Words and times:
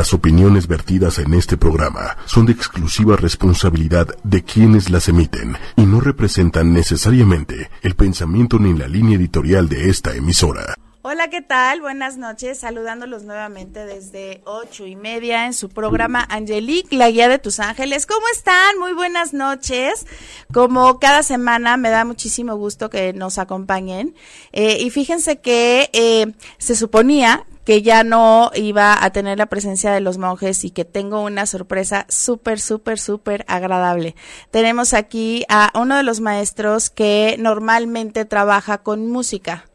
Las 0.00 0.14
opiniones 0.14 0.66
vertidas 0.66 1.18
en 1.18 1.34
este 1.34 1.58
programa 1.58 2.16
son 2.24 2.46
de 2.46 2.52
exclusiva 2.52 3.16
responsabilidad 3.16 4.08
de 4.24 4.42
quienes 4.42 4.88
las 4.88 5.08
emiten 5.08 5.58
y 5.76 5.82
no 5.82 6.00
representan 6.00 6.72
necesariamente 6.72 7.68
el 7.82 7.94
pensamiento 7.96 8.58
ni 8.58 8.72
la 8.72 8.88
línea 8.88 9.18
editorial 9.18 9.68
de 9.68 9.90
esta 9.90 10.14
emisora. 10.14 10.74
Hola, 11.02 11.28
¿qué 11.28 11.42
tal? 11.42 11.82
Buenas 11.82 12.16
noches, 12.16 12.60
saludándolos 12.60 13.24
nuevamente 13.24 13.84
desde 13.84 14.40
ocho 14.46 14.86
y 14.86 14.96
media 14.96 15.44
en 15.44 15.52
su 15.52 15.68
programa 15.68 16.26
Angelique, 16.30 16.96
la 16.96 17.10
guía 17.10 17.28
de 17.28 17.38
tus 17.38 17.60
ángeles. 17.60 18.06
¿Cómo 18.06 18.26
están? 18.32 18.78
Muy 18.78 18.94
buenas 18.94 19.34
noches. 19.34 20.06
Como 20.50 20.98
cada 20.98 21.22
semana 21.22 21.76
me 21.76 21.90
da 21.90 22.06
muchísimo 22.06 22.56
gusto 22.56 22.88
que 22.88 23.12
nos 23.12 23.36
acompañen. 23.36 24.14
Eh, 24.52 24.78
y 24.80 24.88
fíjense 24.88 25.40
que 25.40 25.90
eh, 25.92 26.32
se 26.56 26.74
suponía 26.74 27.44
que 27.64 27.82
ya 27.82 28.04
no 28.04 28.50
iba 28.54 29.04
a 29.04 29.10
tener 29.10 29.38
la 29.38 29.46
presencia 29.46 29.92
de 29.92 30.00
los 30.00 30.18
monjes 30.18 30.64
y 30.64 30.70
que 30.70 30.84
tengo 30.84 31.22
una 31.22 31.46
sorpresa 31.46 32.06
súper, 32.08 32.60
súper, 32.60 32.98
súper 32.98 33.44
agradable. 33.48 34.16
Tenemos 34.50 34.94
aquí 34.94 35.44
a 35.48 35.70
uno 35.78 35.96
de 35.96 36.02
los 36.02 36.20
maestros 36.20 36.90
que 36.90 37.36
normalmente 37.38 38.24
trabaja 38.24 38.78
con 38.78 39.06
música. 39.08 39.66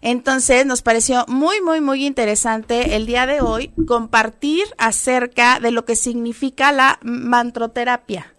Entonces 0.00 0.66
nos 0.66 0.82
pareció 0.82 1.24
muy, 1.28 1.62
muy, 1.62 1.80
muy 1.80 2.04
interesante 2.04 2.94
el 2.94 3.06
día 3.06 3.26
de 3.26 3.40
hoy 3.40 3.72
compartir 3.86 4.64
acerca 4.76 5.60
de 5.60 5.70
lo 5.70 5.86
que 5.86 5.96
significa 5.96 6.72
la 6.72 6.98
mantroterapia, 7.02 8.34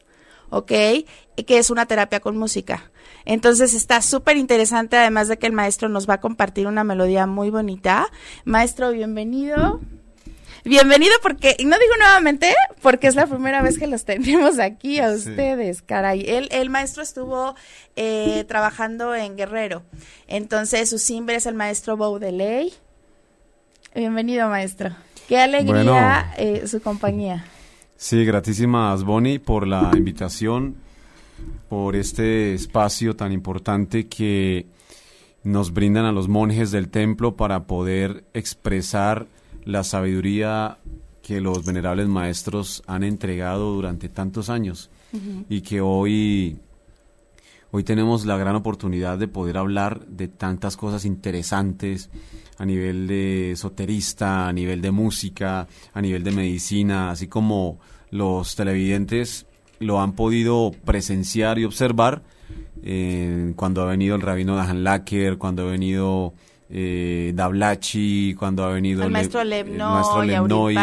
¿ok? 0.49 0.67
Que 0.67 1.57
es 1.57 1.71
una 1.71 1.87
terapia 1.87 2.19
con 2.19 2.37
música. 2.37 2.91
Entonces 3.25 3.73
está 3.73 4.01
súper 4.01 4.37
interesante, 4.37 4.97
además 4.97 5.27
de 5.27 5.37
que 5.37 5.47
el 5.47 5.53
maestro 5.53 5.89
nos 5.89 6.07
va 6.07 6.15
a 6.15 6.21
compartir 6.21 6.67
una 6.67 6.83
melodía 6.83 7.25
muy 7.27 7.49
bonita. 7.49 8.07
Maestro, 8.45 8.91
bienvenido. 8.91 9.81
Bienvenido 10.63 11.13
porque, 11.21 11.55
y 11.59 11.65
no 11.65 11.77
digo 11.77 11.93
nuevamente, 11.99 12.55
porque 12.81 13.05
es 13.05 13.15
la 13.15 13.27
primera 13.27 13.61
vez 13.61 13.77
que 13.77 13.85
los 13.85 14.03
tenemos 14.05 14.57
aquí 14.57 14.99
a 14.99 15.11
ustedes, 15.11 15.83
caray. 15.83 16.23
El, 16.27 16.49
el 16.51 16.69
maestro 16.71 17.03
estuvo 17.03 17.55
eh, 17.95 18.45
trabajando 18.47 19.13
en 19.13 19.37
Guerrero. 19.37 19.83
Entonces 20.27 20.89
su 20.89 20.97
simbre 20.97 21.35
es 21.35 21.45
el 21.45 21.53
maestro 21.53 21.97
Baudeley. 21.97 22.73
Bienvenido, 23.93 24.49
maestro. 24.49 24.89
Qué 25.27 25.37
alegría 25.37 26.33
eh, 26.37 26.67
su 26.67 26.81
compañía. 26.81 27.45
Sí, 27.95 28.25
gratísimas, 28.25 29.03
Bonnie, 29.03 29.39
por 29.39 29.67
la 29.67 29.91
invitación 29.95 30.77
por 31.69 31.95
este 31.95 32.53
espacio 32.53 33.15
tan 33.15 33.31
importante 33.31 34.07
que 34.07 34.67
nos 35.43 35.73
brindan 35.73 36.05
a 36.05 36.11
los 36.11 36.27
monjes 36.27 36.71
del 36.71 36.89
templo 36.89 37.35
para 37.35 37.67
poder 37.67 38.25
expresar 38.33 39.27
la 39.63 39.83
sabiduría 39.83 40.79
que 41.21 41.41
los 41.41 41.65
venerables 41.65 42.07
maestros 42.07 42.83
han 42.87 43.03
entregado 43.03 43.73
durante 43.73 44.09
tantos 44.09 44.49
años. 44.49 44.89
Y 45.47 45.61
que 45.61 45.79
hoy 45.79 46.59
hoy 47.71 47.83
tenemos 47.83 48.25
la 48.25 48.37
gran 48.37 48.55
oportunidad 48.55 49.17
de 49.17 49.27
poder 49.27 49.57
hablar 49.57 50.05
de 50.07 50.27
tantas 50.27 50.77
cosas 50.77 51.05
interesantes 51.05 52.09
a 52.57 52.65
nivel 52.65 53.07
de 53.07 53.51
esoterista, 53.51 54.47
a 54.47 54.53
nivel 54.53 54.81
de 54.81 54.91
música, 54.91 55.67
a 55.93 56.01
nivel 56.01 56.23
de 56.23 56.31
medicina, 56.31 57.11
así 57.11 57.27
como 57.27 57.79
los 58.11 58.55
televidentes 58.55 59.45
lo 59.79 60.01
han 60.01 60.13
podido 60.13 60.71
presenciar 60.85 61.59
y 61.59 61.65
observar 61.65 62.23
eh, 62.83 63.53
cuando 63.55 63.81
ha 63.81 63.85
venido 63.85 64.15
el 64.15 64.21
rabino 64.21 64.55
Dahan 64.55 64.83
Lacker, 64.83 65.37
cuando 65.37 65.63
ha 65.63 65.71
venido 65.71 66.33
eh, 66.69 67.31
Dablachi, 67.35 68.35
cuando 68.35 68.63
ha 68.63 68.69
venido 68.69 69.03
el, 69.03 69.11
maestro 69.11 69.43
Lebnoy, 69.43 70.77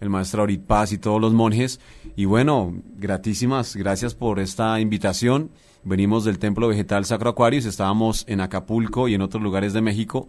el 0.00 0.10
maestro 0.10 0.42
Aurit 0.42 0.62
Paz 0.62 0.92
y 0.92 0.98
todos 0.98 1.20
los 1.20 1.32
monjes. 1.32 1.80
Y 2.16 2.24
bueno, 2.24 2.74
gratísimas, 2.96 3.76
gracias 3.76 4.14
por 4.14 4.40
esta 4.40 4.80
invitación. 4.80 5.50
Venimos 5.82 6.24
del 6.24 6.38
Templo 6.38 6.68
Vegetal 6.68 7.04
Sacro 7.04 7.30
Aquarius, 7.30 7.64
estábamos 7.64 8.24
en 8.28 8.40
Acapulco 8.40 9.08
y 9.08 9.14
en 9.14 9.22
otros 9.22 9.42
lugares 9.42 9.72
de 9.72 9.80
México 9.80 10.28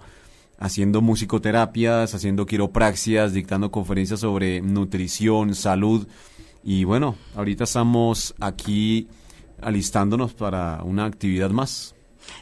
haciendo 0.62 1.02
musicoterapias, 1.02 2.14
haciendo 2.14 2.46
quiropraxias, 2.46 3.34
dictando 3.34 3.72
conferencias 3.72 4.20
sobre 4.20 4.62
nutrición, 4.62 5.56
salud, 5.56 6.08
y 6.64 6.84
bueno, 6.84 7.16
ahorita 7.36 7.64
estamos 7.64 8.36
aquí 8.40 9.08
alistándonos 9.62 10.34
para 10.34 10.84
una 10.84 11.06
actividad 11.06 11.50
más. 11.50 11.96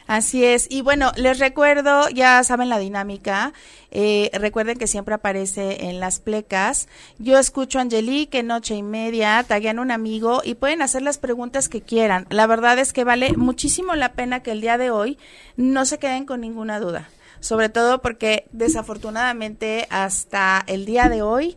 Así 0.06 0.44
es. 0.44 0.66
Y 0.70 0.82
bueno, 0.82 1.12
les 1.16 1.38
recuerdo, 1.38 2.08
ya 2.10 2.42
saben 2.44 2.68
la 2.68 2.78
dinámica. 2.78 3.52
Eh, 3.90 4.30
recuerden 4.34 4.78
que 4.78 4.86
siempre 4.86 5.14
aparece 5.14 5.86
en 5.86 6.00
las 6.00 6.20
plecas. 6.20 6.88
Yo 7.18 7.38
escucho 7.38 7.78
a 7.78 7.82
Angelique 7.82 8.42
noche 8.42 8.74
y 8.74 8.82
media, 8.82 9.44
taguean 9.46 9.78
un 9.78 9.90
amigo 9.90 10.42
y 10.44 10.54
pueden 10.54 10.82
hacer 10.82 11.02
las 11.02 11.18
preguntas 11.18 11.68
que 11.68 11.80
quieran. 11.80 12.26
La 12.30 12.46
verdad 12.46 12.78
es 12.78 12.92
que 12.92 13.04
vale 13.04 13.36
muchísimo 13.36 13.94
la 13.94 14.12
pena 14.12 14.42
que 14.42 14.52
el 14.52 14.60
día 14.60 14.78
de 14.78 14.90
hoy 14.90 15.18
no 15.56 15.84
se 15.86 15.98
queden 15.98 16.26
con 16.26 16.40
ninguna 16.40 16.78
duda. 16.78 17.08
Sobre 17.40 17.70
todo 17.70 18.02
porque 18.02 18.46
desafortunadamente 18.52 19.86
hasta 19.90 20.62
el 20.66 20.84
día 20.84 21.08
de 21.08 21.22
hoy 21.22 21.56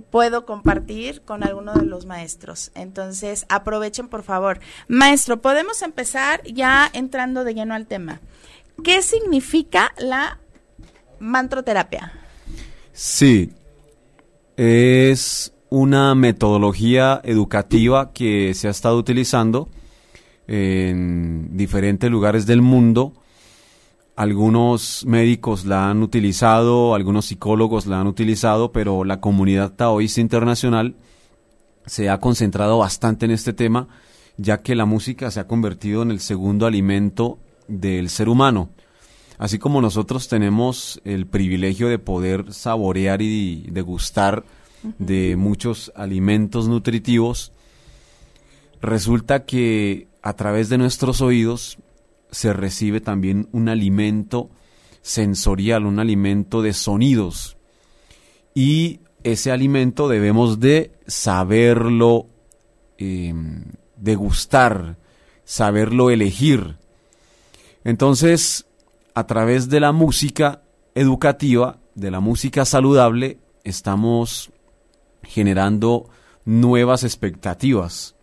puedo 0.00 0.46
compartir 0.46 1.22
con 1.22 1.44
alguno 1.44 1.74
de 1.74 1.84
los 1.84 2.06
maestros. 2.06 2.70
Entonces, 2.74 3.46
aprovechen 3.48 4.08
por 4.08 4.22
favor. 4.22 4.60
Maestro, 4.88 5.40
podemos 5.40 5.82
empezar 5.82 6.42
ya 6.44 6.88
entrando 6.92 7.44
de 7.44 7.54
lleno 7.54 7.74
al 7.74 7.86
tema. 7.86 8.20
¿Qué 8.82 9.02
significa 9.02 9.92
la 9.98 10.38
mantroterapia? 11.18 12.12
Sí, 12.92 13.52
es 14.56 15.52
una 15.68 16.14
metodología 16.14 17.20
educativa 17.24 18.12
que 18.12 18.52
se 18.54 18.68
ha 18.68 18.70
estado 18.70 18.98
utilizando 18.98 19.68
en 20.46 21.56
diferentes 21.56 22.10
lugares 22.10 22.44
del 22.44 22.60
mundo 22.60 23.14
algunos 24.16 25.04
médicos 25.06 25.64
la 25.64 25.90
han 25.90 26.02
utilizado, 26.02 26.94
algunos 26.94 27.26
psicólogos 27.26 27.86
la 27.86 28.00
han 28.00 28.06
utilizado, 28.06 28.72
pero 28.72 29.04
la 29.04 29.20
comunidad 29.20 29.72
taoísta 29.72 30.20
internacional 30.20 30.96
se 31.86 32.10
ha 32.10 32.18
concentrado 32.18 32.78
bastante 32.78 33.24
en 33.24 33.32
este 33.32 33.52
tema, 33.52 33.88
ya 34.36 34.62
que 34.62 34.74
la 34.74 34.84
música 34.84 35.30
se 35.30 35.40
ha 35.40 35.46
convertido 35.46 36.02
en 36.02 36.10
el 36.10 36.20
segundo 36.20 36.66
alimento 36.66 37.38
del 37.68 38.10
ser 38.10 38.28
humano. 38.28 38.70
Así 39.38 39.58
como 39.58 39.80
nosotros 39.80 40.28
tenemos 40.28 41.00
el 41.04 41.26
privilegio 41.26 41.88
de 41.88 41.98
poder 41.98 42.52
saborear 42.52 43.22
y 43.22 43.66
degustar 43.70 44.44
de 44.98 45.36
muchos 45.36 45.90
alimentos 45.96 46.68
nutritivos, 46.68 47.52
resulta 48.80 49.44
que 49.44 50.08
a 50.22 50.34
través 50.34 50.68
de 50.68 50.78
nuestros 50.78 51.20
oídos 51.20 51.78
se 52.32 52.52
recibe 52.52 53.00
también 53.00 53.48
un 53.52 53.68
alimento 53.68 54.50
sensorial, 55.02 55.86
un 55.86 56.00
alimento 56.00 56.62
de 56.62 56.72
sonidos. 56.72 57.56
Y 58.54 59.00
ese 59.22 59.52
alimento 59.52 60.08
debemos 60.08 60.58
de 60.58 60.92
saberlo 61.06 62.26
em, 62.98 63.64
degustar, 63.96 64.98
saberlo 65.44 66.10
elegir. 66.10 66.78
Entonces, 67.84 68.66
a 69.14 69.26
través 69.26 69.68
de 69.68 69.80
la 69.80 69.92
música 69.92 70.62
educativa, 70.94 71.78
de 71.94 72.10
la 72.10 72.20
música 72.20 72.64
saludable, 72.64 73.38
estamos 73.64 74.50
generando 75.22 76.08
nuevas 76.44 77.04
expectativas, 77.04 78.16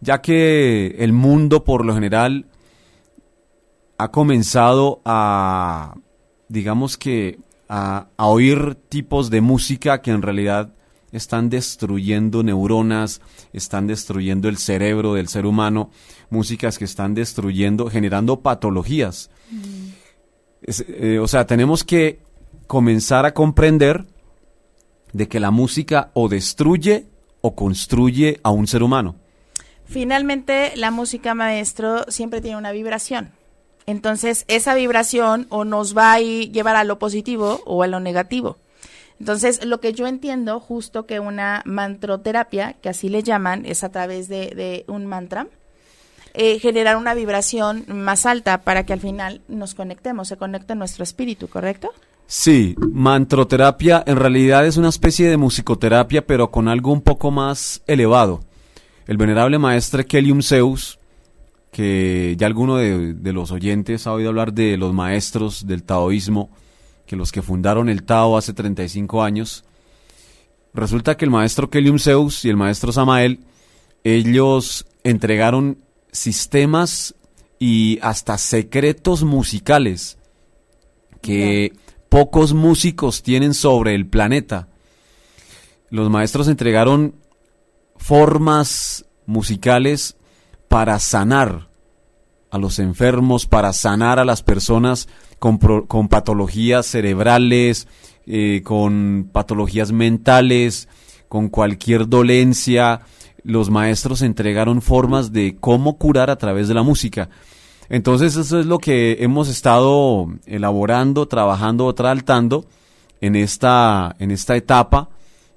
ya 0.00 0.22
que 0.22 0.96
el 0.98 1.12
mundo 1.12 1.64
por 1.64 1.84
lo 1.84 1.94
general 1.94 2.46
ha 4.02 4.10
comenzado 4.10 5.00
a, 5.04 5.94
digamos 6.48 6.96
que, 6.96 7.38
a, 7.68 8.08
oír 8.16 8.74
tipos 8.88 9.30
de 9.30 9.40
música 9.40 10.02
que 10.02 10.10
en 10.10 10.22
realidad 10.22 10.74
están 11.12 11.50
destruyendo 11.50 12.42
neuronas, 12.42 13.20
están 13.52 13.86
destruyendo 13.86 14.48
el 14.48 14.56
cerebro 14.56 15.14
del 15.14 15.28
ser 15.28 15.46
humano, 15.46 15.90
músicas 16.30 16.78
que 16.78 16.84
están 16.84 17.14
destruyendo, 17.14 17.88
generando 17.90 18.40
patologías. 18.40 19.30
Mm. 19.50 19.88
Eh, 20.66 21.18
o 21.20 21.28
sea, 21.28 21.46
tenemos 21.46 21.84
que 21.84 22.20
comenzar 22.66 23.24
a 23.24 23.34
comprender 23.34 24.06
de 25.12 25.28
que 25.28 25.38
la 25.38 25.52
música 25.52 26.10
o 26.14 26.28
destruye 26.28 27.06
o 27.40 27.54
construye 27.54 28.40
a 28.42 28.50
un 28.50 28.66
ser 28.66 28.82
humano. 28.82 29.14
Finalmente, 29.84 30.72
la 30.74 30.90
música, 30.90 31.34
maestro, 31.34 32.04
siempre 32.08 32.40
tiene 32.40 32.56
una 32.56 32.72
vibración. 32.72 33.30
Entonces, 33.86 34.44
esa 34.48 34.74
vibración 34.74 35.46
o 35.50 35.64
nos 35.64 35.96
va 35.96 36.14
a 36.14 36.20
llevar 36.20 36.76
a 36.76 36.84
lo 36.84 36.98
positivo 36.98 37.60
o 37.64 37.82
a 37.82 37.86
lo 37.86 38.00
negativo. 38.00 38.58
Entonces, 39.18 39.64
lo 39.64 39.80
que 39.80 39.92
yo 39.92 40.06
entiendo, 40.06 40.58
justo 40.58 41.06
que 41.06 41.20
una 41.20 41.62
mantroterapia, 41.64 42.74
que 42.74 42.88
así 42.88 43.08
le 43.08 43.22
llaman, 43.22 43.64
es 43.66 43.84
a 43.84 43.90
través 43.90 44.28
de, 44.28 44.84
un 44.88 45.06
mantra, 45.06 45.46
eh, 46.34 46.58
generar 46.58 46.96
una 46.96 47.14
vibración 47.14 47.84
más 47.88 48.26
alta 48.26 48.62
para 48.62 48.84
que 48.84 48.92
al 48.92 49.00
final 49.00 49.42
nos 49.46 49.74
conectemos, 49.74 50.28
se 50.28 50.36
conecte 50.36 50.74
nuestro 50.74 51.04
espíritu, 51.04 51.46
¿correcto? 51.48 51.92
Sí, 52.26 52.74
mantroterapia 52.78 54.02
en 54.06 54.16
realidad 54.16 54.66
es 54.66 54.76
una 54.76 54.88
especie 54.88 55.28
de 55.28 55.36
musicoterapia, 55.36 56.26
pero 56.26 56.50
con 56.50 56.66
algo 56.66 56.90
un 56.90 57.02
poco 57.02 57.30
más 57.30 57.82
elevado. 57.86 58.40
El 59.06 59.18
venerable 59.18 59.58
maestre 59.58 60.06
Kelium 60.06 60.42
Zeus, 60.42 60.98
que 61.72 62.36
ya 62.38 62.46
alguno 62.46 62.76
de, 62.76 63.14
de, 63.14 63.32
los 63.32 63.50
oyentes 63.50 64.06
ha 64.06 64.12
oído 64.12 64.28
hablar 64.28 64.52
de 64.52 64.76
los 64.76 64.92
maestros 64.92 65.66
del 65.66 65.82
taoísmo, 65.82 66.50
que 67.06 67.16
los 67.16 67.32
que 67.32 67.40
fundaron 67.40 67.88
el 67.88 68.02
Tao 68.04 68.36
hace 68.36 68.52
35 68.52 69.22
años, 69.22 69.64
resulta 70.74 71.16
que 71.16 71.24
el 71.24 71.30
maestro 71.30 71.70
Kelium 71.70 71.98
Zeus 71.98 72.44
y 72.44 72.50
el 72.50 72.58
maestro 72.58 72.92
Samael, 72.92 73.40
ellos 74.04 74.84
entregaron 75.02 75.78
sistemas 76.12 77.14
y 77.58 77.98
hasta 78.02 78.36
secretos 78.36 79.24
musicales 79.24 80.18
que 81.22 81.72
pocos 82.10 82.52
músicos 82.52 83.22
tienen 83.22 83.54
sobre 83.54 83.94
el 83.94 84.06
planeta. 84.06 84.68
Los 85.88 86.10
maestros 86.10 86.48
entregaron 86.48 87.14
formas 87.96 89.06
musicales 89.24 90.16
para 90.72 90.98
sanar 90.98 91.68
a 92.50 92.56
los 92.56 92.78
enfermos, 92.78 93.46
para 93.46 93.74
sanar 93.74 94.18
a 94.18 94.24
las 94.24 94.42
personas 94.42 95.06
con, 95.38 95.58
con 95.58 96.08
patologías 96.08 96.86
cerebrales, 96.86 97.86
eh, 98.26 98.62
con 98.64 99.28
patologías 99.30 99.92
mentales, 99.92 100.88
con 101.28 101.50
cualquier 101.50 102.08
dolencia. 102.08 103.02
Los 103.42 103.68
maestros 103.68 104.22
entregaron 104.22 104.80
formas 104.80 105.30
de 105.30 105.58
cómo 105.60 105.98
curar 105.98 106.30
a 106.30 106.36
través 106.36 106.68
de 106.68 106.74
la 106.74 106.82
música. 106.82 107.28
Entonces 107.90 108.36
eso 108.36 108.58
es 108.58 108.64
lo 108.64 108.78
que 108.78 109.18
hemos 109.20 109.50
estado 109.50 110.26
elaborando, 110.46 111.28
trabajando, 111.28 111.94
tratando 111.94 112.64
en 113.20 113.36
esta, 113.36 114.16
en 114.18 114.30
esta 114.30 114.56
etapa 114.56 115.10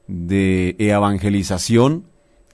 de 0.07 0.75
evangelización 0.77 2.03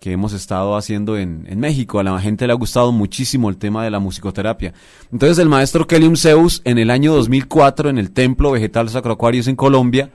que 0.02 0.12
hemos 0.12 0.34
estado 0.34 0.76
haciendo 0.76 1.16
en, 1.16 1.46
en, 1.48 1.60
México. 1.60 2.00
A 2.00 2.04
la 2.04 2.20
gente 2.20 2.48
le 2.48 2.54
ha 2.54 2.56
gustado 2.56 2.92
muchísimo 2.92 3.52
el 3.52 3.58
tema 3.58 3.84
de 3.84 3.92
la 3.92 4.00
musicoterapia. 4.00 4.74
Entonces 5.12 5.38
el 5.38 5.48
maestro 5.48 5.86
Kelium 5.86 6.16
Zeus 6.16 6.64
en 6.66 6.80
el 6.80 6.90
año 6.90 7.14
2004 7.14 7.92
en 7.92 8.00
el 8.00 8.10
Templo 8.10 8.50
Vegetal 8.50 8.90
Sacroaquarius 8.90 9.48
en 9.48 9.56
Colombia, 9.56 10.10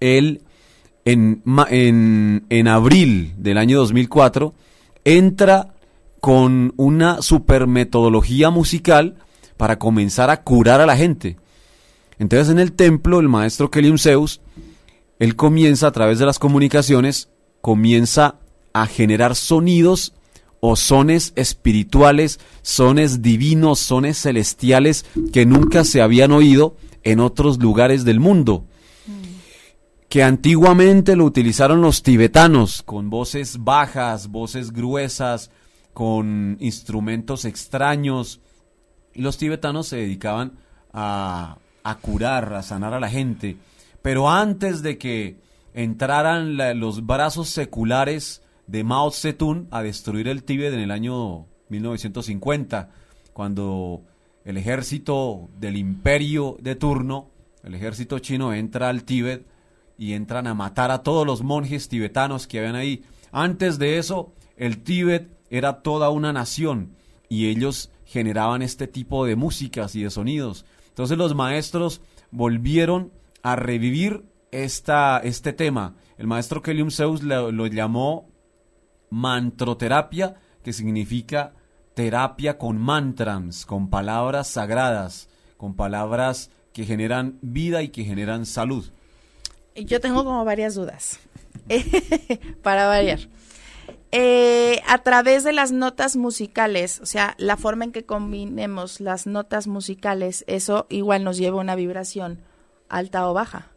él 0.00 0.42
en, 1.06 1.42
en, 1.70 2.44
en 2.50 2.68
abril 2.68 3.32
del 3.38 3.56
año 3.56 3.78
2004 3.78 4.52
entra 5.04 5.72
con 6.20 6.74
una 6.76 7.22
super 7.22 7.66
metodología 7.66 8.50
musical 8.50 9.16
para 9.56 9.78
comenzar 9.78 10.28
a 10.28 10.42
curar 10.42 10.82
a 10.82 10.86
la 10.86 10.96
gente. 10.98 11.38
Entonces 12.18 12.50
en 12.50 12.58
el 12.58 12.72
templo, 12.72 13.18
el 13.18 13.30
maestro 13.30 13.70
Kelium 13.70 13.96
Zeus, 13.96 14.42
él 15.18 15.36
comienza 15.36 15.86
a 15.86 15.92
través 15.92 16.18
de 16.18 16.26
las 16.26 16.38
comunicaciones, 16.38 17.30
comienza 17.62 18.40
a 18.74 18.86
generar 18.86 19.36
sonidos 19.36 20.12
o 20.60 20.76
sones 20.76 21.32
espirituales, 21.36 22.40
sones 22.62 23.22
divinos, 23.22 23.78
sones 23.78 24.20
celestiales 24.20 25.06
que 25.32 25.46
nunca 25.46 25.84
se 25.84 26.02
habían 26.02 26.32
oído 26.32 26.76
en 27.02 27.20
otros 27.20 27.58
lugares 27.58 28.04
del 28.04 28.20
mundo. 28.20 28.66
Que 30.08 30.22
antiguamente 30.22 31.16
lo 31.16 31.24
utilizaron 31.24 31.80
los 31.80 32.02
tibetanos 32.02 32.82
con 32.82 33.10
voces 33.10 33.62
bajas, 33.62 34.28
voces 34.28 34.72
gruesas, 34.72 35.50
con 35.92 36.56
instrumentos 36.60 37.44
extraños. 37.44 38.40
Los 39.14 39.38
tibetanos 39.38 39.88
se 39.88 39.96
dedicaban 39.96 40.52
a, 40.92 41.58
a 41.82 41.98
curar, 41.98 42.54
a 42.54 42.62
sanar 42.62 42.94
a 42.94 43.00
la 43.00 43.10
gente. 43.10 43.56
Pero 44.02 44.30
antes 44.30 44.82
de 44.82 44.98
que 44.98 45.36
entraran 45.74 46.56
los 46.80 47.04
brazos 47.04 47.50
seculares 47.50 48.40
de 48.66 48.84
Mao 48.84 49.10
Zedong 49.10 49.68
a 49.70 49.82
destruir 49.82 50.28
el 50.28 50.44
Tíbet 50.44 50.72
en 50.72 50.80
el 50.80 50.90
año 50.90 51.46
1950, 51.68 52.90
cuando 53.32 54.02
el 54.44 54.56
ejército 54.56 55.48
del 55.58 55.76
imperio 55.76 56.56
de 56.60 56.74
turno, 56.76 57.30
el 57.62 57.74
ejército 57.74 58.18
chino 58.18 58.52
entra 58.52 58.88
al 58.88 59.04
Tíbet 59.04 59.46
y 59.96 60.12
entran 60.12 60.46
a 60.46 60.54
matar 60.54 60.90
a 60.90 61.02
todos 61.02 61.26
los 61.26 61.42
monjes 61.42 61.88
tibetanos 61.88 62.46
que 62.46 62.58
habían 62.58 62.76
ahí. 62.76 63.02
Antes 63.32 63.78
de 63.78 63.98
eso, 63.98 64.32
el 64.56 64.82
Tíbet 64.82 65.30
era 65.50 65.82
toda 65.82 66.10
una 66.10 66.32
nación 66.32 66.96
y 67.28 67.46
ellos 67.46 67.90
generaban 68.04 68.62
este 68.62 68.86
tipo 68.86 69.24
de 69.24 69.36
músicas 69.36 69.94
y 69.94 70.02
de 70.02 70.10
sonidos. 70.10 70.64
Entonces 70.88 71.18
los 71.18 71.34
maestros 71.34 72.00
volvieron 72.30 73.12
a 73.42 73.56
revivir 73.56 74.24
esta, 74.50 75.18
este 75.18 75.52
tema. 75.52 75.96
El 76.18 76.26
maestro 76.26 76.62
Kelium 76.62 76.90
Zeus 76.90 77.22
lo, 77.22 77.50
lo 77.50 77.66
llamó 77.66 78.28
mantroterapia, 79.14 80.34
que 80.62 80.72
significa 80.72 81.52
terapia 81.94 82.58
con 82.58 82.78
mantras, 82.78 83.64
con 83.64 83.88
palabras 83.88 84.48
sagradas, 84.48 85.28
con 85.56 85.74
palabras 85.74 86.50
que 86.72 86.84
generan 86.84 87.38
vida 87.40 87.82
y 87.82 87.88
que 87.88 88.04
generan 88.04 88.44
salud. 88.44 88.90
Yo 89.76 90.00
tengo 90.00 90.24
como 90.24 90.44
varias 90.44 90.74
dudas, 90.74 91.20
para 92.62 92.86
variar. 92.86 93.20
Eh, 94.10 94.80
a 94.86 94.98
través 94.98 95.42
de 95.42 95.52
las 95.52 95.72
notas 95.72 96.16
musicales, 96.16 97.00
o 97.00 97.06
sea, 97.06 97.34
la 97.38 97.56
forma 97.56 97.84
en 97.84 97.92
que 97.92 98.04
combinemos 98.04 99.00
las 99.00 99.26
notas 99.26 99.66
musicales, 99.66 100.44
eso 100.46 100.86
igual 100.88 101.24
nos 101.24 101.36
lleva 101.36 101.60
una 101.60 101.74
vibración 101.74 102.40
alta 102.88 103.28
o 103.28 103.34
baja, 103.34 103.72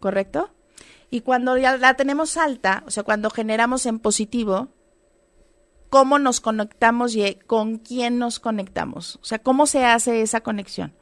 ¿correcto? 0.00 0.50
Y 1.10 1.22
cuando 1.22 1.56
ya 1.56 1.76
la 1.76 1.94
tenemos 1.94 2.36
alta, 2.36 2.82
o 2.86 2.90
sea, 2.90 3.02
cuando 3.02 3.30
generamos 3.30 3.86
en 3.86 3.98
positivo, 3.98 4.68
¿cómo 5.88 6.18
nos 6.18 6.40
conectamos 6.40 7.16
y 7.16 7.34
con 7.46 7.78
quién 7.78 8.18
nos 8.18 8.40
conectamos? 8.40 9.16
O 9.22 9.24
sea, 9.24 9.38
¿cómo 9.38 9.66
se 9.66 9.84
hace 9.84 10.22
esa 10.22 10.42
conexión? 10.42 10.92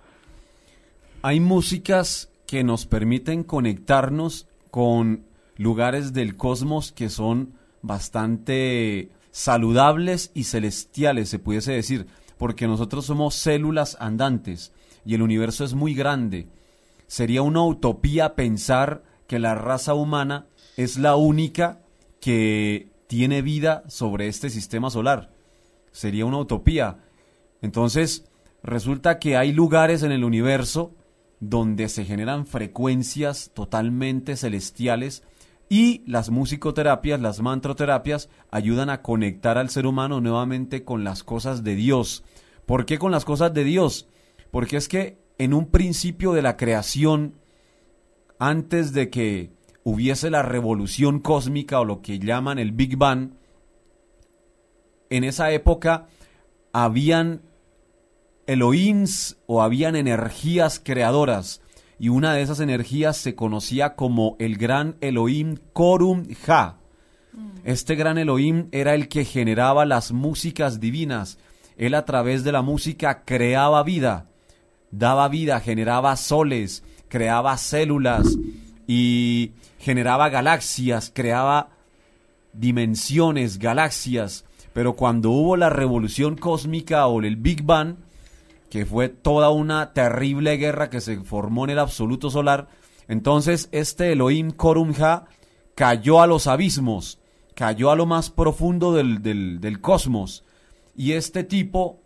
Hay 1.22 1.40
músicas 1.40 2.30
que 2.46 2.62
nos 2.62 2.86
permiten 2.86 3.42
conectarnos 3.42 4.46
con 4.70 5.26
lugares 5.56 6.12
del 6.12 6.36
cosmos 6.36 6.92
que 6.92 7.08
son 7.08 7.54
bastante 7.82 9.10
saludables 9.32 10.30
y 10.34 10.44
celestiales, 10.44 11.28
se 11.28 11.38
pudiese 11.38 11.72
decir, 11.72 12.06
porque 12.38 12.66
nosotros 12.66 13.06
somos 13.06 13.34
células 13.34 13.96
andantes 14.00 14.72
y 15.04 15.14
el 15.14 15.22
universo 15.22 15.64
es 15.64 15.74
muy 15.74 15.94
grande. 15.94 16.48
Sería 17.06 17.42
una 17.42 17.64
utopía 17.64 18.34
pensar 18.34 19.02
que 19.26 19.38
la 19.38 19.54
raza 19.54 19.94
humana 19.94 20.46
es 20.76 20.98
la 20.98 21.16
única 21.16 21.80
que 22.20 22.90
tiene 23.06 23.42
vida 23.42 23.84
sobre 23.88 24.28
este 24.28 24.50
sistema 24.50 24.90
solar. 24.90 25.30
Sería 25.92 26.26
una 26.26 26.38
utopía. 26.38 26.98
Entonces, 27.62 28.26
resulta 28.62 29.18
que 29.18 29.36
hay 29.36 29.52
lugares 29.52 30.02
en 30.02 30.12
el 30.12 30.24
universo 30.24 30.94
donde 31.40 31.88
se 31.88 32.04
generan 32.04 32.46
frecuencias 32.46 33.50
totalmente 33.54 34.36
celestiales 34.36 35.22
y 35.68 36.02
las 36.06 36.30
musicoterapias, 36.30 37.20
las 37.20 37.40
mantroterapias, 37.40 38.28
ayudan 38.50 38.88
a 38.88 39.02
conectar 39.02 39.58
al 39.58 39.68
ser 39.68 39.86
humano 39.86 40.20
nuevamente 40.20 40.84
con 40.84 41.04
las 41.04 41.24
cosas 41.24 41.64
de 41.64 41.74
Dios. 41.74 42.24
¿Por 42.66 42.86
qué 42.86 42.98
con 42.98 43.12
las 43.12 43.24
cosas 43.24 43.52
de 43.52 43.64
Dios? 43.64 44.08
Porque 44.50 44.76
es 44.76 44.88
que 44.88 45.18
en 45.38 45.54
un 45.54 45.66
principio 45.66 46.32
de 46.32 46.42
la 46.42 46.56
creación, 46.56 47.34
antes 48.38 48.92
de 48.92 49.10
que 49.10 49.52
hubiese 49.84 50.30
la 50.30 50.42
revolución 50.42 51.20
cósmica 51.20 51.80
o 51.80 51.84
lo 51.84 52.02
que 52.02 52.18
llaman 52.18 52.58
el 52.58 52.72
Big 52.72 52.96
Bang, 52.96 53.32
en 55.10 55.24
esa 55.24 55.52
época 55.52 56.08
habían 56.72 57.42
Elohims 58.46 59.38
o 59.46 59.62
habían 59.62 59.96
energías 59.96 60.80
creadoras 60.82 61.60
y 61.98 62.08
una 62.08 62.34
de 62.34 62.42
esas 62.42 62.60
energías 62.60 63.16
se 63.16 63.34
conocía 63.34 63.94
como 63.94 64.36
el 64.38 64.56
gran 64.56 64.96
Elohim 65.00 65.56
Korum 65.72 66.26
Ja. 66.44 66.78
Mm. 67.32 67.48
Este 67.64 67.94
gran 67.94 68.18
Elohim 68.18 68.68
era 68.72 68.94
el 68.94 69.08
que 69.08 69.24
generaba 69.24 69.86
las 69.86 70.12
músicas 70.12 70.78
divinas. 70.78 71.38
Él 71.76 71.94
a 71.94 72.04
través 72.04 72.44
de 72.44 72.52
la 72.52 72.62
música 72.62 73.24
creaba 73.24 73.82
vida, 73.82 74.28
daba 74.90 75.28
vida, 75.28 75.60
generaba 75.60 76.16
soles, 76.16 76.84
creaba 77.08 77.56
células 77.56 78.36
y 78.86 79.52
generaba 79.78 80.28
galaxias, 80.28 81.10
creaba 81.14 81.70
dimensiones, 82.52 83.58
galaxias. 83.58 84.44
Pero 84.72 84.94
cuando 84.94 85.30
hubo 85.30 85.56
la 85.56 85.70
revolución 85.70 86.36
cósmica 86.36 87.06
o 87.06 87.20
el 87.22 87.36
Big 87.36 87.62
Bang, 87.62 87.96
que 88.70 88.84
fue 88.84 89.08
toda 89.08 89.50
una 89.50 89.92
terrible 89.92 90.56
guerra 90.56 90.90
que 90.90 91.00
se 91.00 91.18
formó 91.20 91.64
en 91.64 91.70
el 91.70 91.78
absoluto 91.78 92.30
solar. 92.30 92.68
Entonces 93.08 93.68
este 93.72 94.12
Elohim 94.12 94.50
Korumja 94.50 95.26
cayó 95.74 96.20
a 96.20 96.26
los 96.26 96.46
abismos, 96.46 97.18
cayó 97.54 97.90
a 97.90 97.96
lo 97.96 98.06
más 98.06 98.30
profundo 98.30 98.92
del, 98.92 99.22
del, 99.22 99.60
del 99.60 99.80
cosmos. 99.80 100.44
Y 100.96 101.12
este 101.12 101.44
tipo 101.44 102.00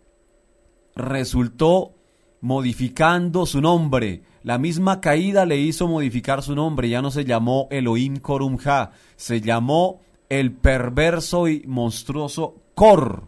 resultó 0.95 1.95
modificando 2.41 3.45
su 3.45 3.61
nombre. 3.61 4.23
La 4.43 4.57
misma 4.57 4.99
caída 4.99 5.45
le 5.45 5.57
hizo 5.57 5.87
modificar 5.87 6.41
su 6.41 6.55
nombre. 6.55 6.89
Ya 6.89 7.01
no 7.01 7.11
se 7.11 7.23
llamó 7.23 7.67
Elohim 7.71 8.17
Korumja, 8.17 8.91
se 9.15 9.39
llamó 9.39 10.01
el 10.29 10.51
perverso 10.51 11.47
y 11.47 11.63
monstruoso 11.67 12.55
Kor. 12.73 13.27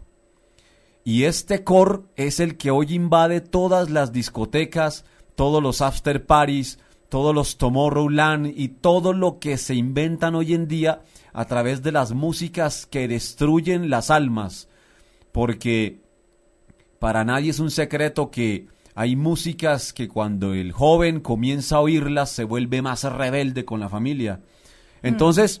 Y 1.04 1.24
este 1.24 1.64
Kor 1.64 2.08
es 2.16 2.40
el 2.40 2.56
que 2.56 2.70
hoy 2.70 2.94
invade 2.94 3.40
todas 3.40 3.90
las 3.90 4.12
discotecas, 4.12 5.04
todos 5.34 5.62
los 5.62 5.80
after 5.82 6.24
parties, 6.26 6.78
todos 7.08 7.34
los 7.34 7.58
Tomorrowland 7.58 8.46
y 8.56 8.68
todo 8.68 9.12
lo 9.12 9.38
que 9.38 9.58
se 9.58 9.74
inventan 9.74 10.34
hoy 10.34 10.54
en 10.54 10.66
día 10.66 11.02
a 11.32 11.44
través 11.44 11.82
de 11.82 11.92
las 11.92 12.12
músicas 12.12 12.86
que 12.86 13.06
destruyen 13.06 13.90
las 13.90 14.10
almas. 14.10 14.68
Porque 15.30 16.00
para 16.98 17.24
nadie 17.24 17.50
es 17.50 17.60
un 17.60 17.70
secreto 17.70 18.30
que 18.30 18.66
hay 18.94 19.16
músicas 19.16 19.92
que 19.92 20.08
cuando 20.08 20.54
el 20.54 20.72
joven 20.72 21.20
comienza 21.20 21.76
a 21.76 21.80
oírlas 21.80 22.30
se 22.30 22.44
vuelve 22.44 22.80
más 22.80 23.04
rebelde 23.04 23.64
con 23.64 23.80
la 23.80 23.88
familia. 23.88 24.40
Entonces, 25.02 25.60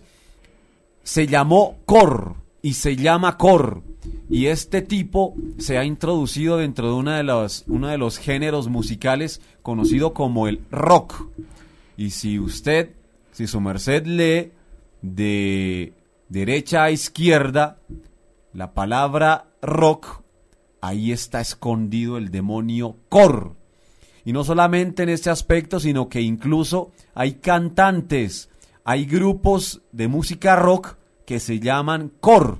se 1.02 1.26
llamó 1.26 1.78
Cor 1.84 2.36
y 2.62 2.74
se 2.74 2.96
llama 2.96 3.36
Cor. 3.36 3.82
Y 4.30 4.46
este 4.46 4.82
tipo 4.82 5.34
se 5.58 5.78
ha 5.78 5.84
introducido 5.84 6.58
dentro 6.58 6.88
de 6.88 6.94
una 6.94 7.16
de 7.16 7.24
los, 7.24 7.64
uno 7.66 7.88
de 7.88 7.98
los 7.98 8.18
géneros 8.18 8.68
musicales 8.68 9.40
conocido 9.62 10.14
como 10.14 10.46
el 10.46 10.60
rock. 10.70 11.26
Y 11.96 12.10
si 12.10 12.38
usted, 12.38 12.92
si 13.32 13.46
su 13.46 13.60
merced 13.60 14.06
lee 14.06 14.52
de 15.02 15.92
derecha 16.28 16.84
a 16.84 16.90
izquierda 16.90 17.78
la 18.52 18.72
palabra 18.72 19.46
rock, 19.60 20.23
ahí 20.86 21.12
está 21.12 21.40
escondido 21.40 22.18
el 22.18 22.30
demonio 22.30 22.96
Cor. 23.08 23.56
Y 24.24 24.32
no 24.32 24.44
solamente 24.44 25.02
en 25.02 25.08
este 25.08 25.30
aspecto, 25.30 25.80
sino 25.80 26.08
que 26.08 26.20
incluso 26.20 26.92
hay 27.14 27.34
cantantes, 27.34 28.50
hay 28.84 29.06
grupos 29.06 29.80
de 29.92 30.08
música 30.08 30.56
rock 30.56 30.96
que 31.26 31.40
se 31.40 31.58
llaman 31.58 32.12
Cor. 32.20 32.58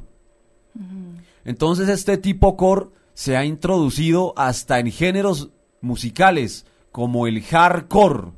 Entonces 1.45 1.89
este 1.91 2.17
tipo 2.17 2.57
Cor 2.57 2.93
se 3.13 3.37
ha 3.37 3.45
introducido 3.45 4.33
hasta 4.37 4.79
en 4.79 4.91
géneros 4.91 5.51
musicales 5.83 6.65
como 6.93 7.27
el 7.27 7.43
hardcore 7.43 8.33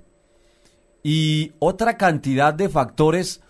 y 1.04 1.52
otra 1.60 1.96
cantidad 1.96 2.52
de 2.52 2.68
factores 2.68 3.40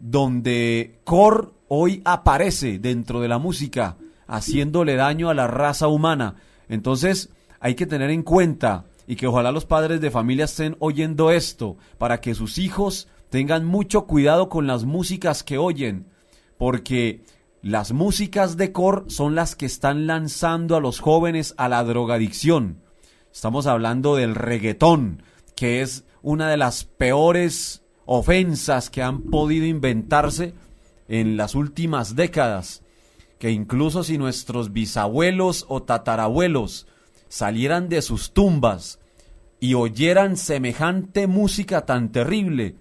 donde 0.00 0.98
Core 1.04 1.50
hoy 1.68 2.02
aparece 2.04 2.80
dentro 2.80 3.20
de 3.20 3.28
la 3.28 3.38
música 3.38 3.96
haciéndole 4.26 4.96
daño 4.96 5.30
a 5.30 5.34
la 5.34 5.46
raza 5.46 5.88
humana. 5.88 6.36
Entonces 6.68 7.30
hay 7.60 7.74
que 7.74 7.86
tener 7.86 8.10
en 8.10 8.22
cuenta 8.22 8.84
y 9.06 9.16
que 9.16 9.26
ojalá 9.26 9.52
los 9.52 9.66
padres 9.66 10.00
de 10.00 10.10
familia 10.10 10.46
estén 10.46 10.76
oyendo 10.78 11.30
esto 11.30 11.76
para 11.98 12.20
que 12.20 12.34
sus 12.34 12.58
hijos 12.58 13.08
tengan 13.30 13.64
mucho 13.64 14.06
cuidado 14.06 14.48
con 14.48 14.66
las 14.66 14.84
músicas 14.84 15.42
que 15.42 15.58
oyen, 15.58 16.06
porque 16.56 17.24
las 17.62 17.92
músicas 17.92 18.56
de 18.56 18.72
core 18.72 19.02
son 19.08 19.34
las 19.34 19.56
que 19.56 19.66
están 19.66 20.06
lanzando 20.06 20.76
a 20.76 20.80
los 20.80 21.00
jóvenes 21.00 21.54
a 21.56 21.68
la 21.68 21.82
drogadicción. 21.82 22.78
Estamos 23.32 23.66
hablando 23.66 24.14
del 24.14 24.34
reggaetón, 24.34 25.22
que 25.56 25.82
es 25.82 26.04
una 26.22 26.48
de 26.48 26.56
las 26.56 26.84
peores 26.84 27.82
ofensas 28.06 28.90
que 28.90 29.02
han 29.02 29.22
podido 29.22 29.66
inventarse 29.66 30.54
en 31.08 31.36
las 31.36 31.54
últimas 31.54 32.14
décadas 32.14 32.83
que 33.38 33.50
incluso 33.50 34.04
si 34.04 34.18
nuestros 34.18 34.72
bisabuelos 34.72 35.66
o 35.68 35.82
tatarabuelos 35.82 36.86
salieran 37.28 37.88
de 37.88 38.02
sus 38.02 38.32
tumbas 38.32 39.00
y 39.60 39.74
oyeran 39.74 40.36
semejante 40.36 41.26
música 41.26 41.86
tan 41.86 42.12
terrible, 42.12 42.76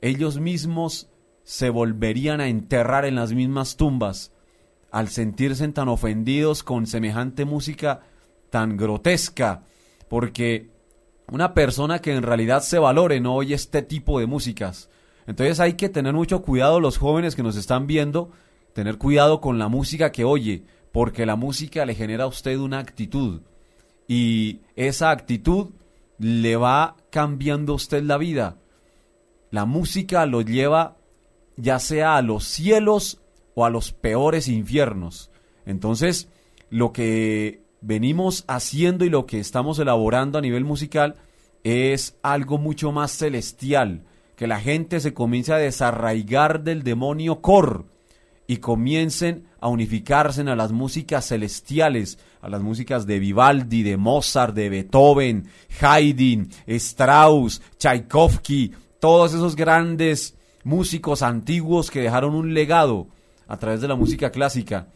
ellos 0.00 0.38
mismos 0.38 1.08
se 1.42 1.70
volverían 1.70 2.40
a 2.40 2.48
enterrar 2.48 3.04
en 3.04 3.14
las 3.14 3.32
mismas 3.32 3.76
tumbas 3.76 4.32
al 4.90 5.08
sentirse 5.08 5.66
tan 5.68 5.88
ofendidos 5.88 6.62
con 6.62 6.86
semejante 6.86 7.44
música 7.44 8.02
tan 8.50 8.76
grotesca, 8.76 9.62
porque 10.08 10.70
una 11.30 11.54
persona 11.54 12.00
que 12.00 12.14
en 12.14 12.22
realidad 12.22 12.62
se 12.62 12.78
valore 12.78 13.20
no 13.20 13.34
oye 13.34 13.54
este 13.54 13.82
tipo 13.82 14.20
de 14.20 14.26
músicas. 14.26 14.88
Entonces 15.26 15.60
hay 15.60 15.74
que 15.74 15.90
tener 15.90 16.14
mucho 16.14 16.42
cuidado 16.42 16.80
los 16.80 16.96
jóvenes 16.96 17.36
que 17.36 17.42
nos 17.42 17.56
están 17.56 17.86
viendo 17.86 18.30
tener 18.72 18.98
cuidado 18.98 19.40
con 19.40 19.58
la 19.58 19.68
música 19.68 20.12
que 20.12 20.24
oye, 20.24 20.64
porque 20.92 21.26
la 21.26 21.36
música 21.36 21.84
le 21.84 21.94
genera 21.94 22.24
a 22.24 22.28
usted 22.28 22.58
una 22.58 22.78
actitud 22.78 23.42
y 24.08 24.60
esa 24.74 25.10
actitud 25.10 25.68
le 26.18 26.56
va 26.56 26.96
cambiando 27.10 27.72
a 27.72 27.76
usted 27.76 28.02
la 28.02 28.16
vida. 28.16 28.56
La 29.50 29.66
música 29.66 30.26
lo 30.26 30.40
lleva 30.40 30.96
ya 31.56 31.78
sea 31.78 32.16
a 32.16 32.22
los 32.22 32.44
cielos 32.44 33.20
o 33.54 33.64
a 33.64 33.70
los 33.70 33.92
peores 33.92 34.48
infiernos. 34.48 35.30
Entonces, 35.66 36.28
lo 36.70 36.92
que 36.92 37.62
venimos 37.80 38.44
haciendo 38.48 39.04
y 39.04 39.10
lo 39.10 39.26
que 39.26 39.38
estamos 39.40 39.78
elaborando 39.78 40.38
a 40.38 40.42
nivel 40.42 40.64
musical 40.64 41.16
es 41.64 42.16
algo 42.22 42.58
mucho 42.58 42.92
más 42.92 43.12
celestial, 43.12 44.04
que 44.36 44.46
la 44.46 44.60
gente 44.60 45.00
se 45.00 45.12
comience 45.12 45.52
a 45.52 45.58
desarraigar 45.58 46.62
del 46.62 46.82
demonio 46.82 47.40
Cor, 47.40 47.86
y 48.50 48.56
comiencen 48.56 49.44
a 49.60 49.68
unificarse 49.68 50.40
a 50.40 50.56
las 50.56 50.72
músicas 50.72 51.28
celestiales, 51.28 52.18
a 52.40 52.48
las 52.48 52.62
músicas 52.62 53.06
de 53.06 53.18
Vivaldi, 53.18 53.82
de 53.82 53.98
Mozart, 53.98 54.54
de 54.54 54.70
Beethoven, 54.70 55.46
Haydn, 55.80 56.48
Strauss, 56.66 57.60
Tchaikovsky, 57.76 58.72
todos 58.98 59.34
esos 59.34 59.54
grandes 59.54 60.34
músicos 60.64 61.20
antiguos 61.22 61.90
que 61.90 62.00
dejaron 62.00 62.34
un 62.34 62.54
legado 62.54 63.08
a 63.46 63.58
través 63.58 63.82
de 63.82 63.88
la 63.88 63.96
música 63.96 64.30
clásica. 64.30 64.88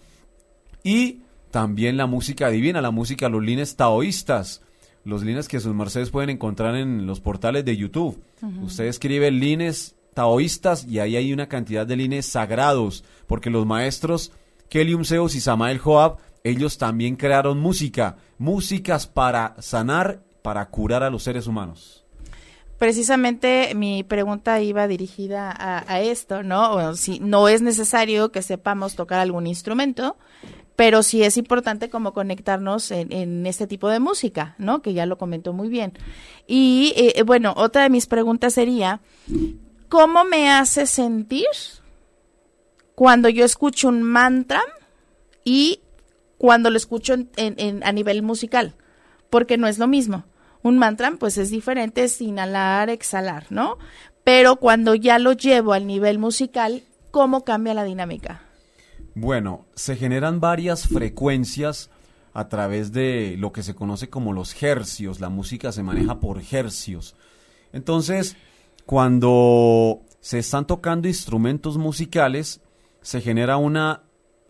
Y 0.82 1.20
también 1.50 1.98
la 1.98 2.06
música 2.06 2.48
divina, 2.48 2.80
la 2.80 2.90
música, 2.90 3.28
los 3.28 3.42
lines 3.42 3.76
taoístas, 3.76 4.62
los 5.04 5.22
lines 5.24 5.46
que 5.46 5.60
sus 5.60 5.74
mercedes 5.74 6.08
pueden 6.08 6.30
encontrar 6.30 6.74
en 6.74 7.06
los 7.06 7.20
portales 7.20 7.66
de 7.66 7.76
YouTube. 7.76 8.18
Usted 8.62 8.84
escribe 8.86 9.30
lines 9.30 9.94
taoístas 10.14 10.84
y 10.84 10.98
ahí 10.98 11.16
hay 11.16 11.32
una 11.32 11.48
cantidad 11.48 11.86
de 11.86 11.96
líneas 11.96 12.26
sagrados, 12.26 13.04
porque 13.26 13.50
los 13.50 13.66
maestros 13.66 14.32
Kelium 14.68 15.04
Zeus 15.04 15.34
y 15.34 15.40
Samael 15.40 15.78
Joab, 15.78 16.16
ellos 16.44 16.78
también 16.78 17.16
crearon 17.16 17.60
música, 17.60 18.16
músicas 18.38 19.06
para 19.06 19.54
sanar, 19.60 20.22
para 20.42 20.68
curar 20.70 21.02
a 21.02 21.10
los 21.10 21.22
seres 21.22 21.46
humanos. 21.46 22.04
Precisamente 22.78 23.74
mi 23.76 24.02
pregunta 24.02 24.60
iba 24.60 24.88
dirigida 24.88 25.54
a, 25.56 26.00
esto, 26.00 26.42
¿no? 26.42 26.96
si 26.96 27.20
no 27.20 27.48
es 27.48 27.62
necesario 27.62 28.32
que 28.32 28.42
sepamos 28.42 28.96
tocar 28.96 29.20
algún 29.20 29.46
instrumento, 29.46 30.16
pero 30.74 31.02
sí 31.02 31.22
es 31.22 31.36
importante 31.36 31.90
como 31.90 32.12
conectarnos 32.12 32.90
en, 32.90 33.46
este 33.46 33.66
tipo 33.66 33.88
de 33.88 34.00
música, 34.00 34.56
¿no? 34.58 34.82
Que 34.82 34.94
ya 34.94 35.06
lo 35.06 35.18
comentó 35.18 35.52
muy 35.52 35.68
bien. 35.68 35.92
Y 36.46 36.92
eh, 36.96 37.22
bueno, 37.24 37.52
otra 37.56 37.82
de 37.82 37.90
mis 37.90 38.06
preguntas 38.06 38.54
sería, 38.54 39.00
¿Cómo 39.92 40.24
me 40.24 40.50
hace 40.50 40.86
sentir 40.86 41.44
cuando 42.94 43.28
yo 43.28 43.44
escucho 43.44 43.88
un 43.88 44.02
mantra 44.02 44.62
y 45.44 45.82
cuando 46.38 46.70
lo 46.70 46.78
escucho 46.78 47.12
a 47.12 47.92
nivel 47.92 48.22
musical? 48.22 48.74
Porque 49.28 49.58
no 49.58 49.66
es 49.66 49.78
lo 49.78 49.88
mismo. 49.88 50.24
Un 50.62 50.78
mantra, 50.78 51.12
pues 51.20 51.36
es 51.36 51.50
diferente, 51.50 52.04
es 52.04 52.22
inhalar, 52.22 52.88
exhalar, 52.88 53.48
¿no? 53.50 53.76
Pero 54.24 54.56
cuando 54.56 54.94
ya 54.94 55.18
lo 55.18 55.34
llevo 55.34 55.74
al 55.74 55.86
nivel 55.86 56.18
musical, 56.18 56.84
¿cómo 57.10 57.44
cambia 57.44 57.74
la 57.74 57.84
dinámica? 57.84 58.40
Bueno, 59.14 59.66
se 59.74 59.96
generan 59.96 60.40
varias 60.40 60.88
frecuencias 60.88 61.90
a 62.32 62.48
través 62.48 62.92
de 62.92 63.36
lo 63.38 63.52
que 63.52 63.62
se 63.62 63.74
conoce 63.74 64.08
como 64.08 64.32
los 64.32 64.62
hercios. 64.62 65.20
La 65.20 65.28
música 65.28 65.70
se 65.70 65.82
maneja 65.82 66.18
por 66.18 66.40
hercios. 66.50 67.14
Entonces, 67.74 68.38
cuando 68.86 70.02
se 70.20 70.38
están 70.38 70.66
tocando 70.66 71.08
instrumentos 71.08 71.78
musicales, 71.78 72.60
se 73.00 73.20
genera 73.20 73.56
una 73.56 74.02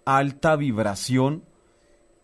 alta 0.05 0.57
vibración 0.57 1.45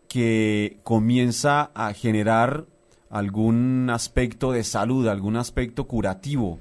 que 0.09 0.79
comienza 0.85 1.71
a 1.75 1.93
generar 1.93 2.67
algún 3.11 3.88
aspecto 3.91 4.53
de 4.53 4.65
salud, 4.65 5.07
algún 5.09 5.37
aspecto 5.37 5.87
curativo. 5.87 6.59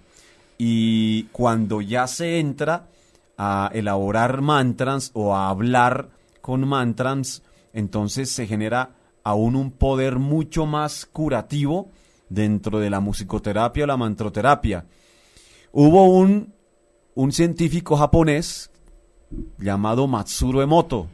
Y 0.58 1.24
cuando 1.25 1.82
ya 1.82 2.08
se 2.08 2.39
entra 2.39 2.88
a 3.38 3.70
elaborar 3.74 4.42
mantras 4.42 5.12
o 5.13 5.36
a 5.36 5.50
hablar 5.50 6.10
con 6.42 6.68
mantras, 6.68 7.44
entonces 7.74 8.32
se 8.32 8.48
genera 8.48 8.92
aún 9.24 9.56
un 9.56 9.72
poder 9.72 10.20
mucho 10.20 10.66
más 10.66 11.06
curativo 11.06 11.89
dentro 12.30 12.80
de 12.80 12.89
la 12.89 13.00
musicoterapia 13.00 13.84
o 13.84 13.88
la 13.88 13.98
mantroterapia. 13.98 14.86
Hubo 15.79 16.05
un, 16.05 16.55
un 17.13 17.31
científico 17.31 17.98
japonés 17.98 18.72
llamado 19.60 20.07
Matsuro 20.07 20.63
Emoto. 20.63 21.07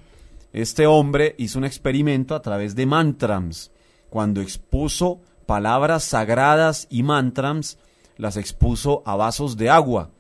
Este 0.54 0.88
hombre 0.88 1.36
hizo 1.38 1.60
un 1.60 1.66
experimento 1.66 2.34
a 2.34 2.42
través 2.42 2.74
de 2.74 2.86
mantras. 2.86 3.74
Cuando 4.10 4.40
expuso 4.40 5.20
palabras 5.46 6.06
sagradas 6.06 6.88
y 6.90 7.04
mantras, 7.04 7.78
las 8.16 8.38
expuso 8.38 9.04
a 9.06 9.18
vasos 9.18 9.58
de 9.58 9.70
agua. 9.70 10.12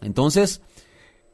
Entonces, 0.00 0.62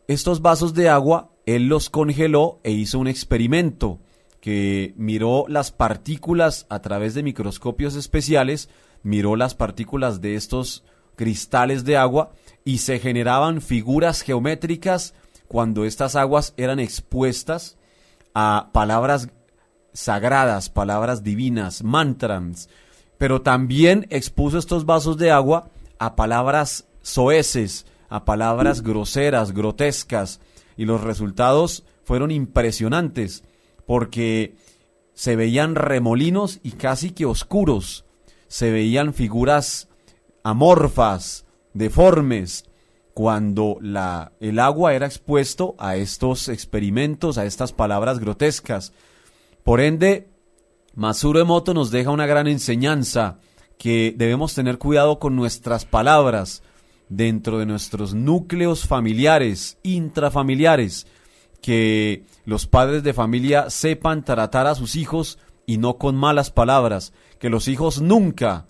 estos 0.09 0.43
vasos 0.43 0.75
de 0.75 0.89
agua, 0.89 1.31
él 1.47 1.69
los 1.69 1.91
congeló 1.91 2.59
e 2.65 2.73
hizo 2.73 2.99
un 2.99 3.07
experimento 3.07 4.01
que 4.41 4.95
miró 4.97 5.45
las 5.47 5.71
partículas 5.71 6.67
a 6.71 6.83
través 6.83 7.15
de 7.15 7.23
microscopios 7.23 7.95
especiales, 7.95 8.69
miró 9.05 9.37
las 9.37 9.55
partículas 9.55 10.21
de 10.21 10.35
estos 10.35 10.83
cristales 11.17 11.85
de 11.85 11.97
agua 11.97 12.33
y 12.65 12.79
se 12.79 12.99
generaban 12.99 13.61
figuras 13.61 14.23
geométricas 14.23 15.15
cuando 15.49 15.85
estas 15.85 16.17
aguas 16.17 16.55
eran 16.57 16.79
expuestas 16.81 17.77
a 18.35 18.71
palabras 18.73 19.29
sagradas, 19.93 20.69
palabras 20.69 21.23
divinas, 21.23 21.83
mantras, 21.83 22.69
pero 23.19 23.43
también 23.43 24.07
expuso 24.11 24.59
estos 24.59 24.85
vasos 24.85 25.17
de 25.17 25.31
agua 25.31 25.71
a 25.99 26.17
palabras 26.17 26.87
soeces, 27.03 27.87
a 28.09 28.25
palabras 28.25 28.83
groseras, 28.83 29.53
grotescas, 29.53 30.41
y 30.77 30.85
los 30.85 31.01
resultados 31.01 31.85
fueron 32.05 32.31
impresionantes, 32.31 33.43
porque 33.87 34.57
se 35.15 35.35
veían 35.35 35.75
remolinos 35.75 36.61
y 36.63 36.73
casi 36.73 37.11
que 37.11 37.25
oscuros, 37.25 38.05
se 38.49 38.71
veían 38.71 39.15
figuras 39.15 39.86
amorfas, 40.47 41.45
deformes, 41.75 42.67
cuando 43.15 43.79
la, 43.81 44.31
el 44.39 44.61
agua 44.61 44.95
era 44.95 45.05
expuesto 45.05 45.75
a 45.77 45.97
estos 45.97 46.49
experimentos, 46.49 47.37
a 47.37 47.47
estas 47.47 47.73
palabras 47.73 48.21
grotescas. 48.21 48.93
Por 49.65 49.81
ende, 49.81 50.29
Masuro 50.95 51.41
Emoto 51.41 51.75
nos 51.75 51.91
deja 51.91 52.11
una 52.11 52.27
gran 52.27 52.47
enseñanza 52.47 53.41
que 53.77 54.15
debemos 54.17 54.55
tener 54.55 54.79
cuidado 54.79 55.19
con 55.19 55.35
nuestras 55.35 55.85
palabras 55.85 56.63
dentro 57.09 57.59
de 57.59 57.67
nuestros 57.67 58.15
núcleos 58.15 58.87
familiares, 58.87 59.79
intrafamiliares, 59.83 61.09
que 61.61 62.25
los 62.45 62.69
padres 62.69 63.03
de 63.03 63.15
familia 63.15 63.69
sepan 63.69 64.25
tratar 64.25 64.69
a 64.69 64.77
sus 64.77 64.95
hijos 64.95 65.41
y 65.67 65.79
no 65.79 65.99
con 65.99 66.15
malas 66.15 66.53
palabras, 66.53 67.13
que 67.41 67.51
los 67.51 67.67
hijos 67.67 68.01
nunca, 68.01 68.69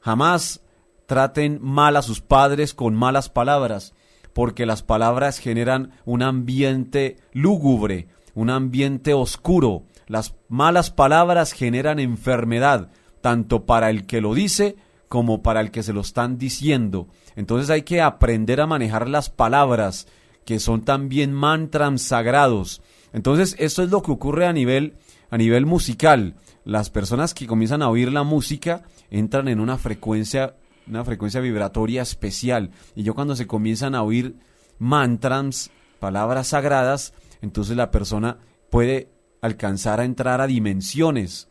jamás 0.00 0.60
traten 1.06 1.58
mal 1.62 1.96
a 1.96 2.02
sus 2.02 2.20
padres 2.20 2.74
con 2.74 2.94
malas 2.94 3.28
palabras, 3.28 3.94
porque 4.32 4.66
las 4.66 4.82
palabras 4.82 5.38
generan 5.38 5.92
un 6.04 6.22
ambiente 6.22 7.16
lúgubre, 7.32 8.08
un 8.34 8.50
ambiente 8.50 9.14
oscuro. 9.14 9.84
Las 10.06 10.34
malas 10.48 10.90
palabras 10.90 11.52
generan 11.52 11.98
enfermedad, 11.98 12.90
tanto 13.20 13.64
para 13.64 13.90
el 13.90 14.06
que 14.06 14.20
lo 14.20 14.34
dice 14.34 14.76
como 15.08 15.42
para 15.42 15.60
el 15.60 15.70
que 15.70 15.82
se 15.82 15.92
lo 15.92 16.00
están 16.00 16.36
diciendo. 16.36 17.08
Entonces 17.36 17.70
hay 17.70 17.82
que 17.82 18.02
aprender 18.02 18.60
a 18.60 18.66
manejar 18.66 19.08
las 19.08 19.30
palabras, 19.30 20.06
que 20.44 20.58
son 20.58 20.84
también 20.84 21.32
mantras 21.32 22.02
sagrados. 22.02 22.82
Entonces, 23.12 23.56
esto 23.58 23.82
es 23.82 23.90
lo 23.90 24.02
que 24.02 24.12
ocurre 24.12 24.46
a 24.46 24.52
nivel, 24.52 24.96
a 25.30 25.38
nivel 25.38 25.64
musical. 25.66 26.34
Las 26.64 26.90
personas 26.90 27.32
que 27.34 27.46
comienzan 27.46 27.82
a 27.82 27.88
oír 27.88 28.12
la 28.12 28.24
música 28.24 28.82
entran 29.10 29.48
en 29.48 29.60
una 29.60 29.78
frecuencia 29.78 30.56
una 30.88 31.04
frecuencia 31.04 31.40
vibratoria 31.40 32.02
especial. 32.02 32.70
Y 32.94 33.02
yo 33.02 33.14
cuando 33.14 33.36
se 33.36 33.46
comienzan 33.46 33.94
a 33.94 34.02
oír 34.02 34.36
mantras, 34.78 35.70
palabras 35.98 36.48
sagradas, 36.48 37.12
entonces 37.42 37.76
la 37.76 37.90
persona 37.90 38.38
puede 38.70 39.10
alcanzar 39.40 40.00
a 40.00 40.04
entrar 40.04 40.40
a 40.40 40.46
dimensiones, 40.46 41.48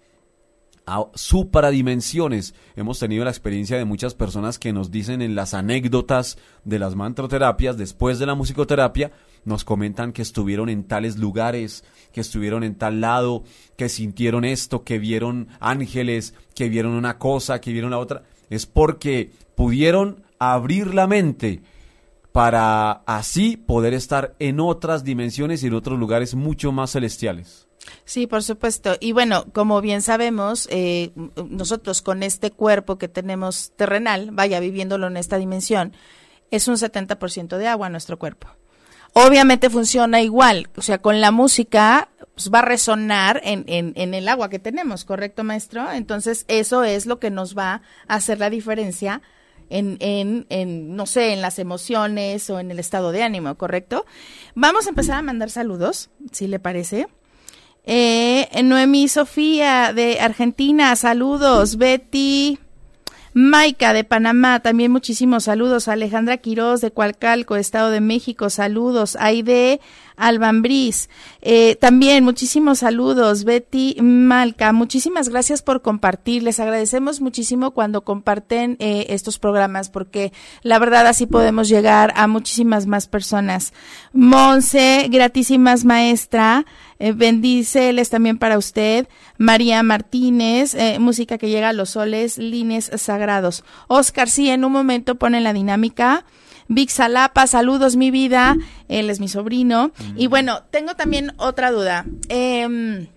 a 0.86 1.06
supradimensiones. 1.16 2.54
Hemos 2.76 3.00
tenido 3.00 3.24
la 3.24 3.32
experiencia 3.32 3.78
de 3.78 3.86
muchas 3.86 4.14
personas 4.14 4.60
que 4.60 4.74
nos 4.74 4.92
dicen 4.92 5.22
en 5.22 5.36
las 5.36 5.54
anécdotas 5.54 6.38
de 6.64 6.80
las 6.80 6.96
mantroterapias, 6.96 7.78
después 7.78 8.20
de 8.20 8.26
la 8.26 8.36
musicoterapia, 8.36 9.12
nos 9.44 9.64
comentan 9.64 10.12
que 10.12 10.22
estuvieron 10.22 10.70
en 10.70 10.86
tales 10.86 11.18
lugares, 11.18 11.84
que 12.12 12.22
estuvieron 12.22 12.64
en 12.64 12.76
tal 12.76 13.02
lado, 13.02 13.44
que 13.78 13.90
sintieron 13.90 14.44
esto, 14.44 14.84
que 14.84 14.98
vieron 14.98 15.50
ángeles, 15.60 16.34
que 16.56 16.68
vieron 16.68 16.94
una 16.94 17.20
cosa, 17.20 17.62
que 17.62 17.72
vieron 17.72 17.92
la 17.92 18.00
otra 18.00 18.24
es 18.50 18.66
porque 18.66 19.32
pudieron 19.56 20.24
abrir 20.40 20.94
la 20.94 21.08
mente 21.08 21.62
para 22.32 22.92
así 23.06 23.56
poder 23.56 23.94
estar 23.94 24.36
en 24.40 24.60
otras 24.60 25.04
dimensiones 25.04 25.64
y 25.64 25.68
en 25.68 25.74
otros 25.74 25.98
lugares 25.98 26.36
mucho 26.36 26.72
más 26.72 26.92
celestiales. 26.92 27.68
Sí, 28.04 28.28
por 28.28 28.44
supuesto. 28.44 28.98
Y 29.00 29.12
bueno, 29.12 29.46
como 29.54 29.80
bien 29.82 30.02
sabemos, 30.02 30.68
eh, 30.72 31.12
nosotros 31.50 32.02
con 32.02 32.24
este 32.24 32.52
cuerpo 32.52 32.98
que 32.98 33.08
tenemos 33.08 33.72
terrenal, 33.76 34.32
vaya 34.32 34.60
viviéndolo 34.60 35.08
en 35.08 35.18
esta 35.18 35.38
dimensión, 35.38 35.94
es 36.52 36.68
un 36.68 36.76
70% 36.76 37.58
de 37.58 37.68
agua 37.68 37.90
nuestro 37.90 38.20
cuerpo. 38.20 38.48
Obviamente 39.14 39.70
funciona 39.70 40.22
igual, 40.22 40.68
o 40.76 40.82
sea, 40.82 40.98
con 40.98 41.22
la 41.22 41.32
música 41.32 42.10
pues, 42.36 42.52
va 42.54 42.60
a 42.60 42.64
resonar 42.64 43.42
en, 43.44 43.64
en, 43.68 43.94
en, 43.96 44.14
el 44.14 44.28
agua 44.28 44.50
que 44.50 44.60
tenemos, 44.60 45.06
¿correcto, 45.06 45.44
maestro? 45.44 45.92
Entonces, 45.92 46.46
eso 46.48 46.84
es 46.84 47.06
lo 47.06 47.20
que 47.20 47.32
nos 47.32 47.58
va 47.58 47.82
a 48.08 48.16
hacer 48.16 48.40
la 48.40 48.50
diferencia 48.50 49.22
en, 49.70 49.98
en, 50.00 50.46
en, 50.50 50.96
no 50.96 51.06
sé, 51.06 51.34
en 51.34 51.42
las 51.42 51.60
emociones 51.60 52.50
o 52.50 52.60
en 52.60 52.72
el 52.72 52.80
estado 52.80 53.12
de 53.12 53.24
ánimo, 53.24 53.56
¿correcto? 53.56 54.06
Vamos 54.54 54.86
a 54.86 54.90
empezar 54.90 55.18
a 55.18 55.22
mandar 55.22 55.50
saludos, 55.50 56.10
si 56.32 56.48
le 56.48 56.60
parece. 56.60 57.08
Eh, 57.86 58.50
Noemí 58.64 59.08
Sofía 59.08 59.94
de 59.94 60.20
Argentina, 60.20 60.96
saludos. 60.96 61.78
Betty 61.78 62.60
Maica 63.38 63.92
de 63.92 64.06
Panamá, 64.06 64.62
también 64.62 64.94
muchísimos 64.94 65.44
saludos. 65.44 65.90
Alejandra 65.90 66.38
Quiroz 66.38 66.80
de 66.80 66.92
Cualcalco, 66.92 67.58
Estado 67.58 67.90
de 67.92 68.00
México, 68.00 68.50
saludos. 68.50 69.18
Aide 69.20 69.82
Albambriz, 70.16 71.10
eh, 71.42 71.76
también 71.76 72.24
muchísimos 72.24 72.80
saludos. 72.80 73.44
Betty 73.44 73.98
Malca, 74.02 74.72
muchísimas 74.72 75.28
gracias 75.28 75.62
por 75.62 75.82
compartir. 75.82 76.44
Les 76.44 76.62
agradecemos 76.62 77.20
muchísimo 77.20 77.72
cuando 77.72 78.06
comparten 78.06 78.78
eh, 78.80 79.08
estos 79.10 79.38
programas 79.38 79.90
porque 79.90 80.32
la 80.62 80.80
verdad 80.80 81.06
así 81.06 81.26
podemos 81.26 81.68
llegar 81.68 82.14
a 82.16 82.28
muchísimas 82.28 82.88
más 82.88 83.08
personas. 83.08 83.74
Monse, 84.14 85.10
gratísimas 85.10 85.84
maestra. 85.84 86.66
Eh, 87.00 87.12
bendíceles 87.12 88.10
también 88.10 88.38
para 88.38 88.58
usted. 88.58 89.08
María 89.38 89.84
Martínez, 89.84 90.76
eh, 90.76 90.98
música 91.00 91.38
que 91.38 91.50
llega 91.50 91.70
a 91.70 91.74
los 91.74 91.92
soles, 91.92 92.38
líneas 92.38 92.90
sagrados. 92.96 93.64
Oscar, 93.88 94.30
sí, 94.30 94.50
en 94.50 94.64
un 94.64 94.72
momento 94.72 95.16
pone 95.16 95.42
la 95.42 95.54
dinámica. 95.54 96.26
Vic 96.68 96.90
Salapa, 96.90 97.46
saludos 97.48 97.96
mi 97.96 98.10
vida, 98.10 98.58
él 98.88 99.10
es 99.10 99.20
mi 99.20 99.28
sobrino. 99.28 99.92
Y 100.16 100.28
bueno, 100.28 100.64
tengo 100.72 100.96
también 100.96 101.34
otra 101.38 101.72
duda. 101.72 102.06
Em, 102.30 103.08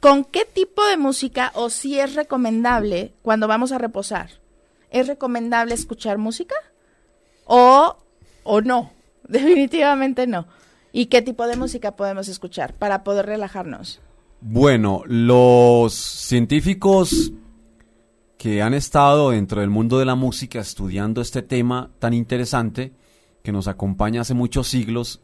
¿Con 0.00 0.24
qué 0.24 0.44
tipo 0.44 0.84
de 0.84 0.98
música 0.98 1.50
o 1.54 1.70
si 1.70 1.98
es 1.98 2.14
recomendable 2.14 3.14
cuando 3.22 3.48
vamos 3.48 3.72
a 3.72 3.78
reposar? 3.78 4.28
¿Es 4.90 5.06
recomendable 5.06 5.72
escuchar 5.74 6.18
música? 6.18 6.54
¿O, 7.46 7.96
o 8.42 8.60
no? 8.60 8.92
Definitivamente 9.28 10.26
no. 10.26 10.46
¿Y 10.96 11.06
qué 11.06 11.22
tipo 11.22 11.48
de 11.48 11.56
música 11.56 11.96
podemos 11.96 12.28
escuchar 12.28 12.78
para 12.78 13.02
poder 13.02 13.26
relajarnos? 13.26 14.00
Bueno, 14.40 15.02
los 15.06 15.92
científicos 15.92 17.32
que 18.38 18.62
han 18.62 18.74
estado 18.74 19.30
dentro 19.30 19.60
del 19.60 19.70
mundo 19.70 19.98
de 19.98 20.04
la 20.04 20.14
música 20.14 20.60
estudiando 20.60 21.20
este 21.20 21.42
tema 21.42 21.90
tan 21.98 22.14
interesante 22.14 22.92
que 23.42 23.50
nos 23.50 23.66
acompaña 23.66 24.20
hace 24.20 24.34
muchos 24.34 24.68
siglos, 24.68 25.20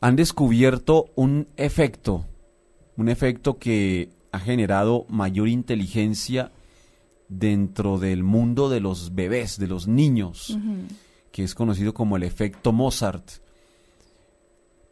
han 0.00 0.16
descubierto 0.16 1.12
un 1.14 1.46
efecto, 1.56 2.26
un 2.96 3.08
efecto 3.08 3.60
que 3.60 4.10
ha 4.32 4.40
generado 4.40 5.06
mayor 5.08 5.46
inteligencia 5.46 6.50
dentro 7.28 8.00
del 8.00 8.24
mundo 8.24 8.68
de 8.68 8.80
los 8.80 9.14
bebés, 9.14 9.56
de 9.56 9.68
los 9.68 9.86
niños, 9.86 10.58
que 11.30 11.44
es 11.44 11.54
conocido 11.54 11.94
como 11.94 12.16
el 12.16 12.24
efecto 12.24 12.72
Mozart 12.72 13.43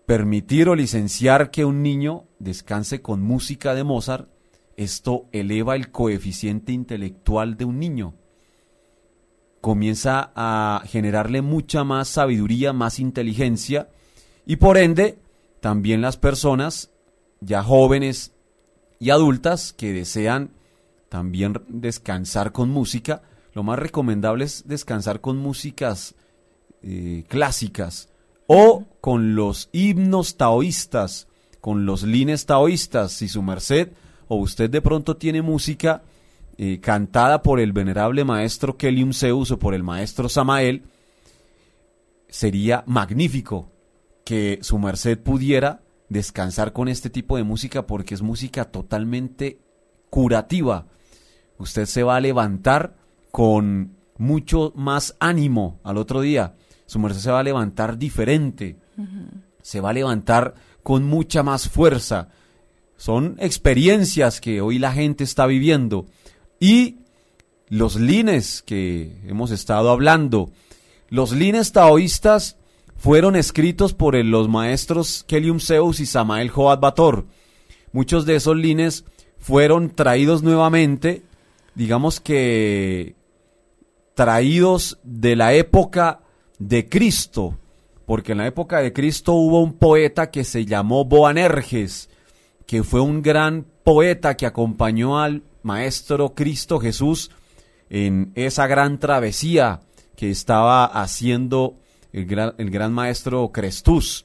permitir 0.06 0.68
o 0.68 0.74
licenciar 0.74 1.50
que 1.50 1.64
un 1.64 1.82
niño 1.82 2.24
descanse 2.38 3.02
con 3.02 3.22
música 3.22 3.74
de 3.74 3.84
Mozart, 3.84 4.28
esto 4.76 5.26
eleva 5.32 5.76
el 5.76 5.90
coeficiente 5.90 6.72
intelectual 6.72 7.56
de 7.56 7.64
un 7.64 7.78
niño. 7.78 8.14
Comienza 9.60 10.32
a 10.34 10.82
generarle 10.86 11.40
mucha 11.40 11.84
más 11.84 12.08
sabiduría, 12.08 12.72
más 12.72 12.98
inteligencia 12.98 13.88
y 14.44 14.56
por 14.56 14.76
ende 14.76 15.18
también 15.60 16.00
las 16.00 16.16
personas 16.16 16.90
ya 17.40 17.62
jóvenes 17.62 18.32
y 18.98 19.10
adultas 19.10 19.72
que 19.72 19.92
desean 19.92 20.50
también 21.08 21.62
descansar 21.68 22.52
con 22.52 22.70
música, 22.70 23.22
lo 23.52 23.62
más 23.62 23.78
recomendable 23.78 24.44
es 24.44 24.66
descansar 24.66 25.20
con 25.20 25.36
músicas 25.36 26.14
eh, 26.82 27.24
clásicas, 27.28 28.08
o 28.46 28.84
con 29.00 29.34
los 29.34 29.68
himnos 29.72 30.36
taoístas, 30.36 31.28
con 31.60 31.86
los 31.86 32.02
lines 32.02 32.46
taoístas, 32.46 33.12
si 33.12 33.28
su 33.28 33.42
merced 33.42 33.92
o 34.28 34.36
usted 34.36 34.70
de 34.70 34.80
pronto 34.80 35.16
tiene 35.16 35.42
música 35.42 36.02
eh, 36.58 36.80
cantada 36.80 37.42
por 37.42 37.60
el 37.60 37.72
venerable 37.72 38.24
maestro 38.24 38.76
Kelium 38.76 39.12
Zeus 39.12 39.50
o 39.50 39.58
por 39.58 39.74
el 39.74 39.82
maestro 39.82 40.28
Samael, 40.28 40.82
sería 42.28 42.84
magnífico 42.86 43.70
que 44.24 44.58
su 44.62 44.78
merced 44.78 45.18
pudiera 45.18 45.82
descansar 46.08 46.72
con 46.72 46.88
este 46.88 47.10
tipo 47.10 47.36
de 47.36 47.42
música 47.42 47.86
porque 47.86 48.14
es 48.14 48.22
música 48.22 48.66
totalmente 48.66 49.58
curativa. 50.10 50.86
Usted 51.58 51.86
se 51.86 52.02
va 52.02 52.16
a 52.16 52.20
levantar 52.20 52.96
con 53.30 53.96
mucho 54.18 54.72
más 54.76 55.16
ánimo 55.20 55.80
al 55.84 55.96
otro 55.96 56.20
día. 56.20 56.54
Su 56.92 56.98
merced 56.98 57.20
se 57.20 57.30
va 57.30 57.40
a 57.40 57.42
levantar 57.42 57.96
diferente. 57.96 58.76
Se 59.62 59.80
va 59.80 59.88
a 59.88 59.94
levantar 59.94 60.52
con 60.82 61.04
mucha 61.04 61.42
más 61.42 61.66
fuerza. 61.66 62.28
Son 62.98 63.36
experiencias 63.38 64.42
que 64.42 64.60
hoy 64.60 64.78
la 64.78 64.92
gente 64.92 65.24
está 65.24 65.46
viviendo. 65.46 66.04
Y 66.60 66.96
los 67.70 67.96
lines 67.96 68.60
que 68.60 69.22
hemos 69.26 69.52
estado 69.52 69.88
hablando, 69.88 70.50
los 71.08 71.32
lines 71.32 71.72
taoístas 71.72 72.58
fueron 72.98 73.36
escritos 73.36 73.94
por 73.94 74.14
los 74.14 74.50
maestros 74.50 75.24
Kelium 75.26 75.60
Zeus 75.60 75.98
y 75.98 76.04
Samael 76.04 76.50
Joad 76.50 76.80
Bator. 76.80 77.24
Muchos 77.92 78.26
de 78.26 78.36
esos 78.36 78.54
lines 78.54 79.06
fueron 79.38 79.88
traídos 79.88 80.42
nuevamente, 80.42 81.22
digamos 81.74 82.20
que 82.20 83.16
traídos 84.14 84.98
de 85.04 85.36
la 85.36 85.54
época 85.54 86.21
de 86.68 86.88
Cristo, 86.88 87.58
porque 88.06 88.32
en 88.32 88.38
la 88.38 88.46
época 88.46 88.78
de 88.78 88.92
Cristo 88.92 89.32
hubo 89.34 89.60
un 89.60 89.74
poeta 89.74 90.30
que 90.30 90.44
se 90.44 90.64
llamó 90.64 91.04
Boanerges, 91.04 92.08
que 92.66 92.82
fue 92.82 93.00
un 93.00 93.22
gran 93.22 93.66
poeta 93.84 94.36
que 94.36 94.46
acompañó 94.46 95.18
al 95.18 95.42
Maestro 95.62 96.34
Cristo 96.34 96.78
Jesús 96.78 97.30
en 97.90 98.32
esa 98.34 98.66
gran 98.66 98.98
travesía 98.98 99.80
que 100.16 100.30
estaba 100.30 100.84
haciendo 100.84 101.76
el 102.12 102.26
gran, 102.26 102.54
el 102.58 102.70
gran 102.70 102.92
maestro 102.92 103.50
Crestus. 103.52 104.24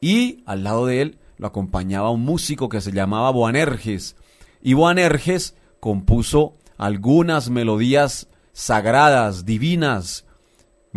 Y 0.00 0.42
al 0.46 0.64
lado 0.64 0.86
de 0.86 1.02
él 1.02 1.18
lo 1.36 1.46
acompañaba 1.46 2.10
un 2.10 2.24
músico 2.24 2.68
que 2.68 2.80
se 2.80 2.92
llamaba 2.92 3.30
Boanerges. 3.30 4.16
Y 4.62 4.74
Boanerges 4.74 5.54
compuso 5.80 6.54
algunas 6.78 7.50
melodías 7.50 8.28
sagradas, 8.52 9.44
divinas, 9.44 10.25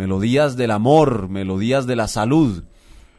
melodías 0.00 0.56
del 0.56 0.70
amor, 0.70 1.28
melodías 1.28 1.86
de 1.86 1.94
la 1.94 2.08
salud. 2.08 2.64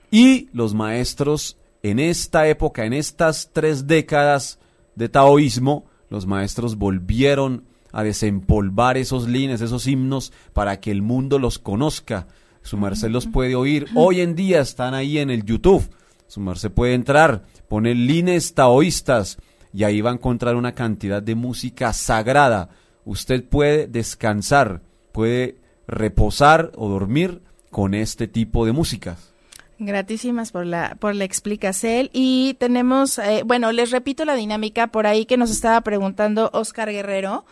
Y 0.09 0.49
los 0.51 0.73
maestros 0.73 1.55
en 1.83 1.99
esta 1.99 2.47
época, 2.47 2.85
en 2.85 2.93
estas 2.93 3.51
tres 3.53 3.85
décadas 3.85 4.57
de 4.95 5.07
taoísmo, 5.07 5.85
los 6.09 6.25
maestros 6.25 6.77
volvieron 6.77 7.65
a 7.91 8.01
desempolvar 8.01 8.97
esos 8.97 9.29
lines, 9.29 9.61
esos 9.61 9.85
himnos, 9.85 10.33
para 10.53 10.79
que 10.79 10.89
el 10.89 11.03
mundo 11.03 11.37
los 11.37 11.59
conozca. 11.59 12.25
Su 12.63 12.77
merced 12.77 13.11
los 13.11 13.27
puede 13.27 13.53
oír. 13.53 13.85
Hoy 13.93 14.21
en 14.21 14.33
día 14.33 14.59
están 14.61 14.95
ahí 14.95 15.19
en 15.19 15.29
el 15.29 15.45
YouTube. 15.45 15.87
Su 16.25 16.39
merced 16.39 16.71
puede 16.71 16.95
entrar, 16.95 17.43
poner 17.67 17.95
lines 17.95 18.55
taoístas 18.55 19.37
y 19.71 19.83
ahí 19.83 20.01
va 20.01 20.09
a 20.09 20.13
encontrar 20.13 20.55
una 20.55 20.73
cantidad 20.73 21.21
de 21.21 21.35
música 21.35 21.93
sagrada. 21.93 22.69
Usted 23.05 23.47
puede 23.47 23.85
descansar, 23.85 24.81
puede 25.11 25.60
reposar 25.87 26.71
o 26.75 26.89
dormir 26.89 27.41
con 27.69 27.93
este 27.93 28.27
tipo 28.27 28.65
de 28.65 28.71
músicas. 28.71 29.31
Gratísimas 29.79 30.51
por 30.51 30.65
la, 30.65 30.95
por 30.99 31.15
la 31.15 31.23
explicación. 31.23 32.09
Y 32.13 32.55
tenemos, 32.59 33.17
eh, 33.17 33.41
bueno, 33.45 33.71
les 33.71 33.89
repito 33.89 34.25
la 34.25 34.35
dinámica 34.35 34.87
por 34.87 35.07
ahí 35.07 35.25
que 35.25 35.37
nos 35.37 35.49
estaba 35.49 35.81
preguntando 35.81 36.51
Oscar 36.53 36.91
Guerrero. 36.91 37.45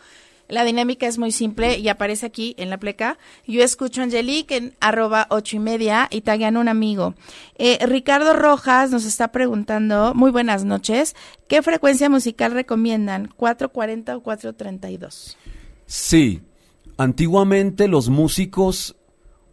La 0.50 0.64
dinámica 0.64 1.06
es 1.06 1.20
muy 1.20 1.32
simple 1.32 1.78
y 1.78 1.90
aparece 1.90 2.26
aquí 2.26 2.56
en 2.58 2.72
la 2.72 2.78
pleca. 2.78 3.20
Yo 3.46 3.64
escucho 3.64 4.02
a 4.02 4.06
Angelique 4.06 4.58
en 4.58 4.76
arroba 4.80 5.28
ocho 5.30 5.56
y 5.56 5.60
media 5.60 6.08
y 6.10 6.22
taguean 6.22 6.58
un 6.58 6.68
amigo. 6.68 7.14
Eh, 7.60 7.78
Ricardo 7.86 8.34
Rojas 8.34 8.90
nos 8.90 9.06
está 9.06 9.32
preguntando, 9.32 10.14
muy 10.16 10.32
buenas 10.32 10.66
noches, 10.66 11.16
¿qué 11.48 11.62
frecuencia 11.62 12.10
musical 12.10 12.52
recomiendan? 12.52 13.30
¿440 13.30 14.18
o 14.18 14.22
432? 14.22 15.38
Sí, 15.86 16.42
antiguamente 17.00 17.88
los 17.88 18.10
músicos 18.10 18.98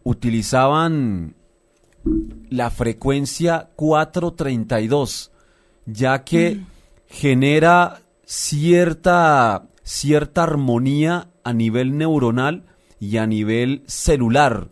utilizaban 0.03 1.35
la 2.49 2.69
frecuencia 2.69 3.69
432, 3.77 5.31
ya 5.85 6.25
que 6.25 6.55
mm. 6.55 6.65
genera 7.07 8.01
cierta, 8.25 9.69
cierta 9.81 10.43
armonía 10.43 11.29
a 11.45 11.53
nivel 11.53 11.97
neuronal 11.97 12.65
y 12.99 13.15
a 13.15 13.25
nivel 13.25 13.83
celular. 13.87 14.67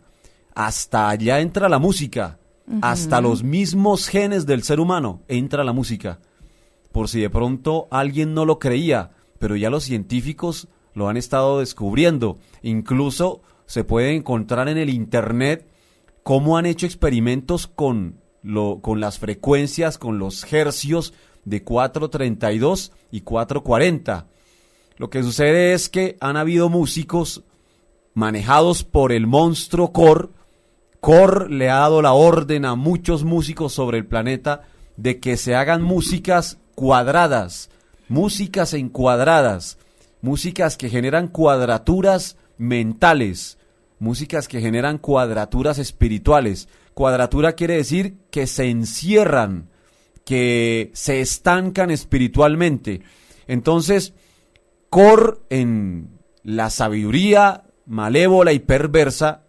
Hasta 0.54 1.08
allá 1.08 1.40
entra 1.40 1.70
la 1.70 1.78
música, 1.78 2.38
hasta 2.82 3.22
los 3.22 3.42
mismos 3.42 4.06
genes 4.08 4.44
del 4.44 4.62
ser 4.62 4.80
humano 4.80 5.22
entra 5.28 5.64
la 5.64 5.72
música. 5.72 6.20
Por 6.92 7.08
si 7.08 7.20
de 7.20 7.30
pronto 7.30 7.88
alguien 7.90 8.34
no 8.34 8.44
lo 8.44 8.58
creía, 8.58 9.12
pero 9.38 9.56
ya 9.56 9.70
los 9.70 9.84
científicos 9.84 10.68
lo 10.96 11.08
han 11.08 11.18
estado 11.18 11.60
descubriendo. 11.60 12.38
Incluso 12.62 13.42
se 13.66 13.84
puede 13.84 14.16
encontrar 14.16 14.68
en 14.68 14.78
el 14.78 14.88
Internet 14.88 15.68
cómo 16.22 16.56
han 16.56 16.64
hecho 16.64 16.86
experimentos 16.86 17.66
con, 17.66 18.18
lo, 18.42 18.80
con 18.80 18.98
las 18.98 19.18
frecuencias, 19.18 19.98
con 19.98 20.18
los 20.18 20.50
hercios 20.50 21.12
de 21.44 21.62
432 21.62 22.92
y 23.12 23.20
440. 23.20 24.26
Lo 24.96 25.10
que 25.10 25.22
sucede 25.22 25.74
es 25.74 25.90
que 25.90 26.16
han 26.18 26.38
habido 26.38 26.70
músicos 26.70 27.44
manejados 28.14 28.82
por 28.82 29.12
el 29.12 29.26
monstruo 29.26 29.92
Core. 29.92 30.30
Core 31.00 31.50
le 31.50 31.68
ha 31.68 31.76
dado 31.76 32.00
la 32.00 32.14
orden 32.14 32.64
a 32.64 32.74
muchos 32.74 33.22
músicos 33.22 33.74
sobre 33.74 33.98
el 33.98 34.06
planeta 34.06 34.62
de 34.96 35.20
que 35.20 35.36
se 35.36 35.54
hagan 35.54 35.82
músicas 35.82 36.58
cuadradas, 36.74 37.68
músicas 38.08 38.72
encuadradas, 38.72 39.76
músicas 40.26 40.76
que 40.76 40.90
generan 40.90 41.28
cuadraturas 41.28 42.36
mentales, 42.58 43.58
músicas 44.00 44.48
que 44.48 44.60
generan 44.60 44.98
cuadraturas 44.98 45.78
espirituales. 45.78 46.68
Cuadratura 46.94 47.52
quiere 47.52 47.76
decir 47.76 48.16
que 48.32 48.48
se 48.48 48.68
encierran, 48.68 49.70
que 50.24 50.90
se 50.94 51.20
estancan 51.20 51.92
espiritualmente. 51.92 53.02
Entonces, 53.46 54.14
Cor 54.90 55.46
en 55.48 56.18
la 56.42 56.70
sabiduría 56.70 57.62
malévola 57.86 58.52
y 58.52 58.58
perversa 58.58 59.44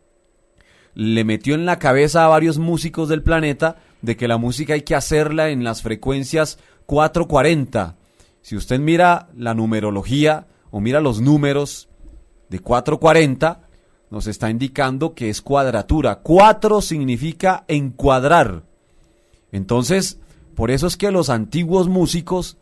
le 0.93 1.23
metió 1.23 1.55
en 1.55 1.65
la 1.65 1.79
cabeza 1.79 2.23
a 2.23 2.27
varios 2.27 2.59
músicos 2.59 3.09
del 3.09 3.23
planeta 3.23 3.77
de 4.03 4.15
que 4.15 4.27
la 4.27 4.37
música 4.37 4.75
hay 4.75 4.81
que 4.81 4.93
hacerla 4.93 5.49
en 5.49 5.63
las 5.63 5.81
frecuencias 5.81 6.59
440. 6.85 7.95
Si 8.43 8.55
usted 8.55 8.79
mira 8.79 9.29
la 9.35 9.55
numerología 9.55 10.45
o 10.71 10.79
mira 10.79 11.01
los 11.01 11.21
números 11.21 11.89
de 12.49 12.59
440, 12.59 13.67
nos 14.09 14.27
está 14.27 14.49
indicando 14.49 15.13
que 15.13 15.29
es 15.29 15.41
cuadratura. 15.41 16.19
Cuatro 16.19 16.81
significa 16.81 17.65
encuadrar. 17.67 18.63
Entonces, 19.51 20.19
por 20.55 20.71
eso 20.71 20.87
es 20.87 20.97
que 20.97 21.11
los 21.11 21.29
antiguos 21.29 21.87
músicos 21.87 22.57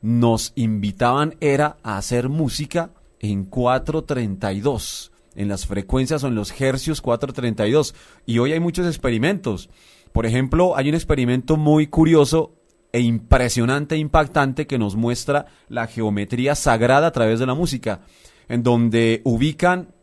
nos 0.00 0.52
invitaban 0.56 1.36
era 1.40 1.76
a 1.82 1.96
hacer 1.96 2.28
música 2.28 2.90
en 3.20 3.44
432, 3.44 5.12
en 5.36 5.48
las 5.48 5.66
frecuencias 5.66 6.24
o 6.24 6.28
en 6.28 6.34
los 6.34 6.60
hercios 6.60 7.00
432. 7.00 7.94
Y 8.26 8.38
hoy 8.38 8.52
hay 8.52 8.60
muchos 8.60 8.86
experimentos. 8.86 9.70
Por 10.12 10.26
ejemplo, 10.26 10.76
hay 10.76 10.88
un 10.88 10.96
experimento 10.96 11.56
muy 11.56 11.86
curioso 11.86 12.52
e 12.92 13.00
impresionante 13.00 13.94
e 13.94 13.98
impactante 13.98 14.66
que 14.66 14.78
nos 14.78 14.96
muestra 14.96 15.46
la 15.68 15.86
geometría 15.86 16.54
sagrada 16.54 17.08
a 17.08 17.12
través 17.12 17.40
de 17.40 17.46
la 17.46 17.54
música, 17.54 18.00
en 18.48 18.62
donde 18.62 19.22
ubican 19.24 19.94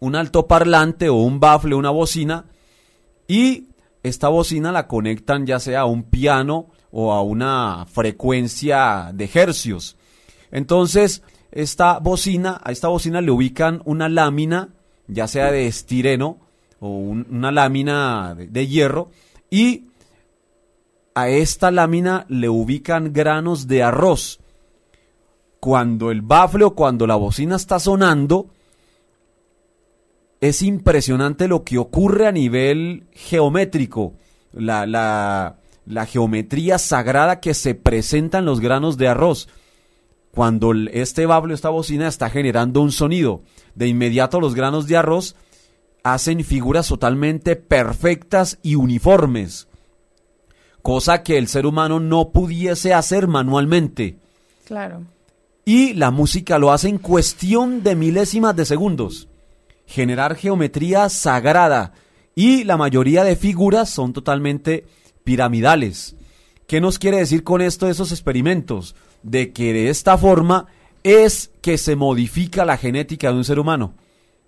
un 0.00 0.16
altoparlante 0.16 1.08
o 1.08 1.16
un 1.16 1.38
bafle, 1.38 1.74
una 1.74 1.90
bocina, 1.90 2.46
y 3.26 3.68
esta 4.02 4.28
bocina 4.28 4.72
la 4.72 4.86
conectan 4.86 5.44
ya 5.46 5.60
sea 5.60 5.80
a 5.80 5.84
un 5.84 6.04
piano 6.04 6.68
o 6.90 7.12
a 7.12 7.22
una 7.22 7.84
frecuencia 7.86 9.10
de 9.12 9.28
hercios. 9.32 9.96
Entonces, 10.50 11.22
esta 11.50 11.98
bocina, 11.98 12.60
a 12.64 12.72
esta 12.72 12.88
bocina 12.88 13.20
le 13.20 13.30
ubican 13.30 13.82
una 13.84 14.08
lámina, 14.08 14.70
ya 15.08 15.26
sea 15.26 15.50
de 15.50 15.66
estireno 15.66 16.38
o 16.80 16.88
una 16.88 17.50
lámina 17.50 18.34
de, 18.34 18.46
de 18.46 18.66
hierro, 18.66 19.10
y 19.50 19.88
a 21.18 21.30
esta 21.30 21.72
lámina 21.72 22.26
le 22.28 22.48
ubican 22.48 23.12
granos 23.12 23.66
de 23.66 23.82
arroz. 23.82 24.38
Cuando 25.58 26.12
el 26.12 26.22
bafle 26.22 26.62
o 26.62 26.76
cuando 26.76 27.08
la 27.08 27.16
bocina 27.16 27.56
está 27.56 27.80
sonando, 27.80 28.50
es 30.40 30.62
impresionante 30.62 31.48
lo 31.48 31.64
que 31.64 31.76
ocurre 31.76 32.28
a 32.28 32.32
nivel 32.32 33.08
geométrico, 33.10 34.14
la, 34.52 34.86
la, 34.86 36.06
geometría 36.06 36.78
sagrada 36.78 37.40
que 37.40 37.52
se 37.52 37.74
presenta 37.74 38.38
en 38.38 38.44
los 38.44 38.60
granos 38.60 38.96
de 38.96 39.08
arroz. 39.08 39.48
cuando 40.30 40.72
este 40.92 41.26
bafle, 41.26 41.52
esta 41.52 41.70
bocina 41.70 42.06
está 42.06 42.30
generando 42.30 42.80
un 42.80 42.92
sonido. 42.92 43.42
De 43.74 43.88
inmediato 43.88 44.40
los 44.40 44.54
granos 44.54 44.86
de 44.86 44.96
arroz 44.96 45.34
hacen 46.04 46.44
figuras 46.44 46.86
totalmente 46.86 47.56
perfectas 47.56 48.60
y 48.62 48.76
uniformes, 48.76 49.67
cosa 50.88 51.22
que 51.22 51.36
el 51.36 51.48
ser 51.48 51.66
humano 51.66 52.00
no 52.00 52.30
pudiese 52.30 52.94
hacer 52.94 53.28
manualmente. 53.28 54.16
Claro. 54.64 55.02
Y 55.66 55.92
la 55.92 56.10
música 56.10 56.58
lo 56.58 56.72
hace 56.72 56.88
en 56.88 56.96
cuestión 56.96 57.82
de 57.82 57.94
milésimas 57.94 58.56
de 58.56 58.64
segundos. 58.64 59.28
Generar 59.84 60.34
geometría 60.34 61.10
sagrada. 61.10 61.92
Y 62.34 62.64
la 62.64 62.78
mayoría 62.78 63.22
de 63.22 63.36
figuras 63.36 63.90
son 63.90 64.14
totalmente 64.14 64.86
piramidales. 65.24 66.16
¿Qué 66.66 66.80
nos 66.80 66.98
quiere 66.98 67.18
decir 67.18 67.44
con 67.44 67.60
esto 67.60 67.90
esos 67.90 68.10
experimentos? 68.10 68.96
De 69.22 69.52
que 69.52 69.74
de 69.74 69.90
esta 69.90 70.16
forma 70.16 70.68
es 71.02 71.50
que 71.60 71.76
se 71.76 71.96
modifica 71.96 72.64
la 72.64 72.78
genética 72.78 73.30
de 73.30 73.36
un 73.36 73.44
ser 73.44 73.58
humano. 73.58 73.92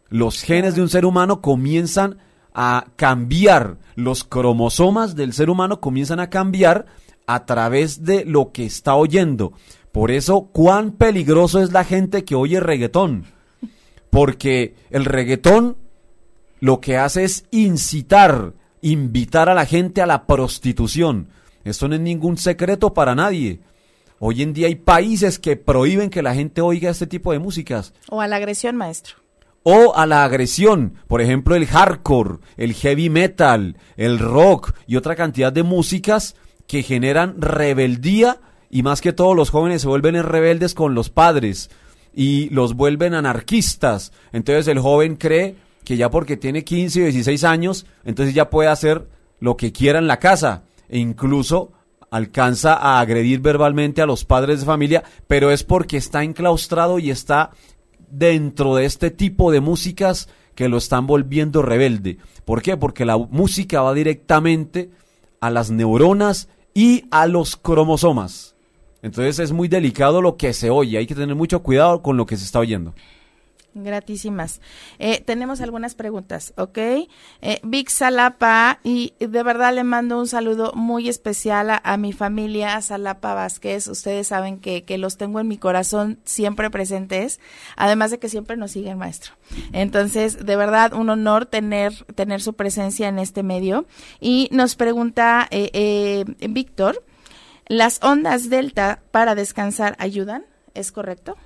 Los 0.09 0.41
genes 0.41 0.75
de 0.75 0.81
un 0.81 0.89
ser 0.89 1.05
humano 1.05 1.43
comienzan 1.43 2.17
a 2.55 2.87
cambiar, 2.97 3.79
los 3.95 4.25
cromosomas 4.25 5.15
del 5.15 5.33
ser 5.33 5.51
humano 5.51 5.81
comienzan 5.81 6.21
a 6.21 6.31
cambiar 6.31 6.87
a 7.27 7.47
través 7.47 8.05
de 8.05 8.25
lo 8.25 8.53
que 8.53 8.65
está 8.65 8.95
oyendo. 8.95 9.53
Por 9.93 10.11
eso, 10.11 10.49
cuán 10.53 10.93
peligroso 10.93 11.63
es 11.63 11.73
la 11.73 11.85
gente 11.85 12.25
que 12.25 12.35
oye 12.35 12.61
reggaetón. 12.61 13.27
Porque 14.11 14.75
el 14.91 15.05
reggaetón 15.05 15.77
lo 16.61 16.81
que 16.81 16.97
hace 16.97 17.25
es 17.25 17.45
incitar, 17.51 18.55
invitar 18.83 19.49
a 19.49 19.55
la 19.55 19.67
gente 19.67 20.03
a 20.03 20.07
la 20.07 20.27
prostitución. 20.27 21.29
Esto 21.65 21.89
no 21.89 21.95
es 21.95 22.01
ningún 22.01 22.37
secreto 22.37 22.95
para 22.95 23.15
nadie. 23.15 23.61
Hoy 24.19 24.43
en 24.43 24.53
día 24.53 24.67
hay 24.67 24.75
países 24.75 25.39
que 25.39 25.57
prohíben 25.57 26.11
que 26.11 26.23
la 26.23 26.35
gente 26.35 26.61
oiga 26.61 26.91
este 26.91 27.07
tipo 27.07 27.33
de 27.33 27.39
músicas. 27.39 27.95
O 28.09 28.21
a 28.21 28.27
la 28.27 28.37
agresión, 28.37 28.77
maestro. 28.77 29.17
O 29.63 29.95
a 29.95 30.07
la 30.07 30.25
agresión, 30.25 30.95
por 31.07 31.21
ejemplo, 31.21 31.55
el 31.55 31.67
hardcore, 31.67 32.39
el 32.57 32.73
heavy 32.75 33.11
metal, 33.11 33.77
el 33.97 34.19
rock 34.19 34.73
y 34.87 34.97
otra 34.97 35.17
cantidad 35.17 35.53
de 35.53 35.63
músicas 35.63 36.35
que 36.67 36.83
generan 36.83 37.41
rebeldía 37.41 38.41
y 38.71 38.83
más 38.83 39.01
que 39.01 39.13
todo 39.13 39.35
los 39.35 39.51
jóvenes 39.51 39.83
se 39.83 39.89
vuelven 39.89 40.23
rebeldes 40.23 40.75
con 40.75 40.95
los 40.95 41.11
padres 41.11 41.71
y 42.15 42.49
los 42.51 42.75
vuelven 42.75 43.15
anarquistas. 43.15 44.13
Entonces 44.33 44.69
el 44.69 44.79
joven 44.79 45.17
cree 45.17 45.57
que 45.85 45.97
ya 45.97 46.11
porque 46.11 46.37
tiene 46.37 46.65
15 46.65 47.03
o 47.03 47.05
16 47.05 47.45
años, 47.45 47.87
entonces 48.05 48.35
ya 48.35 48.49
puede 48.49 48.69
hacer 48.69 49.09
lo 49.41 49.57
que 49.57 49.73
quiera 49.73 49.99
en 49.99 50.07
la 50.07 50.19
casa 50.19 50.63
e 50.89 50.99
incluso 50.99 51.73
alcanza 52.11 52.75
a 52.75 53.01
agredir 53.01 53.41
verbalmente 53.41 54.03
a 54.03 54.07
los 54.07 54.25
padres 54.25 54.61
de 54.61 54.67
familia, 54.67 55.05
pero 55.27 55.51
es 55.51 55.65
porque 55.65 55.97
está 55.97 56.23
enclaustrado 56.25 56.99
y 56.99 57.11
está 57.11 57.51
dentro 58.11 58.75
de 58.75 58.85
este 58.85 59.11
tipo 59.11 59.51
de 59.51 59.61
músicas 59.61 60.29
que 60.55 60.69
lo 60.69 60.79
están 60.79 61.07
volviendo 61.07 61.63
rebelde. 61.63 62.19
¿Por 62.45 62.63
qué? 62.63 62.77
Porque 62.77 63.05
la 63.05 63.17
música 63.17 63.83
va 63.83 63.95
directamente 63.95 64.91
a 65.41 65.51
las 65.51 65.71
neuronas 65.71 66.49
y 66.75 67.05
a 67.11 67.27
los 67.27 67.57
cromosomas. 67.57 68.55
Entonces 69.03 69.39
es 69.39 69.53
muy 69.53 69.69
delicado 69.69 70.21
lo 70.21 70.37
que 70.37 70.53
se 70.53 70.71
oye, 70.71 70.99
hay 70.99 71.07
que 71.07 71.15
tener 71.15 71.35
mucho 71.35 71.63
cuidado 71.63 72.03
con 72.03 72.17
lo 72.17 72.27
que 72.27 72.37
se 72.37 72.45
está 72.45 72.59
oyendo. 72.59 72.95
Gratísimas. 73.75 74.61
Eh, 74.99 75.21
tenemos 75.21 75.61
algunas 75.61 75.95
preguntas, 75.95 76.53
¿ok? 76.57 76.79
Eh, 76.79 77.09
Vic 77.63 77.89
Salapa, 77.89 78.81
y 78.83 79.15
de 79.21 79.43
verdad 79.43 79.73
le 79.73 79.85
mando 79.85 80.19
un 80.19 80.27
saludo 80.27 80.73
muy 80.75 81.09
especial 81.09 81.81
a, 81.83 81.97
mi 81.97 82.13
familia 82.13 82.81
Salapa 82.81 83.35
Vázquez. 83.35 83.87
Ustedes 83.87 84.27
saben 84.27 84.59
que, 84.59 84.83
que, 84.85 84.99
los 84.99 85.17
tengo 85.17 85.39
en 85.39 85.49
mi 85.49 85.57
corazón 85.57 86.19
siempre 86.25 86.71
presentes, 86.71 87.39
además 87.77 88.11
de 88.11 88.19
que 88.19 88.29
siempre 88.29 88.57
nos 88.57 88.73
siguen, 88.73 88.99
maestro. 88.99 89.35
Entonces, 89.73 90.45
de 90.45 90.57
verdad, 90.57 90.93
un 90.93 91.09
honor 91.11 91.47
tener, 91.47 91.93
tener 92.15 92.41
su 92.43 92.55
presencia 92.55 93.09
en 93.09 93.19
este 93.19 93.43
medio. 93.43 93.87
Y 94.21 94.49
nos 94.51 94.75
pregunta 94.75 95.47
eh, 95.51 95.71
eh 95.73 96.25
Víctor, 96.49 97.05
¿las 97.67 98.03
ondas 98.03 98.51
delta 98.51 99.01
para 99.11 99.35
descansar 99.35 99.95
ayudan? 99.99 100.45
¿Es 100.75 100.91
correcto? 100.91 101.37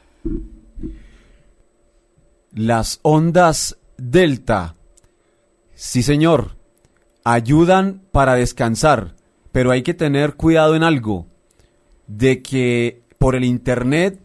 Las 2.54 3.00
ondas 3.02 3.78
delta, 3.96 4.76
sí 5.74 6.04
señor, 6.04 6.56
ayudan 7.24 8.02
para 8.12 8.36
descansar, 8.36 9.16
pero 9.50 9.72
hay 9.72 9.82
que 9.82 9.92
tener 9.92 10.34
cuidado 10.34 10.76
en 10.76 10.84
algo, 10.84 11.26
de 12.06 12.42
que 12.42 13.02
por 13.18 13.34
el 13.34 13.44
Internet 13.44 14.20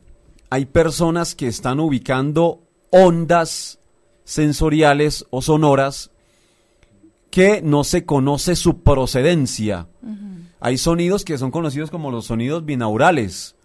hay 0.52 0.66
personas 0.66 1.34
que 1.34 1.48
están 1.48 1.80
ubicando 1.80 2.62
ondas 2.92 3.80
sensoriales 4.26 5.26
o 5.32 5.42
sonoras 5.42 6.12
que 7.32 7.64
no 7.64 7.84
se 7.84 8.06
conoce 8.06 8.56
su 8.56 8.84
procedencia. 8.84 9.88
Hay 10.60 10.78
sonidos 10.78 11.26
que 11.26 11.40
son 11.40 11.50
conocidos 11.50 11.90
como 11.90 12.12
los 12.12 12.26
sonidos 12.26 12.64
binaurales 12.64 13.56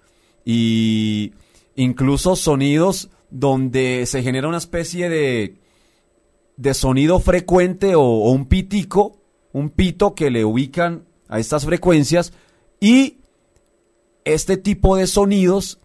y 0.42 1.32
incluso 1.76 2.34
sonidos 2.34 3.10
donde 3.34 4.06
se 4.06 4.22
genera 4.22 4.46
una 4.46 4.58
especie 4.58 5.08
de, 5.08 5.56
de 6.56 6.72
sonido 6.72 7.18
frecuente 7.18 7.96
o, 7.96 8.30
un 8.30 8.46
pitico, 8.46 9.18
un 9.52 9.70
pito 9.70 10.14
que 10.14 10.30
le 10.30 10.44
ubican 10.44 11.04
a 11.26 11.40
estas 11.40 11.64
frecuencias 11.64 12.32
y 12.78 13.18
este 14.24 14.56
tipo 14.56 14.94
de 14.94 15.08
sonidos 15.08 15.80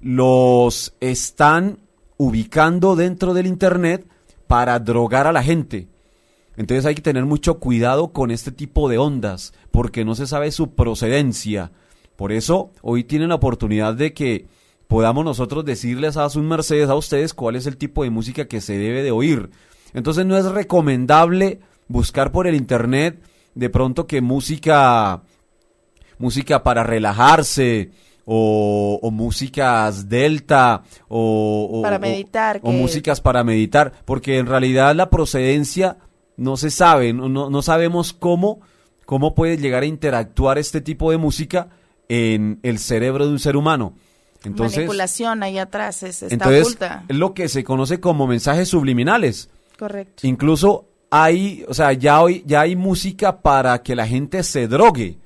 los 0.00 0.94
están 1.00 1.80
ubicando 2.16 2.94
dentro 2.94 3.34
del 3.34 3.48
Internet 3.48 4.06
para 4.46 4.78
drogar 4.78 5.26
a 5.26 5.32
la 5.32 5.42
gente. 5.42 5.88
Entonces 6.56 6.86
hay 6.86 6.94
que 6.94 7.02
tener 7.02 7.24
mucho 7.26 7.58
cuidado 7.58 8.12
con 8.12 8.30
este 8.30 8.52
tipo 8.52 8.88
de 8.88 8.98
ondas, 8.98 9.54
porque 9.72 10.04
no 10.04 10.14
se 10.14 10.28
sabe 10.28 10.52
su 10.52 10.76
procedencia. 10.76 11.72
Por 12.14 12.30
eso 12.30 12.70
hoy 12.80 13.02
tienen 13.02 13.30
la 13.30 13.36
oportunidad 13.36 13.94
de 13.94 14.12
que 14.12 14.46
podamos 14.90 15.24
nosotros 15.24 15.64
decirles 15.64 16.16
a 16.16 16.28
sus 16.28 16.42
mercedes 16.42 16.88
a 16.88 16.96
ustedes 16.96 17.32
cuál 17.32 17.54
es 17.54 17.68
el 17.68 17.76
tipo 17.76 18.02
de 18.02 18.10
música 18.10 18.46
que 18.46 18.60
se 18.60 18.76
debe 18.76 19.04
de 19.04 19.12
oír. 19.12 19.48
Entonces 19.94 20.26
no 20.26 20.36
es 20.36 20.44
recomendable 20.46 21.60
buscar 21.86 22.32
por 22.32 22.48
el 22.48 22.56
internet 22.56 23.22
de 23.54 23.70
pronto 23.70 24.08
que 24.08 24.20
música 24.20 25.22
música 26.18 26.64
para 26.64 26.82
relajarse 26.82 27.92
o, 28.24 28.98
o 29.00 29.10
músicas 29.12 30.08
delta 30.08 30.82
o, 31.08 31.80
para 31.82 32.00
meditar 32.00 32.58
o, 32.64 32.72
músicas 32.72 33.20
para 33.20 33.44
meditar 33.44 33.92
porque 34.04 34.38
en 34.38 34.46
realidad 34.46 34.94
la 34.96 35.08
procedencia 35.08 35.98
no 36.36 36.56
se 36.56 36.70
sabe 36.70 37.12
no, 37.12 37.28
no 37.28 37.62
sabemos 37.62 38.12
cómo 38.12 38.60
cómo 39.06 39.36
puede 39.36 39.56
llegar 39.56 39.84
a 39.84 39.86
interactuar 39.86 40.58
este 40.58 40.80
tipo 40.80 41.12
de 41.12 41.16
música 41.16 41.68
en 42.08 42.58
el 42.64 42.80
cerebro 42.80 43.26
de 43.26 43.32
un 43.32 43.38
ser 43.38 43.56
humano 43.56 43.94
entonces, 44.44 44.78
Manipulación 44.78 45.42
ahí 45.42 45.58
atrás, 45.58 46.02
es, 46.02 46.22
está 46.22 46.34
entonces, 46.34 46.78
Es 47.08 47.16
lo 47.16 47.34
que 47.34 47.48
se 47.48 47.62
conoce 47.62 48.00
como 48.00 48.26
mensajes 48.26 48.68
subliminales. 48.68 49.50
Correcto. 49.78 50.26
Incluso 50.26 50.86
hay, 51.10 51.64
o 51.68 51.74
sea, 51.74 51.92
ya, 51.92 52.22
hoy, 52.22 52.42
ya 52.46 52.62
hay 52.62 52.76
música 52.76 53.42
para 53.42 53.82
que 53.82 53.94
la 53.94 54.06
gente 54.06 54.42
se 54.42 54.66
drogue. 54.66 55.18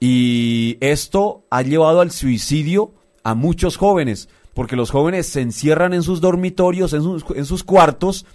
Y 0.00 0.78
esto 0.80 1.44
ha 1.50 1.62
llevado 1.62 2.00
al 2.00 2.10
suicidio 2.10 2.92
a 3.22 3.34
muchos 3.34 3.76
jóvenes, 3.76 4.28
porque 4.54 4.76
los 4.76 4.90
jóvenes 4.90 5.26
se 5.26 5.40
encierran 5.40 5.92
en 5.92 6.02
sus 6.02 6.20
dormitorios, 6.20 6.92
en 6.92 7.02
sus, 7.02 7.24
en 7.34 7.44
sus 7.44 7.62
cuartos, 7.62 8.26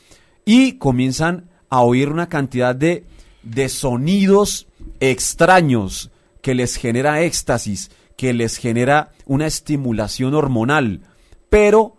y 0.46 0.74
comienzan 0.74 1.50
a 1.70 1.82
oír 1.82 2.10
una 2.10 2.30
cantidad 2.30 2.76
de, 2.76 3.06
de 3.44 3.68
sonidos 3.68 4.68
extraños 5.00 6.12
que 6.42 6.54
les 6.54 6.76
genera 6.76 7.22
éxtasis 7.22 7.90
que 8.16 8.34
les 8.34 8.58
genera 8.58 9.12
una 9.26 9.48
estimulación 9.48 10.34
hormonal. 10.34 11.02
Pero 11.50 11.98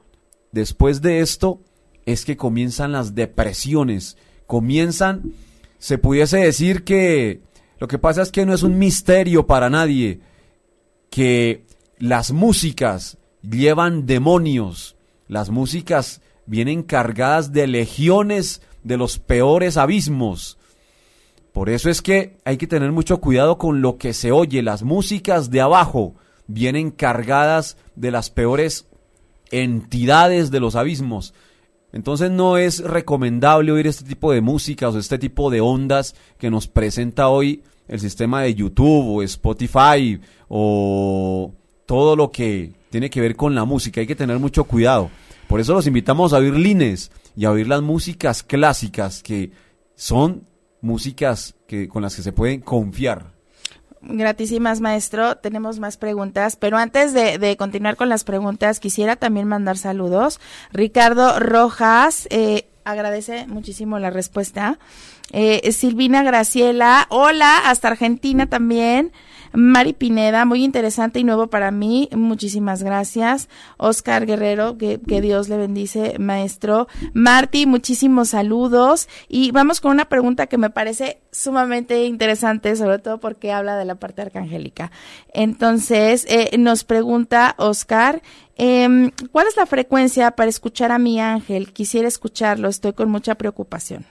después 0.52 1.02
de 1.02 1.20
esto 1.20 1.60
es 2.06 2.24
que 2.24 2.36
comienzan 2.36 2.92
las 2.92 3.14
depresiones, 3.14 4.16
comienzan, 4.46 5.32
se 5.78 5.98
pudiese 5.98 6.38
decir 6.38 6.84
que 6.84 7.42
lo 7.78 7.88
que 7.88 7.98
pasa 7.98 8.22
es 8.22 8.30
que 8.30 8.46
no 8.46 8.54
es 8.54 8.62
un 8.62 8.78
misterio 8.78 9.46
para 9.46 9.70
nadie, 9.70 10.20
que 11.10 11.64
las 11.98 12.32
músicas 12.32 13.18
llevan 13.42 14.06
demonios, 14.06 14.96
las 15.28 15.50
músicas 15.50 16.20
vienen 16.46 16.82
cargadas 16.82 17.52
de 17.52 17.66
legiones 17.66 18.62
de 18.82 18.96
los 18.96 19.18
peores 19.18 19.76
abismos, 19.76 20.58
por 21.54 21.70
eso 21.70 21.88
es 21.88 22.02
que 22.02 22.36
hay 22.44 22.56
que 22.56 22.66
tener 22.66 22.90
mucho 22.90 23.20
cuidado 23.20 23.58
con 23.58 23.80
lo 23.80 23.96
que 23.96 24.12
se 24.12 24.32
oye. 24.32 24.60
Las 24.60 24.82
músicas 24.82 25.52
de 25.52 25.60
abajo 25.60 26.16
vienen 26.48 26.90
cargadas 26.90 27.76
de 27.94 28.10
las 28.10 28.28
peores 28.28 28.88
entidades 29.52 30.50
de 30.50 30.58
los 30.58 30.74
abismos. 30.74 31.32
Entonces 31.92 32.32
no 32.32 32.56
es 32.56 32.80
recomendable 32.82 33.70
oír 33.70 33.86
este 33.86 34.04
tipo 34.04 34.32
de 34.32 34.40
músicas 34.40 34.96
o 34.96 34.98
este 34.98 35.16
tipo 35.16 35.48
de 35.48 35.60
ondas 35.60 36.16
que 36.38 36.50
nos 36.50 36.66
presenta 36.66 37.28
hoy 37.28 37.62
el 37.86 38.00
sistema 38.00 38.42
de 38.42 38.56
YouTube 38.56 39.18
o 39.18 39.22
Spotify 39.22 40.20
o 40.48 41.54
todo 41.86 42.16
lo 42.16 42.32
que 42.32 42.72
tiene 42.90 43.10
que 43.10 43.20
ver 43.20 43.36
con 43.36 43.54
la 43.54 43.64
música. 43.64 44.00
Hay 44.00 44.08
que 44.08 44.16
tener 44.16 44.40
mucho 44.40 44.64
cuidado. 44.64 45.08
Por 45.46 45.60
eso 45.60 45.72
los 45.72 45.86
invitamos 45.86 46.32
a 46.32 46.38
oír 46.38 46.54
Lines 46.54 47.12
y 47.36 47.44
a 47.44 47.52
oír 47.52 47.68
las 47.68 47.80
músicas 47.80 48.42
clásicas 48.42 49.22
que 49.22 49.52
son 49.94 50.52
músicas 50.84 51.54
que, 51.66 51.88
con 51.88 52.02
las 52.02 52.14
que 52.14 52.22
se 52.22 52.32
pueden 52.32 52.60
confiar. 52.60 53.32
Gratísimas, 54.02 54.80
maestro. 54.80 55.36
Tenemos 55.38 55.80
más 55.80 55.96
preguntas, 55.96 56.56
pero 56.56 56.76
antes 56.76 57.14
de, 57.14 57.56
continuar 57.56 57.96
con 57.96 58.10
las 58.10 58.22
preguntas, 58.22 58.78
quisiera 58.78 59.16
también 59.16 59.48
mandar 59.48 59.78
saludos. 59.78 60.40
Ricardo 60.72 61.40
Rojas 61.40 62.28
eh, 62.30 62.68
agradece 62.84 63.46
muchísimo 63.46 63.98
la 63.98 64.10
respuesta. 64.10 64.78
Eh, 65.32 65.72
Silvina 65.72 66.22
Graciela, 66.22 67.06
hola, 67.08 67.58
hasta 67.64 67.88
Argentina 67.88 68.46
también. 68.46 69.10
Mari 69.54 69.92
Pineda, 69.92 70.44
muy 70.44 70.64
interesante 70.64 71.20
y 71.20 71.24
nuevo 71.24 71.46
para 71.46 71.70
mí. 71.70 72.08
Muchísimas 72.12 72.82
gracias. 72.82 73.48
Oscar 73.76 74.26
Guerrero, 74.26 74.76
que, 74.76 74.98
Dios 74.98 75.48
le 75.48 75.56
bendice, 75.56 76.18
maestro. 76.18 76.88
Marti, 77.12 77.64
muchísimos 77.66 78.30
saludos. 78.30 79.08
Y 79.28 79.52
vamos 79.52 79.80
con 79.80 79.92
una 79.92 80.06
pregunta 80.06 80.48
que 80.48 80.58
me 80.58 80.70
parece 80.70 81.20
sumamente 81.30 82.04
interesante, 82.04 82.74
sobre 82.74 82.98
todo 82.98 83.18
porque 83.18 83.52
habla 83.52 83.76
de 83.76 83.84
la 83.84 83.94
parte 83.94 84.22
arcangélica. 84.22 84.90
Entonces, 85.32 86.26
eh, 86.28 86.58
nos 86.58 86.82
pregunta 86.82 87.54
Oscar, 87.58 88.22
em, 88.56 89.12
¿cuál 89.30 89.46
es 89.46 89.56
la 89.56 89.66
frecuencia 89.66 90.32
para 90.32 90.50
escuchar 90.50 90.90
a 90.90 90.98
mi 90.98 91.20
ángel? 91.20 91.72
Quisiera 91.72 92.08
escucharlo, 92.08 92.68
estoy 92.68 92.92
con 92.92 93.08
mucha 93.08 93.36
preocupación. 93.36 94.04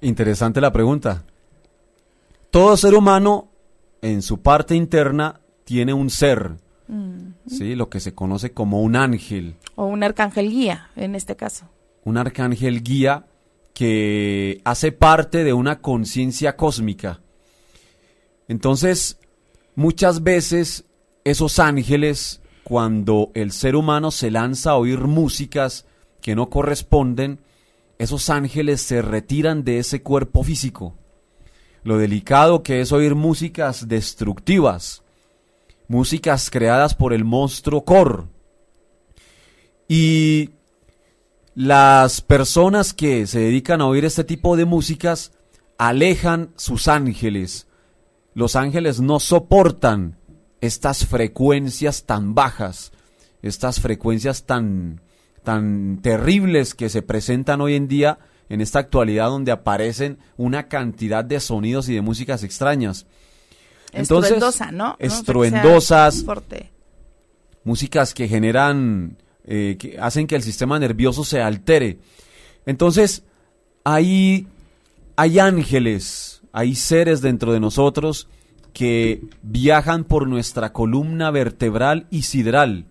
Interesante 0.00 0.60
la 0.60 0.72
pregunta. 0.72 1.24
Todo 2.52 2.76
ser 2.76 2.94
humano 2.94 3.48
en 4.02 4.20
su 4.20 4.42
parte 4.42 4.74
interna 4.74 5.40
tiene 5.64 5.94
un 5.94 6.10
ser, 6.10 6.58
¿sí? 7.46 7.74
lo 7.74 7.88
que 7.88 7.98
se 7.98 8.12
conoce 8.14 8.52
como 8.52 8.82
un 8.82 8.94
ángel. 8.94 9.56
O 9.74 9.86
un 9.86 10.02
arcángel 10.02 10.50
guía, 10.50 10.90
en 10.94 11.14
este 11.14 11.34
caso. 11.34 11.70
Un 12.04 12.18
arcángel 12.18 12.82
guía 12.82 13.24
que 13.72 14.60
hace 14.66 14.92
parte 14.92 15.44
de 15.44 15.54
una 15.54 15.80
conciencia 15.80 16.54
cósmica. 16.54 17.22
Entonces, 18.48 19.18
muchas 19.74 20.22
veces 20.22 20.84
esos 21.24 21.58
ángeles, 21.58 22.42
cuando 22.64 23.30
el 23.32 23.52
ser 23.52 23.76
humano 23.76 24.10
se 24.10 24.30
lanza 24.30 24.72
a 24.72 24.76
oír 24.76 24.98
músicas 25.04 25.86
que 26.20 26.36
no 26.36 26.50
corresponden, 26.50 27.40
esos 27.96 28.28
ángeles 28.28 28.82
se 28.82 29.00
retiran 29.00 29.64
de 29.64 29.78
ese 29.78 30.02
cuerpo 30.02 30.42
físico 30.42 30.98
lo 31.84 31.98
delicado 31.98 32.62
que 32.62 32.80
es 32.80 32.92
oír 32.92 33.14
músicas 33.14 33.88
destructivas, 33.88 35.02
músicas 35.88 36.50
creadas 36.50 36.94
por 36.94 37.12
el 37.12 37.24
monstruo 37.24 37.84
Kor. 37.84 38.28
Y 39.88 40.50
las 41.54 42.20
personas 42.20 42.94
que 42.94 43.26
se 43.26 43.40
dedican 43.40 43.80
a 43.80 43.86
oír 43.86 44.04
este 44.04 44.24
tipo 44.24 44.56
de 44.56 44.64
músicas 44.64 45.32
alejan 45.76 46.52
sus 46.56 46.88
ángeles. 46.88 47.66
Los 48.34 48.56
ángeles 48.56 49.00
no 49.00 49.20
soportan 49.20 50.18
estas 50.60 51.04
frecuencias 51.04 52.04
tan 52.04 52.34
bajas, 52.34 52.92
estas 53.42 53.80
frecuencias 53.80 54.44
tan, 54.44 55.02
tan 55.42 56.00
terribles 56.00 56.74
que 56.74 56.88
se 56.88 57.02
presentan 57.02 57.60
hoy 57.60 57.74
en 57.74 57.88
día 57.88 58.18
en 58.52 58.60
esta 58.60 58.80
actualidad 58.80 59.28
donde 59.28 59.50
aparecen 59.50 60.18
una 60.36 60.68
cantidad 60.68 61.24
de 61.24 61.40
sonidos 61.40 61.88
y 61.88 61.94
de 61.94 62.02
músicas 62.02 62.44
extrañas. 62.44 63.06
Entonces, 63.94 64.32
Estruendosa, 64.32 64.70
¿no? 64.70 64.94
Estruendosas. 64.98 66.22
músicas 67.64 68.12
que 68.12 68.28
generan, 68.28 69.16
eh, 69.46 69.78
que 69.78 69.98
hacen 69.98 70.26
que 70.26 70.36
el 70.36 70.42
sistema 70.42 70.78
nervioso 70.78 71.24
se 71.24 71.40
altere. 71.40 72.00
Entonces, 72.66 73.24
hay, 73.84 74.46
hay 75.16 75.38
ángeles, 75.38 76.42
hay 76.52 76.74
seres 76.74 77.22
dentro 77.22 77.54
de 77.54 77.60
nosotros 77.60 78.28
que 78.74 79.22
viajan 79.40 80.04
por 80.04 80.28
nuestra 80.28 80.74
columna 80.74 81.30
vertebral 81.30 82.06
y 82.10 82.22
sidral 82.22 82.84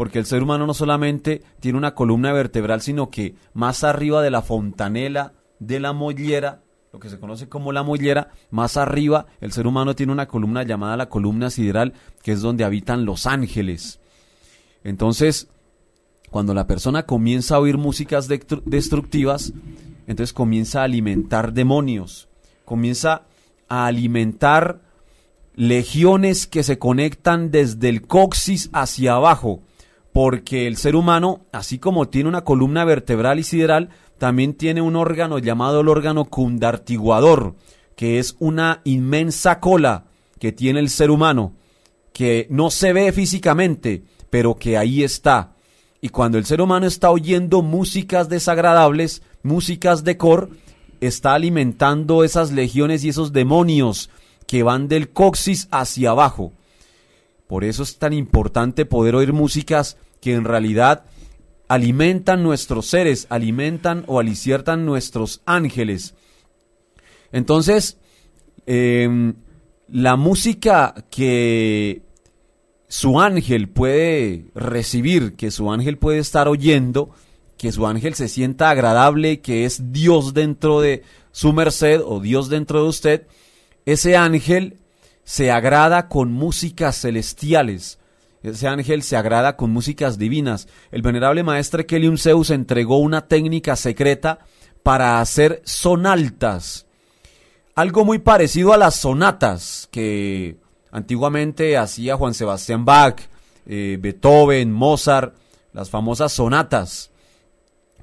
porque 0.00 0.18
el 0.18 0.24
ser 0.24 0.42
humano 0.42 0.66
no 0.66 0.72
solamente 0.72 1.42
tiene 1.60 1.76
una 1.76 1.94
columna 1.94 2.32
vertebral, 2.32 2.80
sino 2.80 3.10
que 3.10 3.34
más 3.52 3.84
arriba 3.84 4.22
de 4.22 4.30
la 4.30 4.40
fontanela 4.40 5.34
de 5.58 5.78
la 5.78 5.92
mollera, 5.92 6.62
lo 6.90 6.98
que 6.98 7.10
se 7.10 7.20
conoce 7.20 7.50
como 7.50 7.70
la 7.70 7.82
mollera, 7.82 8.30
más 8.50 8.78
arriba 8.78 9.26
el 9.42 9.52
ser 9.52 9.66
humano 9.66 9.94
tiene 9.94 10.12
una 10.12 10.26
columna 10.26 10.62
llamada 10.62 10.96
la 10.96 11.10
columna 11.10 11.50
sideral, 11.50 11.92
que 12.22 12.32
es 12.32 12.40
donde 12.40 12.64
habitan 12.64 13.04
los 13.04 13.26
ángeles. 13.26 14.00
Entonces, 14.84 15.48
cuando 16.30 16.54
la 16.54 16.66
persona 16.66 17.04
comienza 17.04 17.56
a 17.56 17.60
oír 17.60 17.76
músicas 17.76 18.26
destructivas, 18.26 19.52
entonces 20.06 20.32
comienza 20.32 20.80
a 20.80 20.84
alimentar 20.84 21.52
demonios, 21.52 22.30
comienza 22.64 23.26
a 23.68 23.84
alimentar 23.84 24.80
legiones 25.56 26.46
que 26.46 26.62
se 26.62 26.78
conectan 26.78 27.50
desde 27.50 27.90
el 27.90 28.06
coxis 28.06 28.70
hacia 28.72 29.16
abajo 29.16 29.60
porque 30.12 30.66
el 30.66 30.76
ser 30.76 30.96
humano, 30.96 31.46
así 31.52 31.78
como 31.78 32.08
tiene 32.08 32.28
una 32.28 32.42
columna 32.42 32.84
vertebral 32.84 33.38
y 33.38 33.44
sideral, 33.44 33.90
también 34.18 34.54
tiene 34.54 34.82
un 34.82 34.96
órgano 34.96 35.38
llamado 35.38 35.80
el 35.80 35.88
órgano 35.88 36.24
cundartiguador, 36.24 37.54
que 37.96 38.18
es 38.18 38.36
una 38.38 38.80
inmensa 38.84 39.60
cola 39.60 40.06
que 40.38 40.52
tiene 40.52 40.80
el 40.80 40.90
ser 40.90 41.10
humano, 41.10 41.54
que 42.12 42.46
no 42.50 42.70
se 42.70 42.92
ve 42.92 43.12
físicamente, 43.12 44.04
pero 44.30 44.56
que 44.56 44.76
ahí 44.76 45.02
está. 45.02 45.54
Y 46.00 46.08
cuando 46.08 46.38
el 46.38 46.46
ser 46.46 46.60
humano 46.60 46.86
está 46.86 47.10
oyendo 47.10 47.62
músicas 47.62 48.28
desagradables, 48.28 49.22
músicas 49.42 50.02
de 50.02 50.16
cor, 50.16 50.50
está 51.00 51.34
alimentando 51.34 52.24
esas 52.24 52.52
legiones 52.52 53.04
y 53.04 53.10
esos 53.10 53.32
demonios 53.32 54.10
que 54.46 54.62
van 54.62 54.88
del 54.88 55.10
coxis 55.10 55.68
hacia 55.70 56.10
abajo. 56.10 56.52
Por 57.50 57.64
eso 57.64 57.82
es 57.82 57.98
tan 57.98 58.12
importante 58.12 58.86
poder 58.86 59.16
oír 59.16 59.32
músicas 59.32 59.96
que 60.20 60.34
en 60.34 60.44
realidad 60.44 61.06
alimentan 61.66 62.44
nuestros 62.44 62.86
seres, 62.86 63.26
alimentan 63.28 64.04
o 64.06 64.20
aliciertan 64.20 64.86
nuestros 64.86 65.42
ángeles. 65.46 66.14
Entonces, 67.32 67.98
em, 68.66 69.34
la 69.88 70.14
música 70.14 70.94
que 71.10 72.02
su 72.86 73.20
ángel 73.20 73.68
puede 73.68 74.44
recibir, 74.54 75.34
que 75.34 75.50
su 75.50 75.72
ángel 75.72 75.98
puede 75.98 76.20
estar 76.20 76.46
oyendo, 76.46 77.10
que 77.56 77.72
su 77.72 77.84
ángel 77.84 78.14
se 78.14 78.28
sienta 78.28 78.70
agradable, 78.70 79.40
que 79.40 79.64
es 79.64 79.90
Dios 79.90 80.34
dentro 80.34 80.80
de 80.80 81.02
su 81.32 81.52
merced 81.52 82.00
o 82.00 82.20
Dios 82.20 82.48
dentro 82.48 82.84
de 82.84 82.88
usted, 82.88 83.26
ese 83.86 84.16
ángel 84.16 84.76
se 85.24 85.50
agrada 85.50 86.08
con 86.08 86.32
músicas 86.32 87.00
celestiales. 87.00 87.98
Ese 88.42 88.68
ángel 88.68 89.02
se 89.02 89.16
agrada 89.16 89.56
con 89.56 89.70
músicas 89.70 90.18
divinas. 90.18 90.66
El 90.90 91.02
venerable 91.02 91.42
maestre 91.42 91.86
Kelium 91.86 92.16
Zeus 92.16 92.50
entregó 92.50 92.98
una 92.98 93.28
técnica 93.28 93.76
secreta 93.76 94.40
para 94.82 95.20
hacer 95.20 95.60
sonaltas. 95.64 96.86
Algo 97.74 98.04
muy 98.04 98.18
parecido 98.18 98.72
a 98.72 98.78
las 98.78 98.96
sonatas 98.96 99.88
que 99.90 100.56
antiguamente 100.90 101.76
hacía 101.76 102.16
Juan 102.16 102.34
Sebastián 102.34 102.84
Bach, 102.84 103.20
eh, 103.66 103.98
Beethoven, 104.00 104.72
Mozart, 104.72 105.34
las 105.72 105.90
famosas 105.90 106.32
sonatas. 106.32 107.10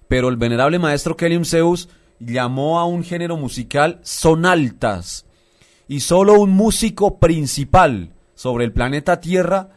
Pero 0.08 0.30
el 0.30 0.38
venerable 0.38 0.80
maestro 0.80 1.18
Kelium 1.18 1.46
Zeus 1.46 1.90
llamó 2.20 2.80
a 2.80 2.86
un 2.86 3.04
género 3.04 3.38
musical 3.38 4.00
sonaltas 4.04 5.27
y 5.88 6.02
solo 6.02 6.34
un 6.40 6.52
músico 6.52 7.20
principal 7.20 8.14
sobre 8.36 8.66
el 8.66 8.74
planeta 8.74 9.20
Tierra 9.20 9.70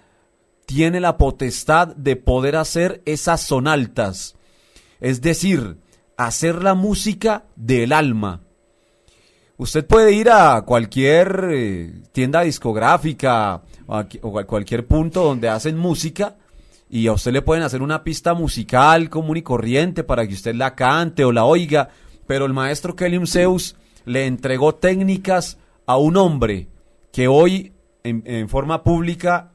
tiene 0.67 1.01
la 1.01 1.17
potestad 1.17 1.89
de 1.97 2.17
poder 2.17 2.57
hacer 2.57 3.03
esas 3.05 3.41
sonaltas, 3.43 4.37
es 5.01 5.21
decir, 5.21 5.79
hacer 6.17 6.63
la 6.63 6.75
música 6.75 7.45
del 7.57 7.93
alma. 7.93 8.43
Usted 9.57 9.87
puede 9.87 10.13
ir 10.13 10.31
a 10.31 10.63
cualquier 10.63 11.49
eh, 11.51 12.03
tienda 12.13 12.43
discográfica 12.43 13.63
o 13.87 14.39
a, 14.39 14.45
cualquier 14.45 14.87
punto 14.87 15.23
donde 15.23 15.49
hacen 15.49 15.77
música 15.77 16.37
y 16.89 17.07
a 17.09 17.13
usted 17.13 17.33
le 17.33 17.43
pueden 17.43 17.63
hacer 17.63 17.83
una 17.83 18.03
pista 18.03 18.33
musical 18.33 19.11
común 19.11 19.37
y 19.37 19.43
corriente 19.43 20.03
para 20.03 20.27
que 20.27 20.35
usted 20.35 20.55
la 20.55 20.75
cante 20.75 21.25
o 21.25 21.33
la 21.33 21.45
oiga, 21.45 21.91
pero 22.27 22.47
el 22.47 22.53
maestro 22.53 22.97
Kelium 22.97 23.27
Zeus 23.27 23.77
le 24.07 24.27
entregó 24.27 24.75
técnicas 24.75 25.59
a 25.91 25.97
un 25.97 26.17
hombre 26.17 26.69
que 27.13 27.27
hoy 27.27 27.73
en, 28.05 28.49
forma 28.49 28.85
pública 28.85 29.51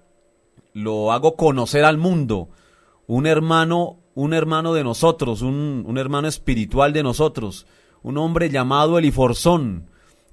lo 0.73 1.13
hago 1.13 1.38
conocer 1.38 1.86
al 1.86 1.97
mundo, 1.97 2.49
un 3.07 3.25
hermano, 3.25 3.99
un 4.15 4.33
hermano 4.33 4.73
de 4.73 4.83
nosotros, 4.83 5.41
un, 5.41 5.86
un 5.88 5.97
hermano 5.97 6.27
espiritual 6.27 6.91
de 6.91 7.03
nosotros, 7.03 7.67
un 8.03 8.17
hombre 8.17 8.49
llamado 8.49 8.97
Eliforzón, 8.97 9.89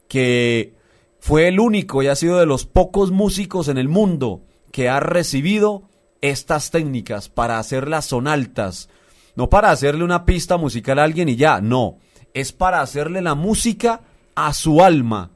que 0.09 0.75
fue 1.21 1.47
el 1.47 1.61
único 1.61 2.03
y 2.03 2.09
ha 2.09 2.17
sido 2.17 2.39
de 2.39 2.47
los 2.47 2.67
pocos 2.67 3.13
músicos 3.13 3.69
en 3.69 3.79
el 3.79 3.89
mundo 3.89 4.43
que 4.73 4.89
ha 4.89 4.99
recibido 4.99 5.85
estas 6.21 6.73
técnicas 6.73 7.29
para 7.29 7.61
hacer 7.61 7.87
las 7.87 8.07
sonaltas. 8.07 8.89
No 9.37 9.49
para 9.49 9.71
hacerle 9.71 10.03
una 10.03 10.25
pista 10.25 10.57
musical 10.57 10.99
a 10.99 11.05
alguien 11.05 11.29
y 11.29 11.37
ya, 11.37 11.61
no. 11.61 11.99
Es 12.35 12.53
para 12.53 12.81
hacerle 12.81 13.23
la 13.23 13.37
música 13.37 14.01
a 14.35 14.53
su 14.53 14.83
alma. 14.83 15.32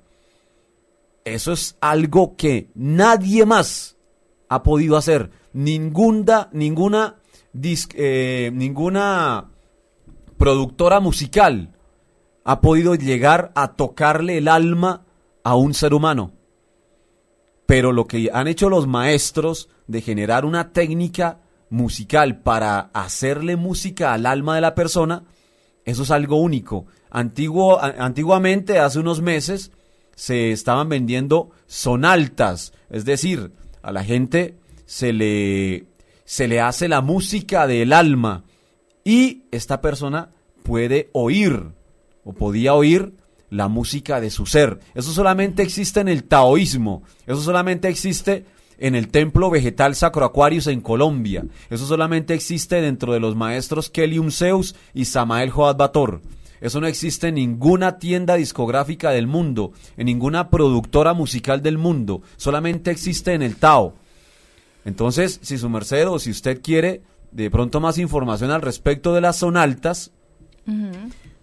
Eso 1.27 1.53
es 1.53 1.77
algo 1.81 2.37
que 2.37 2.71
nadie 2.77 3.45
más 3.45 3.97
ha 4.49 4.63
podido 4.63 4.97
hacer. 4.97 5.33
Ninguna, 5.53 6.49
ninguna, 6.53 7.17
eh, 7.95 8.53
ninguna 8.55 9.51
productora 10.39 11.01
musical 11.01 11.75
ha 12.45 12.61
podido 12.61 12.95
llegar 12.95 13.51
a 13.57 13.73
tocarle 13.75 14.39
el 14.39 14.47
alma 14.47 15.05
a 15.43 15.57
un 15.57 15.75
ser 15.75 15.95
humano. 15.95 16.31
Pero 17.67 17.91
lo 17.91 18.07
que 18.07 18.31
han 18.33 18.47
hecho 18.47 18.71
los 18.71 18.87
maestros 18.87 19.69
de 19.89 20.03
generar 20.03 20.45
una 20.45 20.71
técnica 20.73 21.41
musical 21.71 22.41
para 22.43 22.91
hacerle 22.95 23.57
música 23.57 24.13
al 24.13 24.27
alma 24.27 24.55
de 24.55 24.61
la 24.61 24.77
persona, 24.77 25.25
eso 25.85 26.05
es 26.05 26.13
algo 26.13 26.37
único. 26.37 26.87
Antiguo, 27.11 27.81
antiguamente, 27.81 28.79
hace 28.79 29.01
unos 29.01 29.21
meses, 29.21 29.73
se 30.17 30.51
estaban 30.51 30.89
vendiendo 30.89 31.51
sonaltas, 31.67 32.73
es 32.91 33.05
decir, 33.05 33.53
a 33.83 33.93
la 33.93 34.03
gente 34.03 34.57
se 34.87 35.13
le, 35.13 35.87
se 36.25 36.49
le 36.49 36.61
hace 36.61 36.89
la 36.89 37.03
música 37.03 37.69
del 37.69 37.93
alma 37.93 38.45
y 39.05 39.45
esta 39.53 39.81
persona 39.81 40.31
puede 40.65 41.11
oír 41.13 41.69
o 42.25 42.33
podía 42.33 42.75
oír 42.75 43.13
la 43.51 43.69
música 43.69 44.21
de 44.21 44.31
su 44.31 44.47
ser. 44.47 44.81
Eso 44.95 45.13
solamente 45.13 45.63
existe 45.63 46.01
en 46.01 46.09
el 46.09 46.25
taoísmo, 46.25 47.05
eso 47.27 47.43
solamente 47.43 47.89
existe 47.89 48.47
en 48.79 48.95
el 48.95 49.09
templo 49.09 49.51
vegetal 49.51 49.95
Sacro 49.95 50.25
Aquarius 50.25 50.67
en 50.67 50.81
Colombia, 50.81 51.45
eso 51.71 51.87
solamente 51.87 52.35
existe 52.35 52.81
dentro 52.81 53.13
de 53.13 53.21
los 53.21 53.37
maestros 53.37 53.91
Kelium 53.91 54.31
Zeus 54.31 54.75
y 54.95 55.05
Samael 55.05 55.51
Joad 55.51 55.77
Bator. 55.77 56.23
Eso 56.61 56.81
no 56.81 56.87
existe 56.87 57.29
en 57.29 57.37
ninguna 57.37 57.99
tienda 57.99 58.35
discográfica 58.37 59.11
del 59.11 59.27
mundo, 59.27 59.73
en 59.97 60.07
ninguna 60.07 60.51
productora 60.51 61.13
musical 61.13 61.63
del 61.63 61.79
mundo. 61.79 62.23
Solamente 62.37 62.91
existe 62.91 63.35
en 63.35 63.43
el 63.43 63.57
Tao. 63.57 63.95
Entonces, 64.85 65.41
si 65.43 65.59
su 65.59 65.69
merced 65.69 66.09
o 66.09 66.19
si 66.19 66.31
usted 66.31 66.63
quiere 66.63 67.03
de 67.33 67.51
pronto 67.51 67.81
más 67.81 67.99
información 67.99 68.51
al 68.51 68.63
respecto 68.63 69.13
de 69.13 69.21
las 69.21 69.37
sonaltas, 69.37 70.13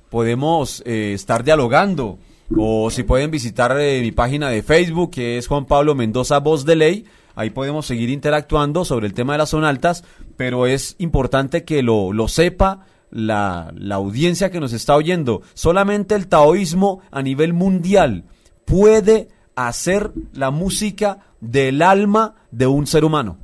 podemos 0.10 0.82
eh, 0.86 1.14
estar 1.14 1.44
dialogando. 1.44 2.18
O 2.56 2.90
si 2.92 3.04
pueden 3.04 3.32
visitar 3.32 3.76
eh, 3.80 4.02
mi 4.02 4.12
página 4.12 4.50
de 4.50 4.64
Facebook, 4.64 5.12
que 5.12 5.38
es 5.38 5.48
Juan 5.48 5.66
Pablo 5.66 5.96
Mendoza 5.96 6.40
Voz 6.40 6.66
de 6.66 6.76
Ley. 6.76 7.06
Ahí 7.36 7.50
podemos 7.50 7.86
seguir 7.86 8.10
interactuando 8.10 8.86
sobre 8.86 9.08
el 9.08 9.14
tema 9.14 9.34
de 9.34 9.40
las 9.40 9.50
sonaltas, 9.50 10.04
pero 10.38 10.68
es 10.68 10.96
importante 11.00 11.64
que 11.64 11.82
lo, 11.82 12.14
lo 12.14 12.28
sepa 12.28 12.86
la, 13.14 13.72
la 13.78 13.96
audiencia 13.96 14.50
que 14.50 14.60
nos 14.60 14.74
está 14.74 14.96
oyendo, 14.96 15.42
solamente 15.54 16.16
el 16.16 16.28
taoísmo 16.28 17.02
a 17.12 17.22
nivel 17.22 17.54
mundial 17.54 18.26
puede 18.66 19.30
hacer 19.56 20.12
la 20.34 20.52
música 20.52 21.20
del 21.40 21.82
alma 21.82 22.36
de 22.52 22.68
un 22.68 22.88
ser 22.88 23.06
humano. 23.06 23.38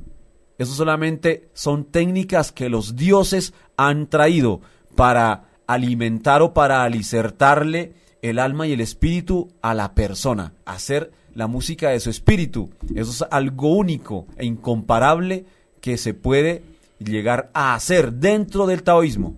Eso 0.58 0.74
solamente 0.74 1.48
son 1.54 1.84
técnicas 1.84 2.52
que 2.52 2.68
los 2.68 2.96
dioses 2.96 3.54
han 3.76 4.08
traído 4.08 4.60
para 4.96 5.44
alimentar 5.66 6.42
o 6.42 6.52
para 6.52 6.82
alicertarle 6.82 7.94
el 8.22 8.38
alma 8.38 8.66
y 8.66 8.72
el 8.72 8.80
espíritu 8.80 9.48
a 9.62 9.72
la 9.72 9.94
persona, 9.94 10.52
hacer 10.66 11.12
la 11.34 11.46
música 11.46 11.90
de 11.90 12.00
su 12.00 12.10
espíritu. 12.10 12.70
Eso 12.94 13.10
es 13.10 13.24
algo 13.30 13.74
único 13.74 14.26
e 14.36 14.44
incomparable 14.44 15.46
que 15.80 15.96
se 15.96 16.12
puede 16.12 16.62
llegar 16.98 17.50
a 17.54 17.74
hacer 17.74 18.12
dentro 18.12 18.66
del 18.66 18.82
taoísmo. 18.82 19.36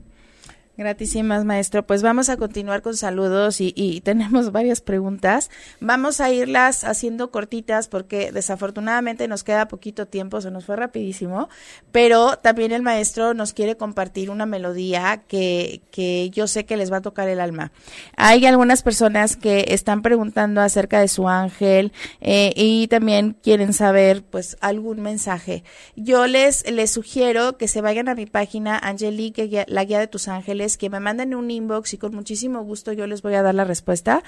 Gratísimas, 0.83 1.45
maestro. 1.45 1.87
Pues 1.87 2.03
vamos 2.03 2.28
a 2.28 2.37
continuar 2.37 2.83
con 2.83 2.97
saludos 2.97 3.61
y, 3.61 4.01
tenemos 4.05 4.51
varias 4.51 4.80
preguntas. 4.80 5.49
Vamos 5.78 6.20
a 6.20 6.33
irlas 6.33 6.83
haciendo 6.83 7.30
cortitas 7.30 7.87
porque 7.87 8.33
desafortunadamente 8.33 9.28
nos 9.28 9.45
queda 9.45 9.68
poquito 9.68 10.07
tiempo, 10.07 10.41
se 10.41 10.51
nos 10.51 10.64
fue 10.64 10.74
rapidísimo, 10.74 11.49
pero 11.93 12.37
también 12.37 12.72
el 12.72 12.83
maestro 12.83 13.33
nos 13.33 13.53
quiere 13.53 13.76
compartir 13.76 14.28
una 14.28 14.45
melodía 14.45 15.22
que, 15.28 15.83
que 15.93 16.30
yo 16.30 16.49
sé 16.49 16.64
que 16.64 16.76
les 16.76 16.93
va 16.93 16.97
a 16.97 17.03
tocar 17.03 17.28
el 17.28 17.41
alma. 17.41 17.70
Hay 18.16 18.45
algunas 18.47 18.83
personas 18.83 19.37
que 19.37 19.66
están 19.68 20.03
preguntando 20.03 20.61
acerca 20.61 21.01
de 21.01 21.07
su 21.07 21.28
ángel 21.28 21.93
eh, 22.20 22.53
y 22.57 22.89
también 22.89 23.37
quieren 23.41 23.72
saber 23.72 24.24
pues 24.24 24.57
algún 24.61 25.01
mensaje. 25.01 25.62
Yo 25.95 26.26
les, 26.26 26.68
les 26.68 26.91
sugiero 26.91 27.57
que 27.57 27.68
se 27.68 27.80
vayan 27.80 28.09
a 28.09 28.16
mi 28.16 28.26
página 28.26 28.78
Angelique, 28.78 29.64
la 29.68 29.85
guía 29.85 30.01
de 30.01 30.09
tus 30.09 30.26
ángeles 30.26 30.72
que 30.77 30.91
me 30.91 31.01
manden 31.01 31.35
un 31.35 31.51
inbox 31.51 31.95
y 31.95 31.99
con 31.99 32.14
muchísimo 32.14 32.62
gusto 32.62 32.93
yo 32.93 33.07
les 33.07 33.23
voy 33.23 33.35
a 33.35 33.43
dar 33.43 33.55
la 33.55 33.64
respuesta. 33.64 34.23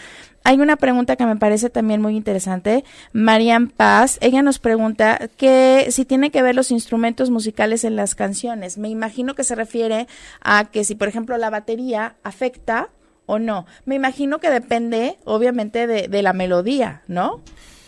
Hay 0.45 0.61
una 0.61 0.77
pregunta 0.77 1.17
que 1.17 1.27
me 1.27 1.37
parece 1.37 1.71
también 1.71 2.01
muy 2.01 2.17
interesante. 2.17 2.85
Marian 3.13 3.69
Paz, 3.69 4.19
ella 4.21 4.43
nos 4.43 4.59
pregunta 4.59 5.29
que 5.37 5.87
si 5.91 6.05
tiene 6.05 6.31
que 6.31 6.43
ver 6.43 6.55
los 6.55 6.71
instrumentos 6.71 7.31
musicales 7.31 7.85
en 7.85 7.97
las 7.97 8.15
canciones. 8.15 8.79
Me 8.79 8.89
imagino 8.89 9.35
que 9.35 9.45
se 9.45 9.55
refiere 9.55 10.07
a 10.41 10.67
que 10.67 10.85
si, 10.85 10.95
por 10.95 11.09
ejemplo, 11.09 11.37
la 11.39 11.51
batería 11.51 12.17
afecta 12.23 12.91
o 13.27 13.39
no. 13.39 13.67
Me 13.85 13.95
imagino 13.95 14.39
que 14.39 14.51
depende, 14.51 15.17
obviamente, 15.25 15.87
de, 15.87 16.09
de 16.09 16.23
la 16.23 16.33
melodía, 16.33 17.03
¿no? 17.09 17.43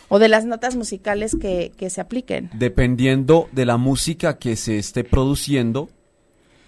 o 0.08 0.18
de 0.18 0.28
las 0.28 0.44
notas 0.44 0.76
musicales 0.76 1.36
que, 1.40 1.72
que, 1.76 1.90
se 1.90 2.00
apliquen. 2.00 2.50
Dependiendo 2.54 3.48
de 3.52 3.66
la 3.66 3.76
música 3.76 4.38
que 4.38 4.56
se 4.56 4.78
esté 4.78 5.04
produciendo, 5.04 5.88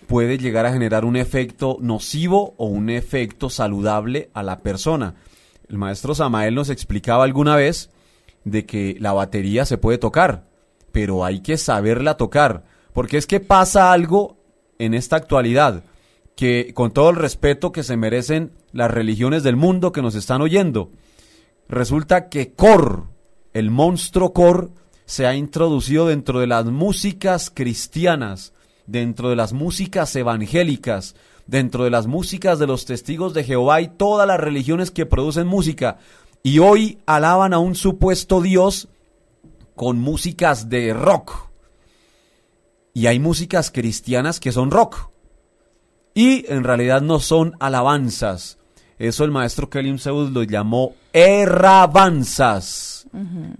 puede 0.08 0.38
llegar 0.38 0.66
a 0.66 0.72
generar 0.72 1.04
un 1.04 1.16
efecto 1.16 1.76
nocivo 1.80 2.54
o 2.56 2.66
un 2.66 2.88
efecto 2.88 3.50
saludable 3.50 4.30
a 4.32 4.42
la 4.42 4.60
persona. 4.60 5.14
El 5.68 5.76
maestro 5.76 6.14
Samael 6.14 6.54
nos 6.54 6.70
explicaba 6.70 7.24
alguna 7.24 7.54
vez 7.54 7.90
de 8.44 8.64
que 8.64 8.96
la 8.98 9.12
batería 9.12 9.66
se 9.66 9.76
puede 9.76 9.98
tocar, 9.98 10.46
pero 10.92 11.26
hay 11.26 11.40
que 11.40 11.58
saberla 11.58 12.16
tocar, 12.16 12.64
porque 12.94 13.18
es 13.18 13.26
que 13.26 13.38
pasa 13.38 13.92
algo 13.92 14.38
en 14.78 14.94
esta 14.94 15.16
actualidad, 15.16 15.84
que 16.34 16.72
con 16.74 16.90
todo 16.92 17.10
el 17.10 17.16
respeto 17.16 17.70
que 17.70 17.82
se 17.82 17.98
merecen 17.98 18.52
las 18.72 18.90
religiones 18.90 19.42
del 19.42 19.56
mundo 19.56 19.92
que 19.92 20.02
nos 20.02 20.14
están 20.14 20.40
oyendo, 20.40 20.90
resulta 21.68 22.30
que 22.30 22.54
Cor, 22.54 23.08
el 23.52 23.70
monstruo 23.70 24.32
Cor, 24.32 24.70
se 25.04 25.26
ha 25.26 25.34
introducido 25.34 26.06
dentro 26.06 26.40
de 26.40 26.46
las 26.46 26.64
músicas 26.64 27.50
cristianas, 27.50 28.54
dentro 28.88 29.28
de 29.28 29.36
las 29.36 29.52
músicas 29.52 30.16
evangélicas, 30.16 31.14
dentro 31.46 31.84
de 31.84 31.90
las 31.90 32.06
músicas 32.06 32.58
de 32.58 32.66
los 32.66 32.86
testigos 32.86 33.34
de 33.34 33.44
Jehová 33.44 33.80
y 33.82 33.88
todas 33.88 34.26
las 34.26 34.40
religiones 34.40 34.90
que 34.90 35.06
producen 35.06 35.46
música. 35.46 35.98
Y 36.42 36.58
hoy 36.58 36.98
alaban 37.06 37.52
a 37.52 37.58
un 37.58 37.74
supuesto 37.74 38.40
Dios 38.40 38.88
con 39.76 40.00
músicas 40.00 40.68
de 40.70 40.94
rock. 40.94 41.50
Y 42.94 43.06
hay 43.06 43.20
músicas 43.20 43.70
cristianas 43.70 44.40
que 44.40 44.52
son 44.52 44.70
rock. 44.70 45.10
Y 46.14 46.50
en 46.50 46.64
realidad 46.64 47.02
no 47.02 47.20
son 47.20 47.54
alabanzas. 47.60 48.58
Eso 48.98 49.22
el 49.24 49.30
maestro 49.30 49.70
Kelly 49.70 49.96
Zeus 49.98 50.32
lo 50.32 50.42
llamó 50.42 50.94
errabanzas. 51.12 53.06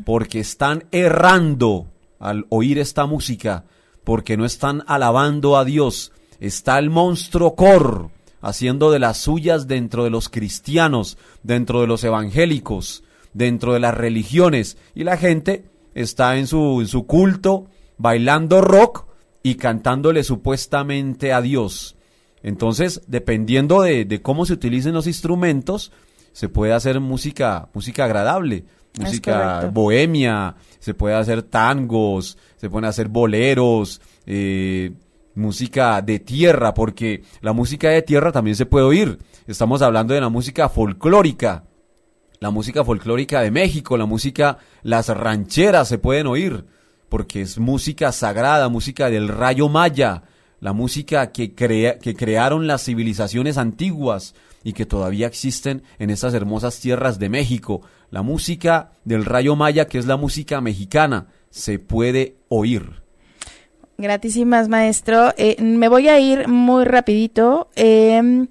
Porque 0.04 0.40
están 0.40 0.84
errando 0.90 1.86
al 2.18 2.46
oír 2.48 2.78
esta 2.78 3.06
música 3.06 3.64
porque 4.08 4.38
no 4.38 4.46
están 4.46 4.84
alabando 4.86 5.58
a 5.58 5.66
Dios. 5.66 6.12
Está 6.40 6.78
el 6.78 6.88
monstruo 6.88 7.54
Cor 7.54 8.08
haciendo 8.40 8.90
de 8.90 8.98
las 8.98 9.18
suyas 9.18 9.68
dentro 9.68 10.02
de 10.02 10.08
los 10.08 10.30
cristianos, 10.30 11.18
dentro 11.42 11.82
de 11.82 11.88
los 11.88 12.02
evangélicos, 12.04 13.04
dentro 13.34 13.74
de 13.74 13.80
las 13.80 13.92
religiones. 13.92 14.78
Y 14.94 15.04
la 15.04 15.18
gente 15.18 15.66
está 15.92 16.38
en 16.38 16.46
su, 16.46 17.04
culto 17.06 17.66
bailando 17.98 18.62
rock 18.62 19.04
y 19.42 19.56
cantándole 19.56 20.24
supuestamente 20.24 21.34
a 21.34 21.42
Dios. 21.42 21.94
Entonces, 22.42 23.02
dependiendo 23.08 23.82
de, 23.82 24.06
de, 24.06 24.22
cómo 24.22 24.46
se 24.46 24.54
utilicen 24.54 24.94
los 24.94 25.06
instrumentos, 25.06 25.92
se 26.32 26.48
puede 26.48 26.72
hacer 26.72 26.98
música, 27.00 27.68
música 27.74 28.06
agradable, 28.06 28.64
música 28.98 29.70
bohemia, 29.72 30.56
se 30.78 30.94
puede 30.94 31.14
hacer 31.14 31.42
tangos, 31.42 32.36
se 32.56 32.68
pueden 32.68 32.88
hacer 32.88 33.08
boleros, 33.08 34.00
eh, 34.26 34.92
música 35.34 36.02
de 36.02 36.18
tierra, 36.18 36.74
porque 36.74 37.22
la 37.40 37.52
música 37.52 37.88
de 37.90 38.02
tierra 38.02 38.32
también 38.32 38.56
se 38.56 38.66
puede 38.66 38.84
oír. 38.84 39.18
Estamos 39.46 39.82
hablando 39.82 40.14
de 40.14 40.20
la 40.20 40.28
música 40.28 40.68
folclórica, 40.68 41.64
la 42.40 42.50
música 42.50 42.84
folclórica 42.84 43.40
de 43.40 43.50
México, 43.50 43.96
la 43.96 44.06
música, 44.06 44.58
las 44.82 45.08
rancheras 45.08 45.88
se 45.88 45.98
pueden 45.98 46.26
oír, 46.26 46.66
porque 47.08 47.42
es 47.42 47.58
música 47.58 48.12
sagrada, 48.12 48.68
música 48.68 49.10
del 49.10 49.28
rayo 49.28 49.68
maya, 49.68 50.24
la 50.60 50.72
música 50.72 51.30
que, 51.32 51.54
crea, 51.54 51.98
que 51.98 52.14
crearon 52.14 52.66
las 52.66 52.84
civilizaciones 52.84 53.58
antiguas 53.58 54.34
y 54.64 54.72
que 54.72 54.86
todavía 54.86 55.26
existen 55.26 55.82
en 55.98 56.10
estas 56.10 56.34
hermosas 56.34 56.80
tierras 56.80 57.18
de 57.18 57.28
México. 57.28 57.82
La 58.10 58.22
música 58.22 58.92
del 59.04 59.24
rayo 59.24 59.56
maya, 59.56 59.86
que 59.86 59.98
es 59.98 60.06
la 60.06 60.16
música 60.16 60.60
mexicana, 60.60 61.28
se 61.50 61.78
puede 61.78 62.36
oír. 62.48 63.02
Gratísimas, 63.98 64.68
maestro. 64.68 65.32
Eh, 65.36 65.60
me 65.62 65.88
voy 65.88 66.08
a 66.08 66.18
ir 66.20 66.48
muy 66.48 66.84
rapidito. 66.84 67.68
Eh, 67.74 68.46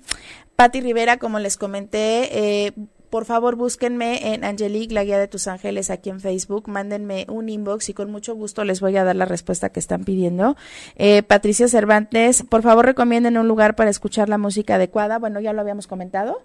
Patti 0.57 0.81
Rivera, 0.81 1.17
como 1.17 1.39
les 1.39 1.55
comenté, 1.55 2.65
eh, 2.65 2.73
por 3.09 3.25
favor 3.25 3.55
búsquenme 3.55 4.33
en 4.33 4.43
Angelique, 4.43 4.93
la 4.93 5.03
guía 5.03 5.17
de 5.17 5.27
tus 5.27 5.47
ángeles, 5.47 5.89
aquí 5.89 6.09
en 6.09 6.19
Facebook. 6.19 6.67
Mándenme 6.67 7.25
un 7.29 7.47
inbox 7.47 7.89
y 7.89 7.93
con 7.93 8.11
mucho 8.11 8.35
gusto 8.35 8.63
les 8.63 8.81
voy 8.81 8.97
a 8.97 9.03
dar 9.03 9.15
la 9.15 9.25
respuesta 9.25 9.69
que 9.69 9.79
están 9.79 10.03
pidiendo. 10.03 10.57
Eh, 10.95 11.23
Patricia 11.23 11.67
Cervantes, 11.67 12.43
por 12.43 12.63
favor 12.63 12.85
recomienden 12.85 13.37
un 13.37 13.47
lugar 13.47 13.75
para 13.75 13.89
escuchar 13.89 14.29
la 14.29 14.37
música 14.37 14.75
adecuada. 14.75 15.19
Bueno, 15.19 15.39
ya 15.39 15.53
lo 15.53 15.61
habíamos 15.61 15.87
comentado. 15.87 16.41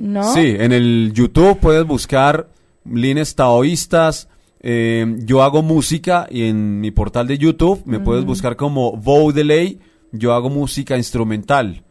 ¿No? 0.00 0.32
Sí, 0.34 0.56
en 0.58 0.72
el 0.72 1.12
YouTube 1.14 1.58
puedes 1.60 1.86
buscar 1.86 2.48
lines 2.84 3.34
taoístas. 3.34 4.28
Eh, 4.62 5.16
yo 5.20 5.42
hago 5.42 5.62
música 5.62 6.26
y 6.30 6.44
en 6.44 6.80
mi 6.80 6.90
portal 6.90 7.26
de 7.26 7.38
YouTube 7.38 7.82
me 7.84 8.00
puedes 8.00 8.24
buscar 8.24 8.56
como 8.56 8.96
Vaudelay. 8.96 9.78
Yo 10.10 10.34
hago 10.34 10.50
música 10.50 10.96
instrumental 10.96 11.84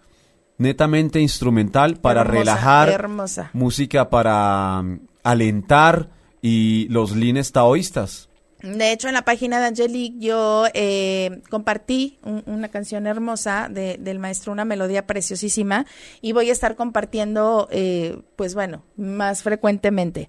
netamente 0.60 1.20
instrumental 1.22 1.96
para 1.96 2.24
relajar, 2.24 2.90
hermosa. 2.90 3.50
música 3.54 4.10
para 4.10 4.82
um, 4.82 5.00
alentar 5.24 6.10
y 6.42 6.88
los 6.90 7.16
lines 7.16 7.52
taoístas. 7.52 8.29
De 8.62 8.92
hecho, 8.92 9.08
en 9.08 9.14
la 9.14 9.24
página 9.24 9.60
de 9.60 9.68
Angelique 9.68 10.20
yo 10.20 10.66
eh, 10.74 11.42
compartí 11.50 12.20
una 12.46 12.68
canción 12.68 13.08
hermosa 13.08 13.68
de, 13.70 13.98
del 13.98 14.20
maestro, 14.20 14.52
una 14.52 14.66
melodía 14.66 15.08
preciosísima, 15.08 15.86
y 16.22 16.34
voy 16.34 16.50
a 16.50 16.52
estar 16.52 16.76
compartiendo, 16.76 17.70
eh, 17.72 18.22
pues 18.36 18.56
bueno, 18.56 18.84
más 18.98 19.44
frecuentemente. 19.44 20.28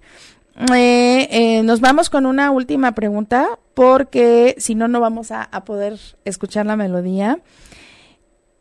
Eh, 0.73 1.27
eh, 1.31 1.63
nos 1.63 1.81
vamos 1.81 2.09
con 2.09 2.25
una 2.25 2.51
última 2.51 2.93
pregunta, 2.93 3.59
porque 3.73 4.55
si 4.57 4.75
no, 4.75 4.87
no 4.87 4.99
vamos 4.99 5.31
a, 5.31 5.43
a 5.43 5.65
poder 5.65 5.99
escuchar 6.25 6.65
la 6.65 6.75
melodía. 6.75 7.39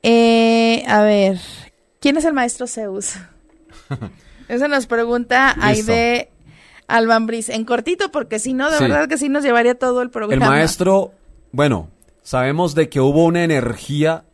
Eh, 0.03 0.83
a 0.87 1.03
ver, 1.03 1.39
¿quién 2.01 2.17
es 2.17 2.25
el 2.25 2.33
maestro 2.33 2.67
Zeus? 2.67 3.17
Eso 4.49 4.67
nos 4.67 4.87
pregunta 4.87 5.55
Aide 5.61 6.31
Albambriz. 6.97 7.49
En 7.49 7.65
cortito, 7.65 8.11
porque 8.13 8.39
si 8.39 8.53
no, 8.53 8.71
de 8.71 8.79
Sí. 8.79 8.85
verdad 8.85 9.09
que 9.09 9.19
sí 9.19 9.29
nos 9.29 9.43
llevaría 9.45 9.75
todo 9.79 10.01
el 10.03 10.07
El 10.07 10.11
programa. 10.11 10.49
maestro, 10.49 11.13
bueno, 11.53 11.89
sabemos 12.23 12.75
de 12.75 12.89
que 12.89 13.01
hubo 13.01 13.25
una 13.25 13.45
energía 13.45 14.25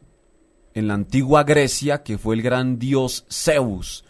en 0.74 0.88
la 0.88 0.94
antigua 0.94 1.44
Grecia 1.44 2.02
que 2.02 2.18
fue 2.18 2.34
el 2.34 2.42
gran 2.42 2.78
dios 2.78 3.24
Zeus, 3.30 4.04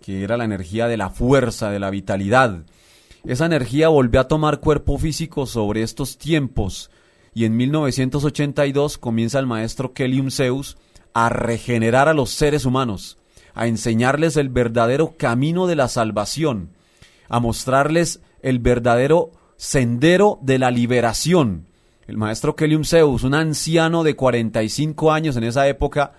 que 0.00 0.22
era 0.24 0.36
la 0.36 0.44
energía 0.44 0.86
de 0.88 0.96
la 0.96 1.10
fuerza, 1.10 1.70
de 1.70 1.78
la 1.80 1.90
vitalidad. 1.90 2.60
Esa 3.24 3.46
energía 3.46 3.88
volvió 3.88 4.20
a 4.20 4.28
tomar 4.28 4.60
cuerpo 4.60 4.98
físico 4.98 5.46
sobre 5.46 5.82
estos 5.82 6.18
tiempos 6.18 6.90
y 7.34 7.44
en 7.44 7.56
1982 7.56 8.98
comienza 8.98 9.38
el 9.38 9.46
maestro 9.46 9.92
Kelium 9.92 10.30
Zeus 10.30 10.76
a 11.14 11.28
regenerar 11.28 12.08
a 12.08 12.14
los 12.14 12.30
seres 12.30 12.64
humanos, 12.64 13.18
a 13.54 13.66
enseñarles 13.66 14.36
el 14.36 14.48
verdadero 14.48 15.14
camino 15.16 15.66
de 15.66 15.76
la 15.76 15.88
salvación, 15.88 16.70
a 17.32 17.40
mostrarles 17.40 18.20
el 18.42 18.58
verdadero 18.58 19.32
sendero 19.56 20.38
de 20.42 20.58
la 20.58 20.70
liberación. 20.70 21.66
El 22.06 22.18
maestro 22.18 22.54
Kelium 22.54 22.84
Zeus, 22.84 23.24
un 23.24 23.34
anciano 23.34 24.04
de 24.04 24.14
45 24.14 25.10
años 25.10 25.36
en 25.38 25.44
esa 25.44 25.66
época, 25.66 26.12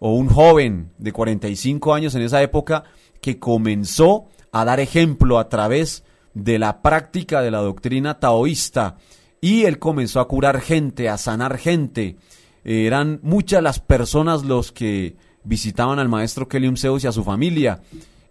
o 0.00 0.14
un 0.14 0.28
joven 0.28 0.90
de 0.98 1.12
45 1.12 1.94
años 1.94 2.16
en 2.16 2.22
esa 2.22 2.42
época, 2.42 2.82
que 3.20 3.38
comenzó 3.38 4.26
a 4.50 4.64
dar 4.64 4.80
ejemplo 4.80 5.38
a 5.38 5.48
través 5.48 6.02
de 6.34 6.58
la 6.58 6.82
práctica 6.82 7.42
de 7.42 7.52
la 7.52 7.60
doctrina 7.60 8.18
taoísta. 8.18 8.96
Y 9.40 9.66
él 9.66 9.78
comenzó 9.78 10.18
a 10.18 10.26
curar 10.26 10.60
gente, 10.60 11.08
a 11.08 11.16
sanar 11.16 11.58
gente. 11.58 12.16
Eh, 12.64 12.86
eran 12.86 13.20
muchas 13.22 13.62
las 13.62 13.78
personas 13.78 14.42
los 14.42 14.72
que 14.72 15.14
visitaban 15.44 16.00
al 16.00 16.08
maestro 16.08 16.48
Kelium 16.48 16.76
Zeus 16.76 17.04
y 17.04 17.06
a 17.06 17.12
su 17.12 17.22
familia. 17.22 17.82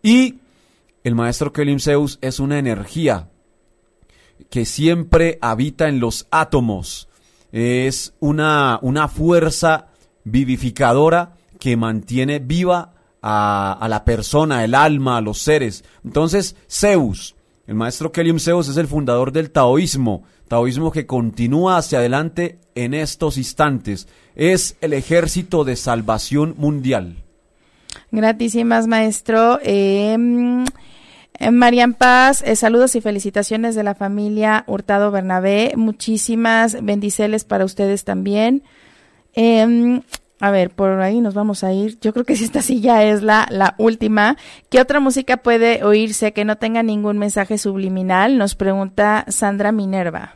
Y 0.04 0.40
el 1.06 1.14
maestro 1.14 1.54
Kelium 1.54 1.80
Zeus 1.80 2.18
es 2.22 2.40
una 2.40 2.58
energía 2.58 3.30
que 4.50 4.66
siempre 4.66 5.38
habita 5.40 5.88
en 5.88 6.00
los 6.00 6.26
átomos. 6.32 7.10
Es 7.52 8.16
una, 8.20 8.80
una 8.82 9.08
fuerza 9.08 9.90
vivificadora 10.24 11.36
que 11.60 11.78
mantiene 11.78 12.40
viva 12.40 12.96
a, 13.22 13.86
la 13.88 14.04
persona, 14.04 14.64
el 14.64 14.74
alma, 14.74 15.18
a 15.18 15.22
los 15.22 15.38
seres. 15.38 15.86
Entonces, 16.04 16.56
Zeus, 16.68 17.36
el 17.68 17.76
maestro 17.76 18.12
Kelium 18.12 18.40
Zeus 18.40 18.68
es 18.68 18.78
el 18.78 18.88
fundador 18.88 19.32
del 19.32 19.52
taoísmo, 19.52 20.24
taoísmo 20.48 20.92
que 20.92 21.06
continúa 21.06 21.78
hacia 21.78 22.00
adelante 22.00 22.58
en 22.74 22.96
estos 22.96 23.38
instantes. 23.38 24.08
Es 24.36 24.76
el 24.82 24.94
ejército 24.94 25.66
de 25.66 25.76
salvación 25.76 26.56
mundial. 26.58 27.24
Gratísimas, 28.10 28.88
maestro. 28.88 29.60
Eh, 29.62 30.18
eh, 31.40 31.52
Marian 31.52 31.94
Paz, 31.94 32.42
eh, 32.42 32.56
saludos 32.56 32.96
y 32.96 33.02
felicitaciones 33.02 33.76
de 33.76 33.84
la 33.84 33.96
familia 33.96 34.64
Hurtado 34.68 35.12
Bernabé. 35.12 35.74
Muchísimas 35.76 36.84
bendiceles 36.84 37.44
para 37.44 37.66
ustedes 37.66 38.04
también. 38.04 38.64
Eh, 39.34 40.02
a 40.40 40.52
ver, 40.52 40.70
por 40.70 41.02
ahí 41.02 41.22
nos 41.22 41.34
vamos 41.34 41.64
a 41.64 41.74
ir. 41.74 41.98
Yo 42.02 42.14
creo 42.14 42.26
que 42.26 42.36
si 42.38 42.44
esta 42.44 42.62
sí 42.62 42.82
ya 42.82 43.04
es 43.04 43.22
la, 43.24 43.48
la 43.50 43.76
última. 43.78 44.38
¿Qué 44.70 44.82
otra 44.82 45.00
música 45.00 45.38
puede 45.38 45.84
oírse 45.84 46.34
que 46.34 46.46
no 46.46 46.58
tenga 46.58 46.84
ningún 46.84 47.18
mensaje 47.18 47.58
subliminal? 47.58 48.38
Nos 48.38 48.56
pregunta 48.56 49.26
Sandra 49.28 49.72
Minerva. 49.72 50.36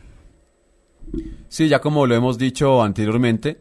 Sí, 1.48 1.68
ya 1.68 1.80
como 1.80 2.06
lo 2.06 2.16
hemos 2.16 2.38
dicho 2.38 2.84
anteriormente, 2.84 3.60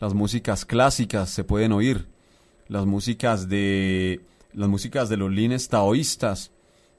las 0.00 0.14
músicas 0.14 0.64
clásicas 0.64 1.30
se 1.30 1.44
pueden 1.44 1.72
oír. 1.72 2.06
Las 2.68 2.84
músicas 2.84 3.48
de 3.48 4.20
las 4.52 4.68
músicas 4.68 5.08
de 5.08 5.16
los 5.16 5.30
lines 5.30 5.68
taoístas. 5.68 6.50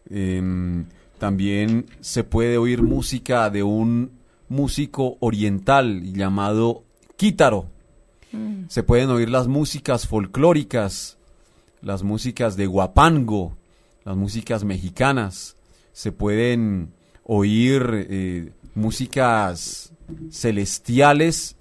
Em, 0.10 0.86
también 1.18 1.86
se 2.00 2.24
puede 2.24 2.58
oír 2.58 2.82
música 2.82 3.50
de 3.50 3.64
un 3.64 4.12
músico 4.48 5.18
oriental 5.20 6.14
llamado 6.14 6.84
Kitaro. 7.18 7.68
Se 8.68 8.84
pueden 8.84 9.10
oír 9.10 9.30
las 9.30 9.48
músicas 9.48 10.08
folclóricas, 10.08 11.18
las 11.82 12.04
músicas 12.04 12.56
de 12.56 12.68
Guapango, 12.68 13.58
las 14.06 14.16
músicas 14.16 14.64
mexicanas. 14.64 15.56
Se 15.94 16.12
pueden 16.12 16.94
oír 17.24 18.08
eh, 18.10 18.52
músicas 18.76 19.92
celestiales 20.32 21.56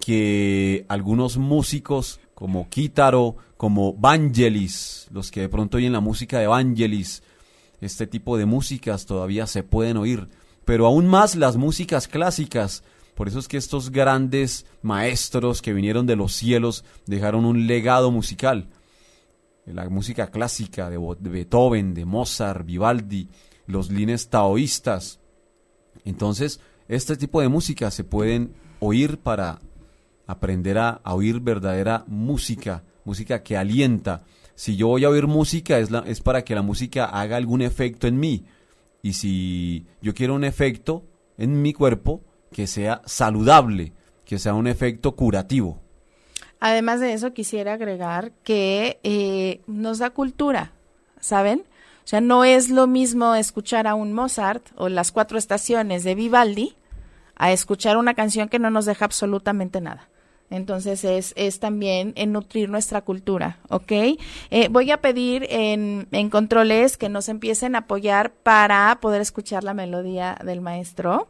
que 0.00 0.86
algunos 0.88 1.36
músicos 1.36 2.20
como 2.34 2.68
Kitaro, 2.68 3.36
como 3.56 3.94
Vangelis, 3.94 5.08
los 5.10 5.30
que 5.30 5.40
de 5.40 5.48
pronto 5.48 5.78
oyen 5.78 5.92
la 5.92 6.00
música 6.00 6.38
de 6.38 6.46
Vangelis, 6.46 7.22
este 7.80 8.06
tipo 8.06 8.36
de 8.36 8.46
músicas 8.46 9.06
todavía 9.06 9.46
se 9.46 9.62
pueden 9.62 9.96
oír, 9.96 10.28
pero 10.64 10.86
aún 10.86 11.06
más 11.06 11.36
las 11.36 11.56
músicas 11.56 12.08
clásicas. 12.08 12.82
Por 13.14 13.28
eso 13.28 13.38
es 13.38 13.48
que 13.48 13.56
estos 13.56 13.90
grandes 13.90 14.66
maestros 14.82 15.62
que 15.62 15.72
vinieron 15.72 16.06
de 16.06 16.16
los 16.16 16.32
cielos 16.32 16.84
dejaron 17.06 17.46
un 17.46 17.66
legado 17.66 18.10
musical. 18.10 18.68
La 19.64 19.88
música 19.88 20.30
clásica 20.30 20.90
de, 20.90 20.98
Beethoven, 21.18 21.94
de 21.94 22.04
Mozart, 22.04 22.64
Vivaldi, 22.64 23.28
los 23.66 23.90
lines 23.90 24.28
taoístas. 24.28 25.18
Entonces, 26.04 26.60
este 26.88 27.16
tipo 27.16 27.40
de 27.40 27.48
música 27.48 27.90
se 27.90 28.04
pueden 28.04 28.54
oír 28.80 29.18
para 29.18 29.60
aprender 30.26 30.78
a, 30.78 31.00
a 31.02 31.14
oír 31.14 31.40
verdadera 31.40 32.04
música, 32.06 32.84
música 33.04 33.42
que 33.42 33.56
alienta. 33.56 34.24
Si 34.56 34.74
yo 34.76 34.88
voy 34.88 35.04
a 35.04 35.08
oír 35.10 35.28
música 35.28 35.78
es, 35.78 35.90
la- 35.92 36.02
es 36.06 36.20
para 36.20 36.42
que 36.44 36.54
la 36.56 36.62
música 36.62 37.04
haga 37.04 37.36
algún 37.36 37.62
efecto 37.62 38.08
en 38.08 38.18
mí. 38.18 38.44
Y 39.02 39.12
si 39.12 39.86
yo 40.02 40.12
quiero 40.14 40.34
un 40.34 40.42
efecto 40.42 41.04
en 41.38 41.62
mi 41.62 41.72
cuerpo, 41.72 42.22
que 42.50 42.66
sea 42.66 43.02
saludable, 43.04 43.92
que 44.24 44.38
sea 44.40 44.54
un 44.54 44.66
efecto 44.66 45.14
curativo. 45.14 45.80
Además 46.58 47.00
de 47.00 47.12
eso, 47.12 47.32
quisiera 47.34 47.74
agregar 47.74 48.32
que 48.42 48.98
eh, 49.04 49.60
nos 49.66 49.98
da 49.98 50.10
cultura, 50.10 50.72
¿saben? 51.20 51.60
O 52.04 52.08
sea, 52.08 52.20
no 52.20 52.44
es 52.44 52.70
lo 52.70 52.86
mismo 52.86 53.34
escuchar 53.34 53.86
a 53.86 53.94
un 53.94 54.12
Mozart 54.12 54.64
o 54.76 54.88
las 54.88 55.12
cuatro 55.12 55.38
estaciones 55.38 56.02
de 56.02 56.14
Vivaldi 56.14 56.74
a 57.34 57.52
escuchar 57.52 57.96
una 57.98 58.14
canción 58.14 58.48
que 58.48 58.58
no 58.58 58.70
nos 58.70 58.86
deja 58.86 59.04
absolutamente 59.04 59.80
nada. 59.80 60.08
Entonces 60.50 61.04
es, 61.04 61.32
es 61.36 61.58
también 61.58 62.12
en 62.16 62.32
nutrir 62.32 62.68
nuestra 62.68 63.02
cultura, 63.02 63.58
¿ok? 63.68 63.92
Eh, 64.50 64.68
voy 64.70 64.90
a 64.92 65.00
pedir 65.00 65.46
en, 65.50 66.06
en, 66.12 66.30
controles 66.30 66.96
que 66.96 67.08
nos 67.08 67.28
empiecen 67.28 67.74
a 67.74 67.78
apoyar 67.78 68.32
para 68.32 68.98
poder 69.00 69.20
escuchar 69.20 69.64
la 69.64 69.74
melodía 69.74 70.38
del 70.44 70.60
maestro 70.60 71.28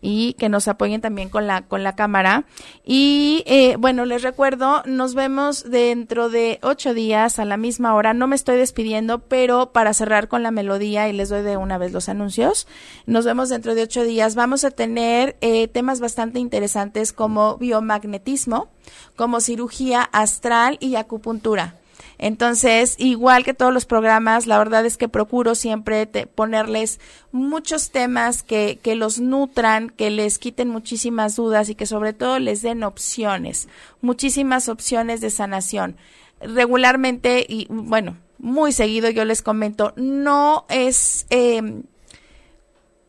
y 0.00 0.34
que 0.34 0.48
nos 0.48 0.68
apoyen 0.68 1.00
también 1.00 1.28
con 1.28 1.46
la, 1.46 1.62
con 1.62 1.82
la 1.82 1.96
cámara. 1.96 2.44
Y 2.84 3.42
eh, 3.46 3.76
bueno, 3.78 4.04
les 4.04 4.22
recuerdo, 4.22 4.82
nos 4.86 5.14
vemos 5.14 5.68
dentro 5.68 6.28
de 6.28 6.58
ocho 6.62 6.94
días 6.94 7.38
a 7.38 7.44
la 7.44 7.56
misma 7.56 7.94
hora. 7.94 8.14
No 8.14 8.26
me 8.26 8.36
estoy 8.36 8.56
despidiendo, 8.56 9.18
pero 9.18 9.72
para 9.72 9.94
cerrar 9.94 10.28
con 10.28 10.42
la 10.42 10.50
melodía 10.50 11.08
y 11.08 11.12
les 11.12 11.28
doy 11.28 11.42
de 11.42 11.56
una 11.56 11.78
vez 11.78 11.92
los 11.92 12.08
anuncios, 12.08 12.66
nos 13.06 13.24
vemos 13.24 13.48
dentro 13.48 13.74
de 13.74 13.82
ocho 13.82 14.04
días. 14.04 14.34
Vamos 14.34 14.64
a 14.64 14.70
tener 14.70 15.36
eh, 15.40 15.68
temas 15.68 16.00
bastante 16.00 16.38
interesantes 16.38 17.12
como 17.12 17.56
biomagnetismo 17.56 18.68
como 19.16 19.40
cirugía 19.40 20.02
astral 20.02 20.78
y 20.80 20.96
acupuntura. 20.96 21.74
Entonces, 22.18 22.96
igual 22.98 23.44
que 23.44 23.54
todos 23.54 23.72
los 23.72 23.86
programas, 23.86 24.46
la 24.46 24.58
verdad 24.58 24.84
es 24.84 24.96
que 24.96 25.08
procuro 25.08 25.54
siempre 25.54 26.06
ponerles 26.06 26.98
muchos 27.30 27.90
temas 27.90 28.42
que, 28.42 28.80
que 28.82 28.96
los 28.96 29.20
nutran, 29.20 29.90
que 29.90 30.10
les 30.10 30.38
quiten 30.38 30.68
muchísimas 30.68 31.36
dudas 31.36 31.68
y 31.68 31.76
que 31.76 31.86
sobre 31.86 32.12
todo 32.12 32.40
les 32.40 32.60
den 32.62 32.82
opciones, 32.82 33.68
muchísimas 34.00 34.68
opciones 34.68 35.20
de 35.20 35.30
sanación. 35.30 35.96
Regularmente, 36.40 37.46
y 37.48 37.66
bueno, 37.70 38.16
muy 38.38 38.72
seguido 38.72 39.10
yo 39.10 39.24
les 39.24 39.42
comento, 39.42 39.92
no 39.96 40.66
es... 40.68 41.26
Eh, 41.30 41.82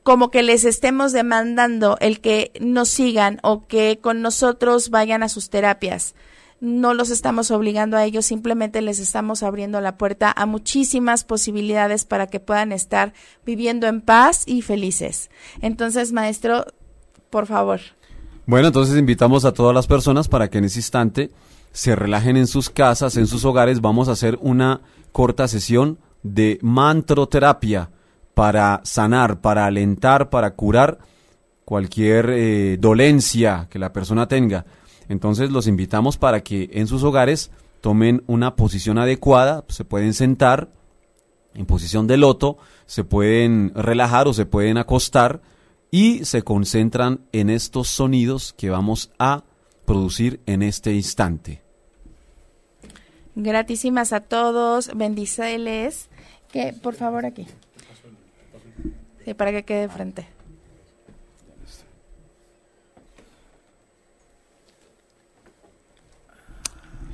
como 0.03 0.31
que 0.31 0.41
les 0.41 0.65
estemos 0.65 1.11
demandando 1.11 1.97
el 1.99 2.19
que 2.19 2.51
nos 2.59 2.89
sigan 2.89 3.39
o 3.43 3.67
que 3.67 3.99
con 4.01 4.23
nosotros 4.23 4.89
vayan 4.89 5.21
a 5.21 5.29
sus 5.29 5.51
terapias. 5.51 6.15
No 6.61 6.93
los 6.93 7.09
estamos 7.09 7.51
obligando 7.51 7.95
a 7.95 8.03
ellos, 8.03 8.25
simplemente 8.25 8.81
les 8.81 8.99
estamos 8.99 9.43
abriendo 9.43 9.79
la 9.79 9.97
puerta 9.97 10.33
a 10.35 10.45
muchísimas 10.45 11.23
posibilidades 11.23 12.05
para 12.05 12.27
que 12.27 12.39
puedan 12.39 12.71
estar 12.71 13.13
viviendo 13.45 13.87
en 13.87 14.01
paz 14.01 14.43
y 14.45 14.61
felices. 14.61 15.29
Entonces, 15.61 16.11
maestro, 16.11 16.65
por 17.29 17.45
favor. 17.45 17.79
Bueno, 18.45 18.67
entonces 18.67 18.97
invitamos 18.97 19.45
a 19.45 19.53
todas 19.53 19.75
las 19.75 19.87
personas 19.87 20.27
para 20.27 20.49
que 20.49 20.57
en 20.57 20.65
ese 20.65 20.79
instante 20.79 21.31
se 21.71 21.95
relajen 21.95 22.35
en 22.35 22.47
sus 22.47 22.69
casas, 22.69 23.15
en 23.15 23.27
sus 23.27 23.45
hogares. 23.45 23.79
Vamos 23.79 24.09
a 24.09 24.13
hacer 24.13 24.37
una 24.41 24.81
corta 25.11 25.47
sesión 25.47 25.99
de 26.23 26.59
mantroterapia 26.61 27.91
para 28.33 28.81
sanar, 28.83 29.41
para 29.41 29.65
alentar, 29.65 30.29
para 30.29 30.55
curar 30.55 30.99
cualquier 31.63 32.29
eh, 32.31 32.77
dolencia 32.79 33.67
que 33.69 33.79
la 33.79 33.93
persona 33.93 34.27
tenga. 34.27 34.65
Entonces 35.09 35.51
los 35.51 35.67
invitamos 35.67 36.17
para 36.17 36.41
que 36.41 36.69
en 36.71 36.87
sus 36.87 37.03
hogares 37.03 37.51
tomen 37.81 38.23
una 38.27 38.55
posición 38.55 38.97
adecuada, 38.97 39.65
se 39.67 39.83
pueden 39.83 40.13
sentar 40.13 40.69
en 41.53 41.65
posición 41.65 42.07
de 42.07 42.17
loto, 42.17 42.57
se 42.85 43.03
pueden 43.03 43.73
relajar 43.75 44.27
o 44.27 44.33
se 44.33 44.45
pueden 44.45 44.77
acostar 44.77 45.41
y 45.91 46.23
se 46.23 46.43
concentran 46.43 47.21
en 47.31 47.49
estos 47.49 47.87
sonidos 47.87 48.53
que 48.53 48.69
vamos 48.69 49.11
a 49.19 49.43
producir 49.85 50.39
en 50.45 50.61
este 50.61 50.93
instante. 50.93 51.61
Gratísimas 53.35 54.13
a 54.13 54.21
todos, 54.21 54.91
bendiceles, 54.95 56.09
que 56.51 56.73
por 56.73 56.93
favor 56.93 57.25
aquí 57.25 57.47
para 59.35 59.51
que 59.51 59.63
quede 59.63 59.81
de 59.81 59.89
frente. 59.89 60.38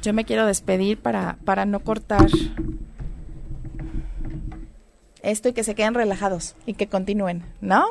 Yo 0.06 0.14
me 0.14 0.24
quiero 0.24 0.45
despedir 0.45 0.99
para, 0.99 1.39
para 1.45 1.66
no 1.66 1.80
cortar 1.80 2.28
esto 5.24 5.49
y 5.49 5.53
que 5.53 5.64
se 5.64 5.74
queden 5.74 5.95
relajados 5.95 6.56
y 6.68 6.76
que 6.76 6.86
continúen, 6.86 7.41
¿no? 7.60 7.88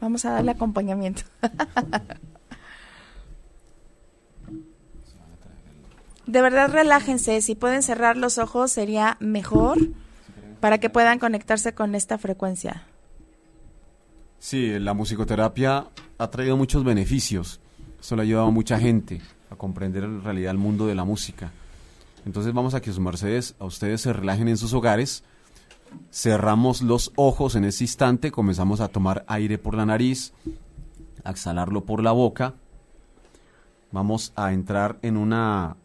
Vamos 0.00 0.24
a 0.24 0.32
darle 0.32 0.52
acompañamiento. 0.52 1.22
De 6.26 6.42
verdad, 6.42 6.70
relájense. 6.70 7.40
Si 7.40 7.54
pueden 7.54 7.82
cerrar 7.82 8.16
los 8.16 8.38
ojos, 8.38 8.70
sería 8.70 9.16
mejor 9.20 9.78
para 10.60 10.78
que 10.78 10.88
puedan 10.88 11.18
conectarse 11.18 11.74
con 11.74 11.94
esta 11.94 12.18
frecuencia. 12.18 12.84
Sí, 14.38 14.78
la 14.78 14.94
musicoterapia 14.94 15.88
ha 16.18 16.30
traído 16.30 16.56
muchos 16.56 16.84
beneficios. 16.84 17.60
Eso 18.00 18.16
le 18.16 18.22
ha 18.22 18.24
ayudado 18.24 18.46
a 18.46 18.52
mucha 18.52 18.78
gente 18.78 19.20
a 19.50 19.56
comprender 19.56 20.04
en 20.04 20.22
realidad 20.22 20.52
el 20.52 20.58
mundo 20.58 20.86
de 20.86 20.94
la 20.94 21.04
música. 21.04 21.50
Entonces 22.24 22.52
vamos 22.52 22.74
a 22.74 22.80
que 22.80 22.90
sus 22.90 23.00
mercedes, 23.00 23.54
a 23.58 23.64
ustedes 23.64 24.00
se 24.00 24.12
relajen 24.12 24.48
en 24.48 24.56
sus 24.56 24.72
hogares 24.72 25.24
cerramos 26.10 26.82
los 26.82 27.12
ojos 27.16 27.54
en 27.54 27.64
ese 27.64 27.84
instante, 27.84 28.30
comenzamos 28.30 28.80
a 28.80 28.88
tomar 28.88 29.24
aire 29.28 29.58
por 29.58 29.74
la 29.74 29.86
nariz, 29.86 30.32
a 31.24 31.30
exhalarlo 31.30 31.84
por 31.84 32.02
la 32.02 32.12
boca. 32.12 32.54
Vamos 33.92 34.32
a 34.36 34.52
entrar 34.52 34.98
en 35.02 35.16
una 35.16 35.76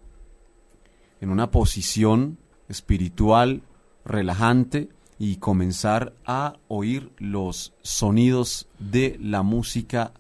en 1.22 1.30
una 1.30 1.49
posición 1.49 2.38
espiritual 2.70 3.64
relajante 4.03 4.89
y 5.18 5.38
comenzar 5.38 6.14
a 6.26 6.58
oír 6.68 7.12
los 7.18 7.74
sonidos 7.82 8.68
de 8.80 9.18
la 9.20 9.41
música 9.41 10.14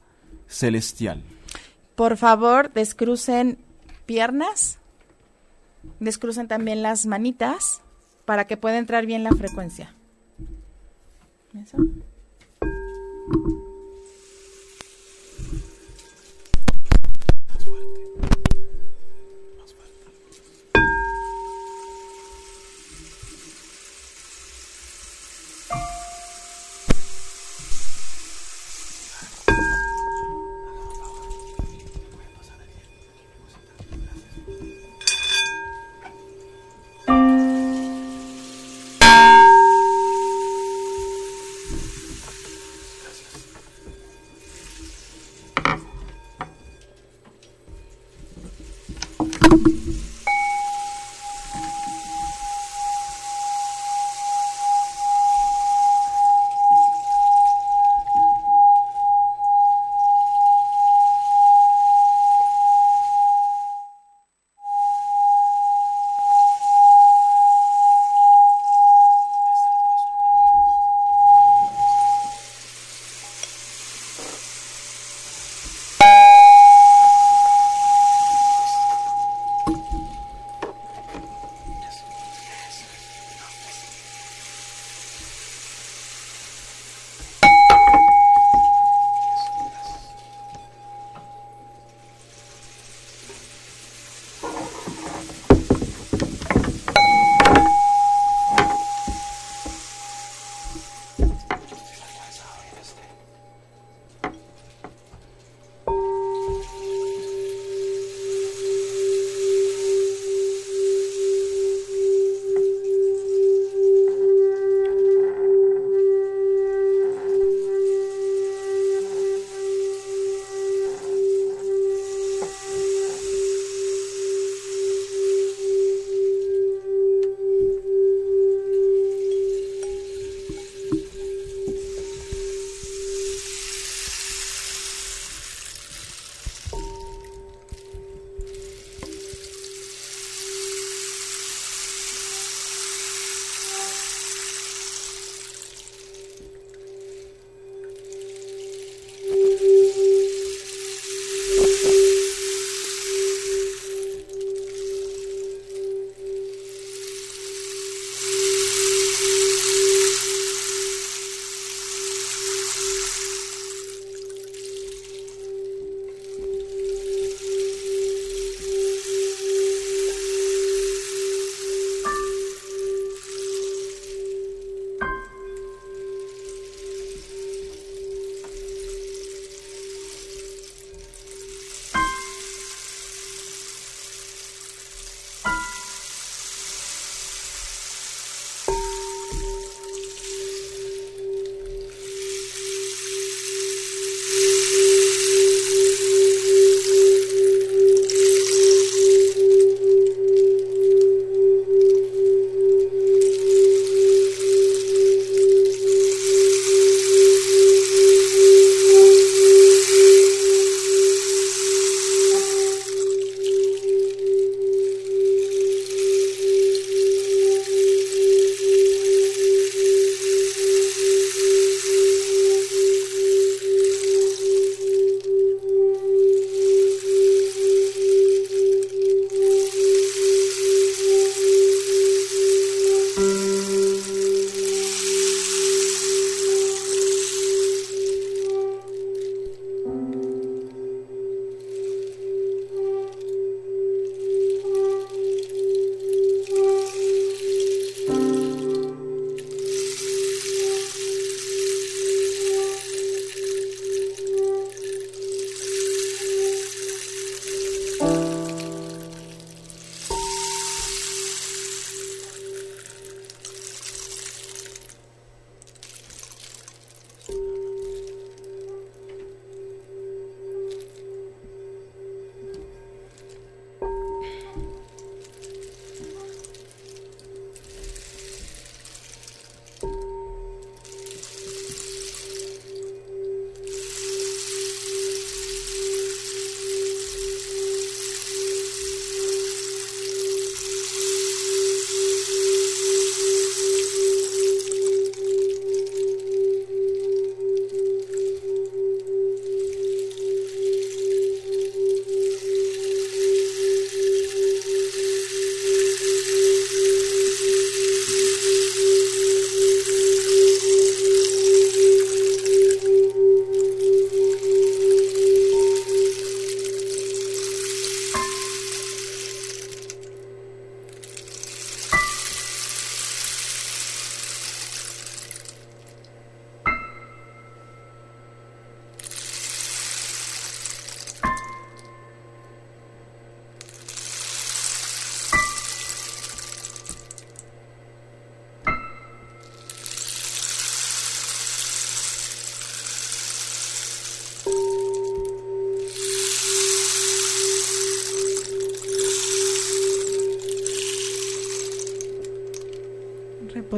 celestial. 0.47 1.21
Por 1.95 2.17
favor, 2.17 2.71
descrucen 2.73 3.59
piernas, 4.05 4.79
descrucen 5.99 6.47
también 6.47 6.81
las 6.81 7.05
manitas 7.05 7.81
para 8.25 8.45
que 8.45 8.57
pueda 8.57 8.77
entrar 8.77 9.05
bien 9.05 9.23
la 9.23 9.31
frecuencia. 9.31 9.93